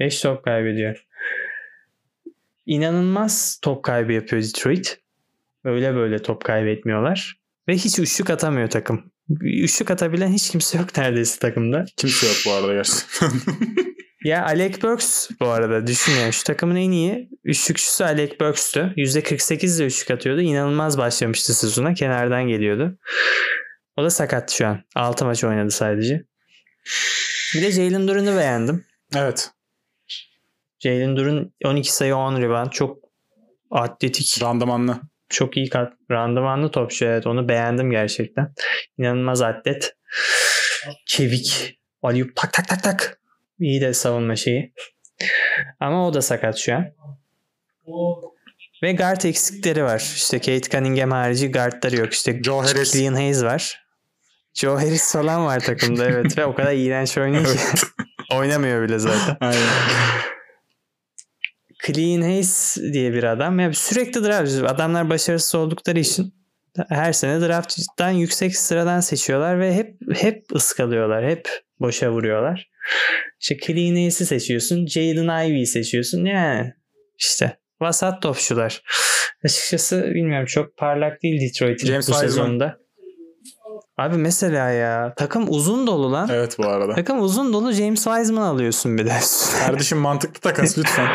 5 0.00 0.20
top 0.20 0.44
kaybediyor. 0.44 1.06
İnanılmaz 2.66 3.58
top 3.62 3.84
kaybı 3.84 4.12
yapıyor 4.12 4.42
Detroit. 4.42 4.98
Öyle 5.64 5.94
böyle 5.94 6.22
top 6.22 6.44
kaybetmiyorlar. 6.44 7.40
Ve 7.68 7.74
hiç 7.74 7.98
üçlük 7.98 8.30
atamıyor 8.30 8.70
takım. 8.70 9.12
Üçlük 9.40 9.90
atabilen 9.90 10.32
hiç 10.32 10.50
kimse 10.50 10.78
yok 10.78 10.96
neredeyse 10.96 11.38
takımda. 11.38 11.84
Kimse 11.96 12.26
yok 12.26 12.36
bu 12.46 12.52
arada 12.52 12.74
gerçekten. 12.74 13.30
Ya 14.24 14.44
Alec 14.44 14.82
Burks 14.82 15.30
bu 15.40 15.48
arada 15.48 15.86
düşünüyorum. 15.86 16.32
Şu 16.32 16.44
takımın 16.44 16.76
en 16.76 16.90
iyi 16.90 17.30
üçlükçüsü 17.44 18.04
Alec 18.04 18.40
Burks'tü. 18.40 18.92
%48 18.96 19.76
ile 19.78 19.86
üçlük 19.86 20.10
atıyordu. 20.10 20.40
İnanılmaz 20.40 20.98
başlamıştı 20.98 21.54
sezona. 21.54 21.94
Kenardan 21.94 22.48
geliyordu. 22.48 22.98
O 23.96 24.04
da 24.04 24.10
sakat 24.10 24.50
şu 24.50 24.66
an. 24.66 24.82
6 24.94 25.24
maç 25.24 25.44
oynadı 25.44 25.70
sadece. 25.70 26.24
Bir 27.54 27.62
de 27.62 27.72
Jalen 27.72 28.08
Duran'ı 28.08 28.36
beğendim. 28.36 28.84
evet. 29.16 29.50
Jalen 30.80 31.16
Duran 31.16 31.52
12 31.64 31.92
sayı 31.92 32.16
10 32.16 32.42
rebound. 32.42 32.70
Çok 32.70 32.98
atletik. 33.70 34.38
Randımanlı. 34.42 35.00
Çok 35.28 35.56
iyi 35.56 35.68
kat, 35.68 35.92
randımanlı 36.10 36.70
topçu. 36.70 37.04
Evet 37.04 37.26
onu 37.26 37.48
beğendim 37.48 37.90
gerçekten. 37.90 38.54
İnanılmaz 38.98 39.42
atlet. 39.42 39.96
Çevik. 41.06 41.78
Aliyup 42.02 42.36
tak 42.36 42.52
tak 42.52 42.68
tak 42.68 42.82
tak. 42.82 43.21
İyi 43.62 43.80
de 43.80 43.94
savunma 43.94 44.36
şeyi. 44.36 44.74
Ama 45.80 46.08
o 46.08 46.14
da 46.14 46.22
sakat 46.22 46.58
şu 46.58 46.74
an. 46.74 46.84
Ve 48.82 48.92
guard 48.92 49.22
eksikleri 49.22 49.84
var. 49.84 49.98
İşte 49.98 50.38
Kate 50.38 50.70
Cunningham 50.70 51.10
harici 51.10 51.52
guardları 51.52 51.96
yok. 51.96 52.12
İşte 52.12 52.42
Joe 52.42 52.58
Harris. 52.58 52.92
Killian 52.92 53.14
Hayes 53.14 53.42
var. 53.42 53.82
Joe 54.54 54.76
Harris 54.76 55.12
falan 55.12 55.44
var 55.44 55.60
takımda 55.60 56.04
evet. 56.04 56.38
Ve 56.38 56.44
o 56.44 56.54
kadar 56.54 56.72
iğrenç 56.72 57.18
oynuyor 57.18 57.44
ki. 57.44 57.58
Oynamıyor 58.32 58.88
bile 58.88 58.98
zaten. 58.98 59.36
Aynen. 59.40 59.62
Clean 61.86 62.22
Hayes 62.22 62.76
diye 62.92 63.12
bir 63.12 63.24
adam. 63.24 63.58
Yani 63.58 63.74
sürekli 63.74 64.24
draft. 64.24 64.52
Adamlar 64.52 65.10
başarısız 65.10 65.54
oldukları 65.54 65.98
için 65.98 66.34
her 66.88 67.12
sene 67.12 67.40
drafttan 67.40 68.10
yüksek 68.10 68.56
sıradan 68.56 69.00
seçiyorlar 69.00 69.60
ve 69.60 69.74
hep 69.74 69.96
hep 70.14 70.44
ıskalıyorlar. 70.54 71.24
Hep 71.24 71.48
boşa 71.80 72.12
vuruyorlar. 72.12 72.71
İşte 73.40 73.56
Hayes'i 73.66 74.26
seçiyorsun. 74.26 74.86
Jaden 74.86 75.48
Ivey'i 75.48 75.66
seçiyorsun. 75.66 76.24
Yani 76.24 76.72
işte 77.18 77.58
vasat 77.80 78.22
topçular. 78.22 78.82
Açıkçası 79.44 80.10
bilmiyorum 80.14 80.46
çok 80.46 80.76
parlak 80.76 81.22
değil 81.22 81.40
Detroit'in 81.40 81.86
James 81.86 82.08
bu 82.08 82.12
Wiseman. 82.12 82.30
sezonda. 82.30 82.78
Abi 83.98 84.16
mesela 84.16 84.70
ya 84.70 85.14
takım 85.16 85.44
uzun 85.48 85.86
dolu 85.86 86.12
lan. 86.12 86.28
Evet 86.32 86.58
bu 86.58 86.66
arada. 86.66 86.94
Takım 86.94 87.22
uzun 87.22 87.52
dolu 87.52 87.72
James 87.72 88.04
Wiseman 88.04 88.42
alıyorsun 88.42 88.98
bir 88.98 89.06
de. 89.06 89.12
Kardeşim 89.66 89.98
mantıklı 89.98 90.40
takas 90.40 90.78
lütfen. 90.78 91.08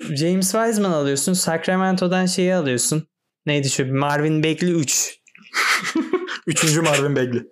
James 0.00 0.52
Wiseman 0.52 0.90
alıyorsun. 0.92 1.32
Sacramento'dan 1.32 2.26
şeyi 2.26 2.54
alıyorsun. 2.54 3.08
Neydi 3.46 3.70
şu 3.70 3.94
Marvin 3.94 4.42
Bagley 4.42 4.72
3. 4.72 5.20
Üçüncü 6.46 6.80
Marvin 6.80 7.16
Bagley. 7.16 7.42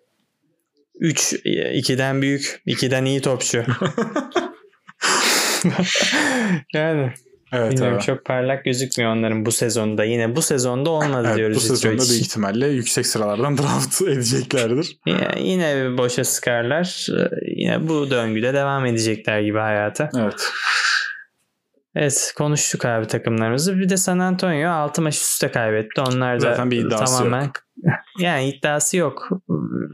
3 1.00 1.32
2'den 1.32 2.22
büyük, 2.22 2.62
2'den 2.66 3.04
iyi 3.04 3.20
topçu. 3.20 3.64
yani 6.74 7.12
Evet 7.52 7.72
bilmiyorum 7.72 7.98
çok 7.98 8.24
parlak 8.24 8.64
gözükmüyor 8.64 9.12
onların 9.12 9.46
bu 9.46 9.52
sezonda. 9.52 10.04
Yine 10.04 10.36
bu 10.36 10.42
sezonda 10.42 10.90
olmadı 10.90 11.24
Evet, 11.26 11.36
diyoruz 11.36 11.56
bu 11.56 11.60
sezonda 11.60 11.76
Detroit 11.76 11.98
büyük 12.10 12.12
için. 12.12 12.24
ihtimalle 12.30 12.68
yüksek 12.68 13.06
sıralardan 13.06 13.58
draft 13.58 14.02
edeceklerdir. 14.02 14.98
Yine, 15.06 15.28
yine 15.40 15.98
boşa 15.98 16.24
sıkarlar. 16.24 17.06
Yine 17.56 17.88
bu 17.88 18.10
döngüde 18.10 18.54
devam 18.54 18.86
edecekler 18.86 19.40
gibi 19.40 19.58
hayata. 19.58 20.10
Evet. 20.18 20.50
Evet 21.98 22.32
konuştuk 22.36 22.84
abi 22.84 23.06
takımlarımızı. 23.06 23.78
Bir 23.78 23.88
de 23.88 23.96
San 23.96 24.18
Antonio 24.18 24.70
6 24.70 25.02
maç 25.02 25.16
üstte 25.16 25.50
kaybetti. 25.50 26.00
Onlar 26.00 26.36
da 26.36 26.50
Zaten 26.50 26.70
bir 26.70 26.86
iddiası 26.86 27.18
tamamen 27.18 27.50
yani 28.18 28.48
iddiası 28.48 28.96
yok. 28.96 29.28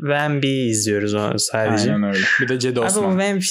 Wemby'yi 0.00 0.70
izliyoruz 0.70 1.14
onu 1.14 1.38
sadece. 1.38 1.92
Aynen 1.92 2.14
öyle. 2.14 2.24
Bir 2.40 2.48
de 2.48 2.59
Cedi 2.59 2.80
Abi 2.80 2.86
Osman. 2.86 3.11
Wemby 3.11 3.44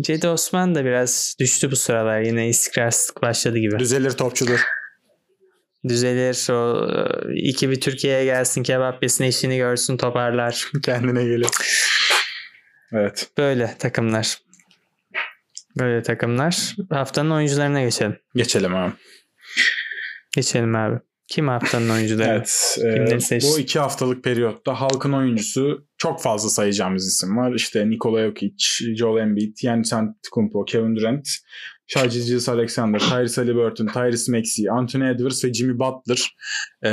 Cedi 0.00 0.28
Osman 0.28 0.74
da 0.74 0.84
biraz 0.84 1.36
düştü 1.40 1.70
bu 1.70 1.76
sıralar. 1.76 2.20
Yine 2.20 2.48
istikrarsızlık 2.48 3.22
başladı 3.22 3.58
gibi. 3.58 3.78
Düzelir 3.78 4.10
topçudur. 4.10 4.60
Düzelir. 5.88 6.52
O 6.52 6.88
iki 7.34 7.70
bir 7.70 7.80
Türkiye'ye 7.80 8.24
gelsin 8.24 8.62
kebap 8.62 9.02
yesin 9.02 9.24
eşini 9.24 9.56
görsün 9.56 9.96
toparlar. 9.96 10.70
Kendine 10.82 11.24
gelir. 11.24 11.48
Evet. 12.92 13.28
Böyle 13.38 13.74
takımlar. 13.78 14.43
Böyle 15.78 16.02
takımlar. 16.02 16.76
Haftanın 16.90 17.30
oyuncularına 17.30 17.82
geçelim. 17.82 18.16
Geçelim 18.34 18.74
abi. 18.74 18.92
Geçelim 20.36 20.74
abi. 20.74 21.00
Kim 21.28 21.48
haftanın 21.48 21.88
oyuncuları? 21.88 22.28
Evet. 22.28 22.78
e, 23.12 23.20
seçtin? 23.20 23.52
bu 23.54 23.58
iki 23.58 23.78
haftalık 23.78 24.24
periyotta 24.24 24.80
halkın 24.80 25.12
oyuncusu 25.12 25.86
çok 25.98 26.22
fazla 26.22 26.48
sayacağımız 26.48 27.06
isim 27.06 27.36
var. 27.36 27.52
İşte 27.54 27.90
Nikola 27.90 28.26
Jokic, 28.26 28.64
Joel 28.96 29.22
Embiid, 29.22 29.56
Giannis 29.62 29.92
Antetokounmpo, 29.92 30.64
Kevin 30.64 30.96
Durant, 30.96 31.28
Shai 31.86 32.08
Gilgeous 32.08 32.48
Alexander, 32.48 32.98
Tyrese 32.98 33.40
Haliburton, 33.40 33.86
Tyrese 33.86 34.32
Maxey, 34.32 34.70
Anthony 34.70 35.10
Edwards 35.10 35.44
ve 35.44 35.52
Jimmy 35.54 35.78
Butler. 35.78 36.34
E, 36.84 36.90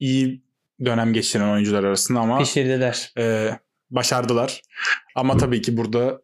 iyi 0.00 0.42
dönem 0.84 1.12
geçiren 1.12 1.48
oyuncular 1.52 1.84
arasında 1.84 2.20
ama 2.20 2.38
Pişirdiler. 2.38 3.12
e, 3.18 3.50
başardılar. 3.90 4.62
Ama 5.14 5.36
tabii 5.36 5.62
ki 5.62 5.76
burada 5.76 6.22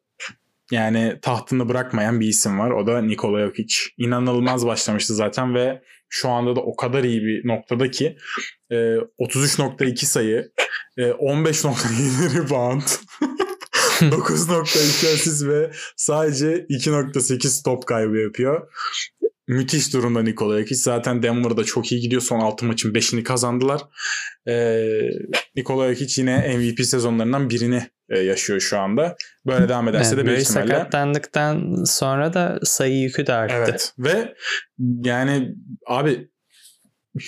yani 0.71 1.19
tahtını 1.23 1.69
bırakmayan 1.69 2.21
bir 2.21 2.29
isim 2.29 2.59
var. 2.59 2.71
O 2.71 2.87
da 2.87 3.03
Nikola 3.03 3.47
Jokic. 3.47 3.77
İnanılmaz 3.99 4.67
başlamıştı 4.67 5.15
zaten 5.15 5.55
ve 5.55 5.83
şu 6.09 6.29
anda 6.29 6.57
da 6.57 6.61
o 6.61 6.77
kadar 6.77 7.05
iyi 7.05 7.23
bir 7.23 7.49
noktada 7.49 7.91
ki 7.91 8.17
e, 8.71 8.75
33.2 8.75 10.05
sayı, 10.05 10.51
e, 10.97 11.03
15.7 11.03 12.39
rebound, 12.39 12.83
9.2 14.01 15.15
asist 15.15 15.47
ve 15.47 15.71
sadece 15.97 16.67
2.8 16.71 17.65
top 17.65 17.87
kaybı 17.87 18.19
yapıyor. 18.19 18.69
Müthiş 19.51 19.95
durumda 19.95 20.23
Nikola 20.23 20.59
Jokic. 20.59 20.77
Zaten 20.77 21.23
Denver'da 21.23 21.65
çok 21.65 21.93
iyi 21.93 22.01
gidiyor. 22.01 22.23
Son 22.23 22.41
6 22.41 22.67
maçın 22.67 22.95
5'ini 22.95 23.23
kazandılar. 23.23 23.81
Ee, 24.49 25.01
Nikola 25.57 25.95
Jokic 25.95 26.23
yine 26.23 26.57
MVP 26.57 26.85
sezonlarından 26.85 27.51
birini 27.51 27.87
e, 28.09 28.19
yaşıyor 28.19 28.61
şu 28.61 28.79
anda. 28.79 29.17
Böyle 29.47 29.69
devam 29.69 29.89
ederse 29.89 30.17
de 30.17 30.27
büyük 30.27 30.41
ihtimalle. 30.41 30.67
sakatlandıktan 30.67 31.85
sonra 31.85 32.35
da 32.35 32.59
sayı 32.63 33.01
yükü 33.01 33.27
de 33.27 33.33
arttı. 33.33 33.55
Evet 33.57 33.95
ve 33.99 34.35
yani 34.79 35.55
abi 35.87 36.31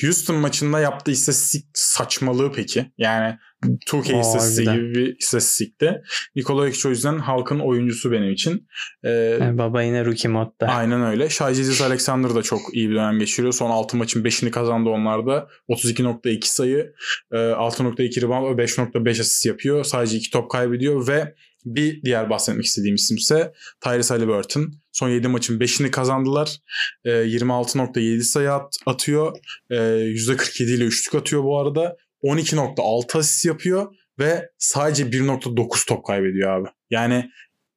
Houston 0.02 0.36
maçında 0.36 0.80
yaptığı 0.80 1.10
istatistik 1.10 1.66
saçmalığı 1.74 2.52
peki. 2.52 2.92
Yani 2.98 3.38
2K 3.62 4.16
Aa, 4.16 4.20
istatistiği 4.20 4.66
gibi 4.76 4.94
bir 4.94 5.16
istatistikte. 5.18 6.02
Nikola 6.36 6.66
Jokic 6.66 6.88
o 6.88 6.90
yüzden 6.90 7.18
halkın 7.18 7.58
oyuncusu 7.60 8.12
benim 8.12 8.32
için. 8.32 8.68
Ee, 9.04 9.10
Yani 9.10 9.58
baba 9.58 9.82
yine 9.82 10.04
rookie 10.04 10.30
modda. 10.30 10.66
Aynen 10.66 11.02
öyle. 11.04 11.28
Shai 11.28 11.54
Gilgeous 11.54 11.80
Alexander 11.82 12.34
da 12.34 12.42
çok 12.42 12.60
iyi 12.72 12.90
bir 12.90 12.94
dönem 12.94 13.18
geçiriyor. 13.18 13.52
Son 13.52 13.70
6 13.70 13.96
maçın 13.96 14.24
5'ini 14.24 14.50
kazandı 14.50 14.88
onlarda. 14.90 15.48
32.2 15.68 16.38
sayı, 16.48 16.92
e, 17.32 17.36
6.2 17.36 18.22
rebound 18.22 18.58
ve 18.58 18.62
5.5 18.62 19.10
asist 19.20 19.46
yapıyor. 19.46 19.84
Sadece 19.84 20.16
2 20.16 20.30
top 20.30 20.50
kaybediyor 20.50 21.08
ve 21.08 21.34
bir 21.64 22.02
diğer 22.02 22.30
bahsetmek 22.30 22.64
istediğim 22.64 22.94
isim 22.94 23.16
ise 23.16 23.52
Tyrese 23.80 24.14
Halliburton. 24.14 24.72
Son 24.92 25.08
7 25.08 25.28
maçın 25.28 25.58
5'ini 25.60 25.90
kazandılar. 25.90 26.56
E, 27.04 27.10
26.7 27.10 28.20
sayı 28.22 28.52
at- 28.52 28.76
atıyor. 28.86 29.36
E, 29.70 29.76
%47 29.76 30.74
ile 30.74 30.84
üçlük 30.84 31.14
atıyor 31.14 31.42
bu 31.44 31.58
arada. 31.60 31.96
12.6 32.22 33.18
asist 33.18 33.44
yapıyor 33.44 33.94
ve 34.18 34.50
sadece 34.58 35.04
1.9 35.04 35.88
top 35.88 36.06
kaybediyor 36.06 36.60
abi. 36.60 36.68
Yani 36.90 37.30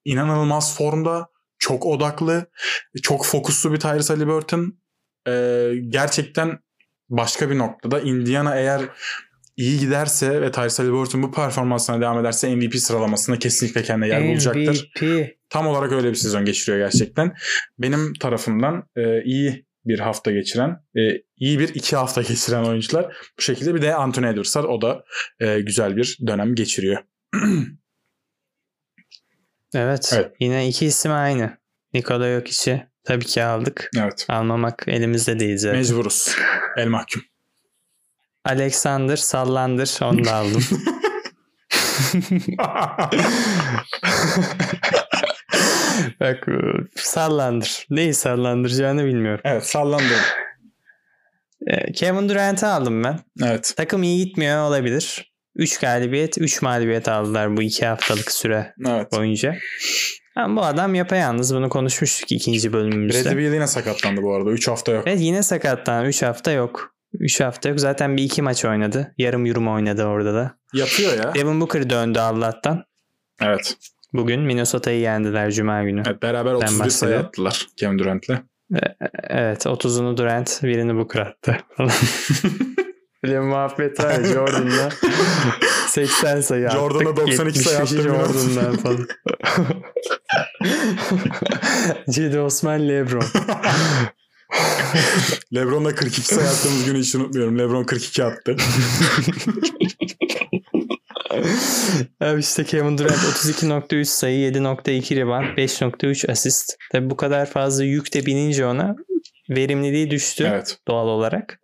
inanılmaz 0.06 0.78
formda, 0.78 1.28
çok 1.60 1.86
odaklı, 1.86 2.50
çok 3.02 3.26
fokuslu 3.26 3.74
bir 3.74 3.80
Tyrese 3.80 4.14
Halliburton. 4.14 4.80
Ee, 5.28 5.72
gerçekten 5.90 6.60
başka 7.10 7.50
bir 7.50 7.58
noktada. 7.58 8.00
Indiana 8.00 8.56
eğer 8.56 8.82
iyi 9.58 9.80
giderse 9.80 10.42
ve 10.42 10.52
Tyrese 10.52 10.84
Halliburton 10.84 11.24
bu 11.24 11.32
performansına 11.32 12.02
devam 12.02 12.20
ederse 12.20 12.56
MVP 12.56 12.76
sıralamasında 12.76 13.40
kesinlikle 13.40 13.84
kendine 13.84 14.08
yer 14.08 14.28
bulacaktır. 14.28 14.92
MVP. 15.02 15.30
Tam 15.50 15.68
olarak 15.68 15.92
öyle 15.92 16.10
bir 16.10 16.16
sezon 16.16 16.46
geçiriyor 16.46 16.86
gerçekten. 16.86 17.34
Benim 17.80 18.14
tarafımdan 18.14 18.90
e, 18.96 19.24
iyi 19.24 19.65
bir 19.86 20.00
hafta 20.00 20.32
geçiren, 20.32 20.84
e, 20.98 21.02
iyi 21.38 21.60
bir 21.60 21.70
iki 21.76 21.96
hafta 21.96 22.22
geçiren 22.28 22.64
oyuncular. 22.64 23.18
Bu 23.38 23.42
şekilde 23.42 23.76
bir 23.76 23.82
de 23.82 23.96
Anthony 23.96 24.30
Edwards 24.30 24.58
var. 24.58 24.64
O 24.64 24.82
da 24.82 25.04
e, 25.40 25.62
güzel 25.62 25.98
bir 25.98 26.18
dönem 26.28 26.56
geçiriyor. 26.56 27.04
Evet. 29.76 30.12
Evet. 30.16 30.32
Yine 30.40 30.68
iki 30.68 30.86
isim 30.86 31.12
aynı. 31.12 31.58
Nikola 31.94 32.36
Jokic'i 32.36 32.88
tabii 33.04 33.26
ki 33.26 33.44
aldık. 33.44 33.90
Evet. 33.98 34.26
Almamak 34.30 34.84
elimizde 34.88 35.40
değil 35.40 35.58
zaten. 35.58 35.78
Mecburuz. 35.78 36.36
El 36.78 36.88
mahkum. 36.88 37.22
Alexander 38.46 39.16
sallandır 39.16 40.00
onu 40.02 40.26
da 40.26 40.34
aldım. 40.34 40.64
Bak 46.20 46.48
sallandır. 46.96 47.86
Neyi 47.90 48.14
sallandıracağını 48.14 49.06
bilmiyorum. 49.06 49.42
evet 49.44 49.66
sallandı. 49.66 50.14
Ee, 51.68 51.92
Kevin 51.92 52.30
Durant'ı 52.30 52.68
aldım 52.68 53.04
ben. 53.04 53.20
Evet. 53.44 53.74
Takım 53.78 54.04
iyi 54.04 54.26
gitmiyor 54.26 54.68
olabilir. 54.68 55.34
3 55.56 55.80
galibiyet, 55.80 56.38
3 56.38 56.62
mağlubiyet 56.62 57.08
aldılar 57.08 57.58
bu 57.58 57.62
2 57.62 57.86
haftalık 57.86 58.32
süre 58.32 58.74
Evet. 58.88 59.12
boyunca. 59.12 59.56
Ama 60.36 60.62
bu 60.62 60.66
adam 60.66 60.96
yapayalnız. 60.96 61.56
Bunu 61.56 61.70
konuşmuştuk 61.70 62.32
ikinci 62.32 62.74
bölümümüzde. 62.74 63.30
Bradley 63.30 63.44
Beal 63.44 63.54
yine 63.54 63.68
sakatlandı 63.68 64.22
bu 64.22 64.34
arada. 64.36 64.52
3 64.52 64.68
hafta 64.68 64.92
yok. 64.92 65.04
Evet 65.08 65.20
yine 65.22 65.44
sakattan 65.44 66.06
3 66.06 66.22
hafta 66.24 66.52
yok. 66.52 66.96
3 67.14 67.42
hafta 67.42 67.70
yok. 67.70 67.80
Zaten 67.80 68.18
bir 68.18 68.24
iki 68.24 68.42
maç 68.42 68.66
oynadı. 68.66 69.14
Yarım 69.18 69.46
yürüme 69.46 69.70
oynadı 69.70 70.04
orada 70.06 70.34
da. 70.34 70.58
Yatıyor 70.74 71.14
ya. 71.18 71.34
Devin 71.36 71.62
Booker 71.62 71.90
döndü 71.90 72.20
Allah'tan. 72.20 72.84
Evet. 73.42 73.76
Bugün 74.14 74.42
Minnesota'yı 74.42 75.00
yendiler 75.00 75.52
Cuma 75.52 75.84
günü. 75.84 76.04
evet 76.08 76.22
beraber 76.22 76.54
31 76.54 76.90
sayı 76.90 77.20
attılar 77.20 77.68
Kevin 77.78 78.00
Durant'le. 78.00 78.30
Evet 79.30 79.66
30'unu 79.66 80.18
Durant 80.18 80.64
birini 80.64 80.96
Booker 80.96 81.20
attı. 81.22 81.58
falan. 81.78 81.92
De 83.26 83.40
muhabbet 83.40 84.00
var 84.04 84.24
Jordan'la 84.34 84.90
80 85.88 86.42
sayı 86.42 86.68
attık. 86.68 86.80
Jordan'a 86.80 87.16
92 87.18 87.60
sayı 87.60 87.78
75'i 87.78 87.82
attı. 87.82 88.02
Jordan'dan 88.02 88.78
falan. 88.84 89.08
Cedi 92.10 92.40
Osman 92.40 92.90
Lebron. 92.90 93.24
Lebron'la 95.56 95.96
42 95.96 96.22
sayı 96.22 96.48
attığımız 96.48 96.86
günü 96.86 97.00
hiç 97.00 97.16
unutmuyorum. 97.16 97.60
Lebron 97.60 97.84
42 97.84 98.24
attı. 98.24 98.56
Abi 102.22 102.40
işte 102.40 102.64
Kevin 102.64 102.98
Durant 102.98 103.14
32.3 103.14 104.06
sayı, 104.06 104.52
7.2 104.52 105.16
rebound, 105.16 105.58
5.3 105.58 106.32
asist. 106.32 106.74
Tabi 106.92 107.10
bu 107.10 107.18
kadar 107.18 107.46
fazla 107.46 107.84
yük 107.84 108.14
de 108.14 108.26
binince 108.26 108.66
ona 108.66 108.96
verimliliği 109.50 110.12
düştü 110.12 110.50
evet. 110.54 110.78
doğal 110.88 111.08
olarak. 111.08 111.60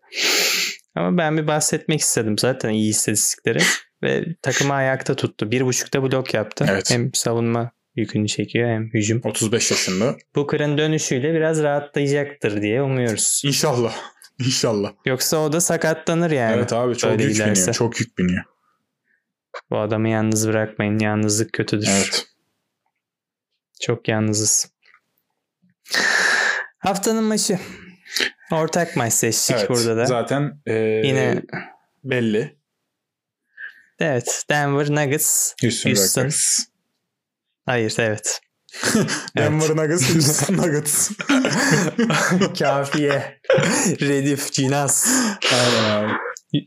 Ama 0.95 1.17
ben 1.17 1.37
bir 1.37 1.47
bahsetmek 1.47 1.99
istedim 1.99 2.37
zaten 2.37 2.69
iyi 2.69 2.89
istatistikleri. 2.89 3.59
Ve 4.03 4.25
takımı 4.41 4.73
ayakta 4.73 5.15
tuttu. 5.15 5.51
Bir 5.51 5.65
buçukta 5.65 6.03
blok 6.03 6.33
yaptı. 6.33 6.65
Evet. 6.69 6.91
Hem 6.91 7.13
savunma 7.13 7.71
yükünü 7.95 8.27
çekiyor 8.27 8.69
hem 8.69 8.89
hücum. 8.93 9.21
35 9.23 9.71
yaşında. 9.71 10.15
Booker'ın 10.35 10.77
dönüşüyle 10.77 11.33
biraz 11.33 11.63
rahatlayacaktır 11.63 12.61
diye 12.61 12.81
umuyoruz. 12.81 13.41
İnşallah. 13.45 13.93
İnşallah. 14.39 14.91
Yoksa 15.05 15.37
o 15.37 15.53
da 15.53 15.61
sakatlanır 15.61 16.31
yani. 16.31 16.55
evet 16.57 16.73
abi 16.73 16.95
çok 16.95 17.11
öyle 17.11 17.23
yük 17.23 17.33
giderse. 17.33 17.61
biniyor. 17.61 17.73
Çok 17.73 17.99
yük 17.99 18.17
biniyor. 18.17 18.43
Bu 19.69 19.79
adamı 19.79 20.09
yalnız 20.09 20.47
bırakmayın. 20.47 20.99
Yalnızlık 20.99 21.53
kötüdür. 21.53 21.87
Evet. 21.91 22.27
Çok 23.81 24.07
yalnızız. 24.07 24.71
Haftanın 26.79 27.23
maçı. 27.23 27.59
Ortak 28.51 28.95
maç 28.95 29.13
seçtik 29.13 29.55
evet. 29.59 29.69
burada 29.69 29.97
da. 29.97 30.05
Zaten 30.05 30.61
e, 30.65 30.73
Yine 30.73 31.41
belli. 32.03 32.57
evet 33.99 34.45
Denver 34.49 34.89
Nuggets. 34.89 35.53
Houston, 35.61 35.89
Houston. 35.89 36.29
Hayır 37.65 37.95
evet. 37.99 38.41
Denver 39.37 39.69
Nuggets, 39.69 40.13
Houston 40.13 40.57
Nuggets. 40.57 41.11
Kafiye. 42.59 43.41
Redif, 44.01 44.51
Cinas. 44.51 45.07
Aynen 45.53 45.89
abi. 45.89 46.11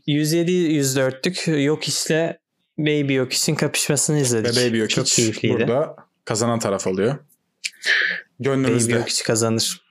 107-104'lük 0.07 1.61
yok 1.63 1.87
işte 1.87 2.39
Baby 2.77 3.13
yok 3.13 3.33
için 3.33 3.55
kapışmasını 3.55 4.15
Ve 4.17 4.21
izledik. 4.21 4.55
Baby 4.55 4.79
Çok 4.79 4.89
Jokic 4.89 5.15
keyifliydi. 5.15 5.53
burada 5.53 5.95
kazanan 6.25 6.59
taraf 6.59 6.87
oluyor. 6.87 7.11
Baby 7.13 7.19
Gönlümüzde. 8.39 8.93
yok 8.93 9.07
hiç 9.07 9.23
kazanır. 9.23 9.81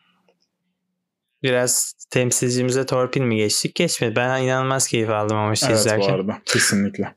Biraz 1.42 1.94
temsilcimize 2.10 2.86
torpil 2.86 3.20
mi 3.20 3.36
geçtik? 3.36 3.74
Geçmedi. 3.74 4.16
Ben 4.16 4.42
inanılmaz 4.42 4.86
keyif 4.88 5.10
aldım 5.10 5.36
ama 5.36 5.48
maçı 5.48 5.66
Evet 5.66 5.76
bu 5.76 5.80
izlerken. 5.80 6.12
arada. 6.12 6.42
Kesinlikle. 6.44 7.14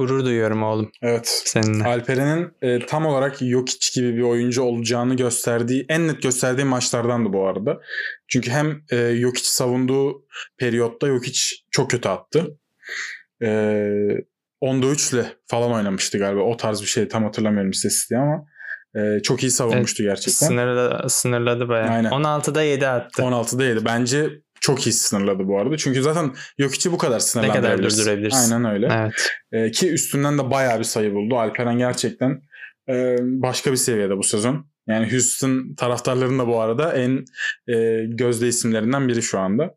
Gurur 0.00 0.24
duyuyorum 0.24 0.62
oğlum 0.62 0.92
Evet. 1.02 1.42
seninle. 1.44 1.84
Alperen'in 1.84 2.52
e, 2.62 2.86
tam 2.86 3.06
olarak 3.06 3.36
Jokic 3.36 4.00
gibi 4.00 4.16
bir 4.16 4.22
oyuncu 4.22 4.62
olacağını 4.62 5.16
gösterdiği, 5.16 5.86
en 5.88 6.08
net 6.08 6.22
gösterdiği 6.22 6.64
maçlardandı 6.64 7.32
bu 7.32 7.46
arada. 7.46 7.80
Çünkü 8.28 8.50
hem 8.50 8.82
e, 8.92 9.16
Jokic 9.16 9.48
savunduğu 9.48 10.26
periyotta 10.58 11.06
Jokic 11.06 11.40
çok 11.70 11.90
kötü 11.90 12.08
attı. 12.08 12.58
E, 13.42 13.46
10'da 14.62 14.86
3 14.86 15.12
ile 15.12 15.26
falan 15.46 15.72
oynamıştı 15.72 16.18
galiba. 16.18 16.40
O 16.40 16.56
tarz 16.56 16.82
bir 16.82 16.86
şey 16.86 17.08
tam 17.08 17.24
hatırlamıyorum 17.24 17.70
istatistiği 17.70 18.20
ama 18.20 18.44
e, 18.96 19.22
çok 19.22 19.42
iyi 19.42 19.50
savunmuştu 19.50 20.02
gerçekten. 20.02 20.46
Sınırla, 20.46 21.08
sınırladı 21.08 21.68
bayağı. 21.68 21.90
Aynen. 21.90 22.10
16'da 22.10 22.62
7 22.62 22.86
attı. 22.86 23.22
16'daydı. 23.22 23.84
Bence 23.84 24.30
çok 24.60 24.86
iyi 24.86 24.92
sınırladı 24.92 25.48
bu 25.48 25.60
arada. 25.60 25.76
Çünkü 25.76 26.02
zaten 26.02 26.34
Jokic'i 26.58 26.92
bu 26.92 26.98
kadar 26.98 27.18
sınırlandırabilirsin. 27.18 27.98
durdurabilirsin. 27.98 28.52
Aynen 28.52 28.72
öyle. 28.72 28.88
Evet. 28.92 29.12
Ee, 29.52 29.70
ki 29.70 29.90
üstünden 29.90 30.38
de 30.38 30.50
bayağı 30.50 30.78
bir 30.78 30.84
sayı 30.84 31.14
buldu. 31.14 31.38
Alperen 31.38 31.78
gerçekten 31.78 32.42
e, 32.88 33.16
başka 33.20 33.72
bir 33.72 33.76
seviyede 33.76 34.16
bu 34.16 34.22
sezon. 34.22 34.70
Yani 34.88 35.12
Houston 35.12 35.74
taraftarlarının 35.74 36.38
da 36.38 36.46
bu 36.46 36.60
arada 36.60 36.92
en 36.92 37.24
e, 37.74 38.04
gözde 38.08 38.48
isimlerinden 38.48 39.08
biri 39.08 39.22
şu 39.22 39.38
anda. 39.38 39.74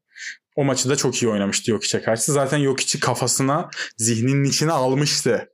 O 0.55 0.63
maçı 0.63 0.89
da 0.89 0.95
çok 0.95 1.23
iyi 1.23 1.31
oynamıştı 1.31 1.71
Jokic'e 1.71 2.01
karşı. 2.01 2.31
Zaten 2.31 2.63
Jokic'i 2.63 2.99
kafasına, 2.99 3.69
zihninin 3.97 4.43
içine 4.43 4.71
almıştı. 4.71 5.49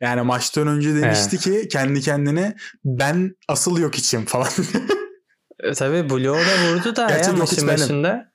Yani 0.00 0.22
maçtan 0.22 0.68
önce 0.68 0.94
demişti 0.94 1.38
ki 1.38 1.68
kendi 1.68 2.00
kendine 2.00 2.56
ben 2.84 3.36
asıl 3.48 3.80
Jokic'im 3.80 4.24
falan. 4.24 4.48
E, 5.62 5.72
tabii 5.72 6.10
Blow 6.10 6.40
da 6.40 6.74
vurdu 6.74 6.96
da 6.96 7.06
Gerçi 7.08 7.30
ya 7.30 7.36
maçın 7.36 7.68
başında. 7.68 8.31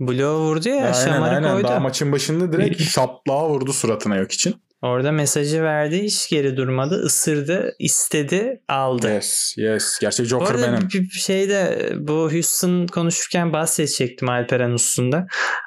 Blow 0.00 0.44
vurdu 0.44 0.68
ya 0.68 0.92
aynen 0.92 1.22
aynen. 1.22 1.52
koydu. 1.52 1.68
Daha 1.68 1.80
maçın 1.80 2.12
başında 2.12 2.52
direkt 2.52 2.82
şaplığa 2.82 3.48
vurdu 3.48 3.72
suratına 3.72 4.18
Jokic'in. 4.18 4.56
Orada 4.82 5.12
mesajı 5.12 5.62
verdi 5.62 6.02
hiç 6.02 6.28
geri 6.30 6.56
durmadı. 6.56 6.94
ısırdı, 6.94 7.74
istedi, 7.78 8.62
aldı. 8.68 9.12
Yes, 9.12 9.54
yes. 9.56 9.98
Gerçek 10.00 10.26
Bu 10.26 10.28
Joker 10.28 10.54
arada 10.54 10.72
benim. 10.72 10.88
bir 10.92 11.10
şeyde 11.10 11.92
bu 11.98 12.32
Houston 12.32 12.86
konuşurken 12.86 13.52
bahsedecektim 13.52 14.28
Alperen 14.28 14.70
Uslu'nda. 14.70 15.26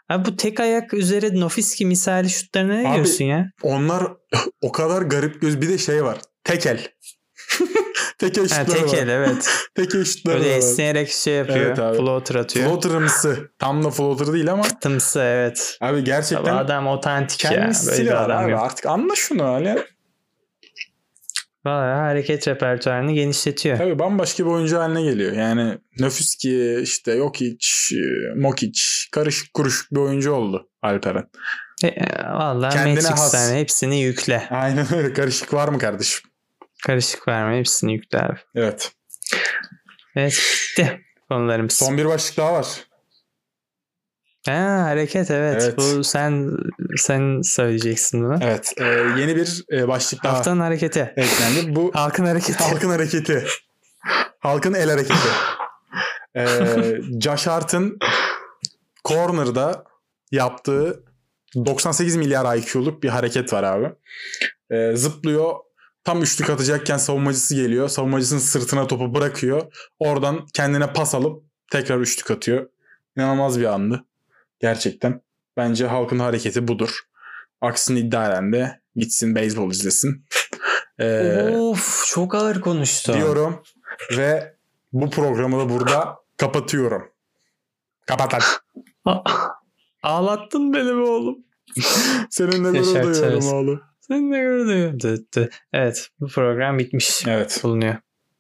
Abi 0.10 0.26
bu 0.26 0.36
tek 0.36 0.60
ayak 0.60 0.94
üzeri 0.94 1.40
Nofiski 1.40 1.86
misali 1.86 2.30
şutlarına 2.30 2.74
ne 2.74 2.88
Abi, 2.88 2.96
diyorsun 2.96 3.26
ya? 3.26 3.52
Onlar 3.62 4.04
o 4.62 4.72
kadar 4.72 5.02
garip 5.02 5.42
göz. 5.42 5.62
Bir 5.62 5.70
de 5.70 5.78
şey 5.78 6.04
var. 6.04 6.18
Tekel. 6.44 6.88
Teke 8.22 8.40
Ha, 8.42 8.46
eşitler 8.46 8.66
tek 8.66 8.94
var. 8.94 8.98
el 8.98 9.08
evet. 9.08 9.50
Teke 9.76 10.00
eşitler 10.00 10.34
Böyle 10.36 10.52
var. 10.52 10.58
esneyerek 10.58 11.10
şey 11.12 11.34
yapıyor. 11.34 11.58
Evet 11.66 11.80
abi. 11.80 11.98
floater 11.98 12.36
atıyor. 12.36 12.66
Floater'ımsı. 12.70 13.52
Tam 13.60 13.84
da 13.84 13.90
floater 13.90 14.34
değil 14.34 14.52
ama 14.52 14.64
Tımsı 14.82 15.20
evet. 15.20 15.78
abi 15.82 15.94
Abi 15.98 16.04
gerçekten 16.04 16.56
adam 16.56 16.88
otantik 16.88 17.44
ya. 17.46 17.72
Böyle 17.88 18.04
bir 18.06 18.12
var 18.12 18.26
adam 18.30 18.44
abi. 18.44 18.52
yok. 18.52 18.62
Artık 18.62 18.86
anla 18.86 19.16
şunu 19.16 19.44
hani. 19.44 19.78
Valla 21.66 21.98
hareket 21.98 22.48
repertuarını 22.48 23.12
genişletiyor. 23.14 23.78
Tabii 23.78 24.00
bambaşka 24.00 24.46
bir 24.46 24.50
oyuncu 24.50 24.78
haline 24.80 25.02
geliyor. 25.02 25.34
Yani 25.34 25.78
Nöfüski, 26.00 26.80
işte 26.84 27.18
Jokic, 27.18 27.68
Mokic 28.36 28.82
karışık 29.12 29.54
kuruşuk 29.54 29.92
bir 29.92 29.98
oyuncu 30.00 30.32
oldu 30.32 30.70
Alperen. 30.82 31.24
E, 31.84 31.96
Valla 32.34 32.70
Kendine 32.70 33.08
has. 33.08 33.52
hepsini 33.54 34.02
yükle. 34.02 34.48
Aynen 34.50 34.86
öyle. 34.96 35.14
Karışık 35.14 35.54
var 35.54 35.68
mı 35.68 35.80
kardeşim? 35.80 36.31
Karışık 36.86 37.28
verme 37.28 37.60
hepsini 37.60 37.94
yükle 37.94 38.20
abi. 38.20 38.40
Evet. 38.56 38.92
Evet 40.16 40.34
bitti 40.78 41.02
konularımız. 41.30 41.74
Son 41.74 41.98
bir 41.98 42.06
başlık 42.06 42.38
daha 42.38 42.54
var. 42.54 42.68
Ha, 44.46 44.84
hareket 44.86 45.32
evet. 45.32 45.62
Evet. 45.64 45.78
Bu 45.78 46.04
sen 46.04 46.52
sen 46.98 47.42
söyleyeceksin 47.42 48.24
bunu. 48.24 48.40
Evet. 48.42 48.74
e, 48.78 48.84
yeni 49.18 49.36
bir 49.36 49.64
e, 49.72 49.88
başlık 49.88 50.24
daha 50.24 50.34
Haftanın 50.38 50.60
hareketi. 50.60 51.14
eklendi. 51.18 51.76
Bu 51.76 51.92
Halkın 51.94 52.26
hareketi. 52.26 52.64
halkın 52.64 52.90
hareketi. 52.90 53.46
Halkın 54.40 54.74
el 54.74 54.90
hareketi. 54.90 55.28
E, 56.36 56.46
Josh 57.22 57.48
Hart'ın 57.48 58.00
corner'da 59.06 59.84
yaptığı 60.32 61.04
98 61.56 62.16
milyar 62.16 62.58
IQ'luk 62.58 63.04
bir 63.04 63.10
hareket 63.10 63.54
var 63.54 63.64
abi. 63.64 63.94
E, 64.70 64.96
zıplıyor. 64.96 65.56
Tam 66.04 66.22
üçlük 66.22 66.50
atacakken 66.50 66.98
savunmacısı 66.98 67.56
geliyor. 67.56 67.90
Savunmacısının 67.90 68.40
sırtına 68.40 68.88
topu 68.88 69.14
bırakıyor. 69.16 69.74
Oradan 70.00 70.46
kendine 70.54 70.94
pas 70.94 71.16
alıp 71.16 71.44
tekrar 71.72 72.00
üçlük 72.00 72.32
atıyor. 72.32 72.70
İnanılmaz 73.18 73.60
bir 73.60 73.66
andı. 73.66 74.06
Gerçekten. 74.60 75.22
Bence 75.58 75.88
halkın 75.88 76.20
hareketi 76.20 76.68
budur. 76.68 77.00
Aksini 77.62 78.00
iddialen 78.00 78.54
de 78.54 78.82
gitsin 78.96 79.36
beyzbol 79.36 79.72
izlesin. 79.72 80.26
Ee, 81.00 81.56
of 81.58 82.06
çok 82.08 82.36
ağır 82.36 82.62
konuştu. 82.62 83.14
diyorum 83.14 83.64
ve 84.18 84.56
bu 84.94 85.10
programı 85.10 85.60
da 85.60 85.70
burada 85.70 86.16
kapatıyorum. 86.38 87.12
Kapat 88.08 88.34
hadi. 88.34 88.44
A- 89.06 89.24
Ağlattın 90.04 90.74
beni 90.74 90.88
be 90.90 90.94
oğlum. 91.02 91.38
Seninle 92.30 92.80
gurur 92.80 93.04
duyuyorum 93.04 93.48
oğlum. 93.54 93.82
Evet 95.74 96.10
bu 96.20 96.28
program 96.28 96.80
bitmiş 96.80 97.24
Evet. 97.28 97.60
bulunuyor. 97.64 97.96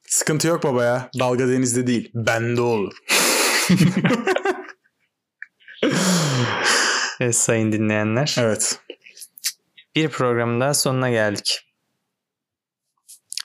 Sıkıntı 0.07 0.47
yok 0.47 0.63
baba 0.63 0.84
ya. 0.84 1.09
Dalga 1.19 1.47
denizde 1.47 1.88
değil. 1.88 2.11
Bende 2.13 2.61
olur. 2.61 2.93
Evet 7.19 7.36
sayın 7.36 7.72
dinleyenler. 7.72 8.36
Evet. 8.39 8.80
Bir 9.95 10.09
programın 10.09 10.61
daha 10.61 10.74
sonuna 10.74 11.09
geldik. 11.09 11.67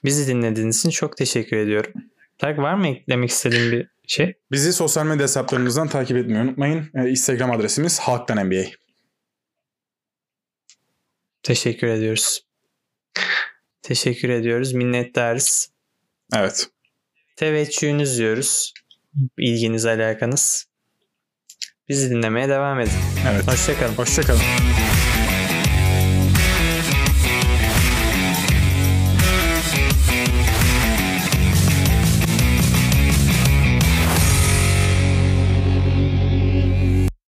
Bizi 0.04 0.26
dinlediğiniz 0.26 0.78
için 0.78 0.90
çok 0.90 1.16
teşekkür 1.16 1.56
ediyorum. 1.56 1.92
Tak 2.38 2.58
var 2.58 2.74
mı 2.74 2.88
eklemek 2.88 3.30
istediğin 3.30 3.72
bir 3.72 3.88
şey? 4.06 4.34
Bizi 4.52 4.72
sosyal 4.72 5.06
medya 5.06 5.22
hesaplarımızdan 5.22 5.88
takip 5.88 6.16
etmeyi 6.16 6.40
unutmayın. 6.40 6.90
Ee, 6.94 7.08
Instagram 7.08 7.50
adresimiz 7.50 7.98
halktan 7.98 8.46
NBA. 8.46 8.64
Teşekkür 11.46 11.86
ediyoruz. 11.86 12.46
Teşekkür 13.82 14.28
ediyoruz. 14.28 14.72
Minnettarız. 14.72 15.70
Evet. 16.36 16.68
Teveccühünüz 17.36 18.18
diyoruz. 18.18 18.74
İlginiz, 19.38 19.86
alakanız. 19.86 20.66
Bizi 21.88 22.10
dinlemeye 22.10 22.48
devam 22.48 22.80
edin. 22.80 22.92
Evet. 23.30 23.48
Hoşçakalın. 23.48 23.94
Hoşçakalın. 23.94 24.40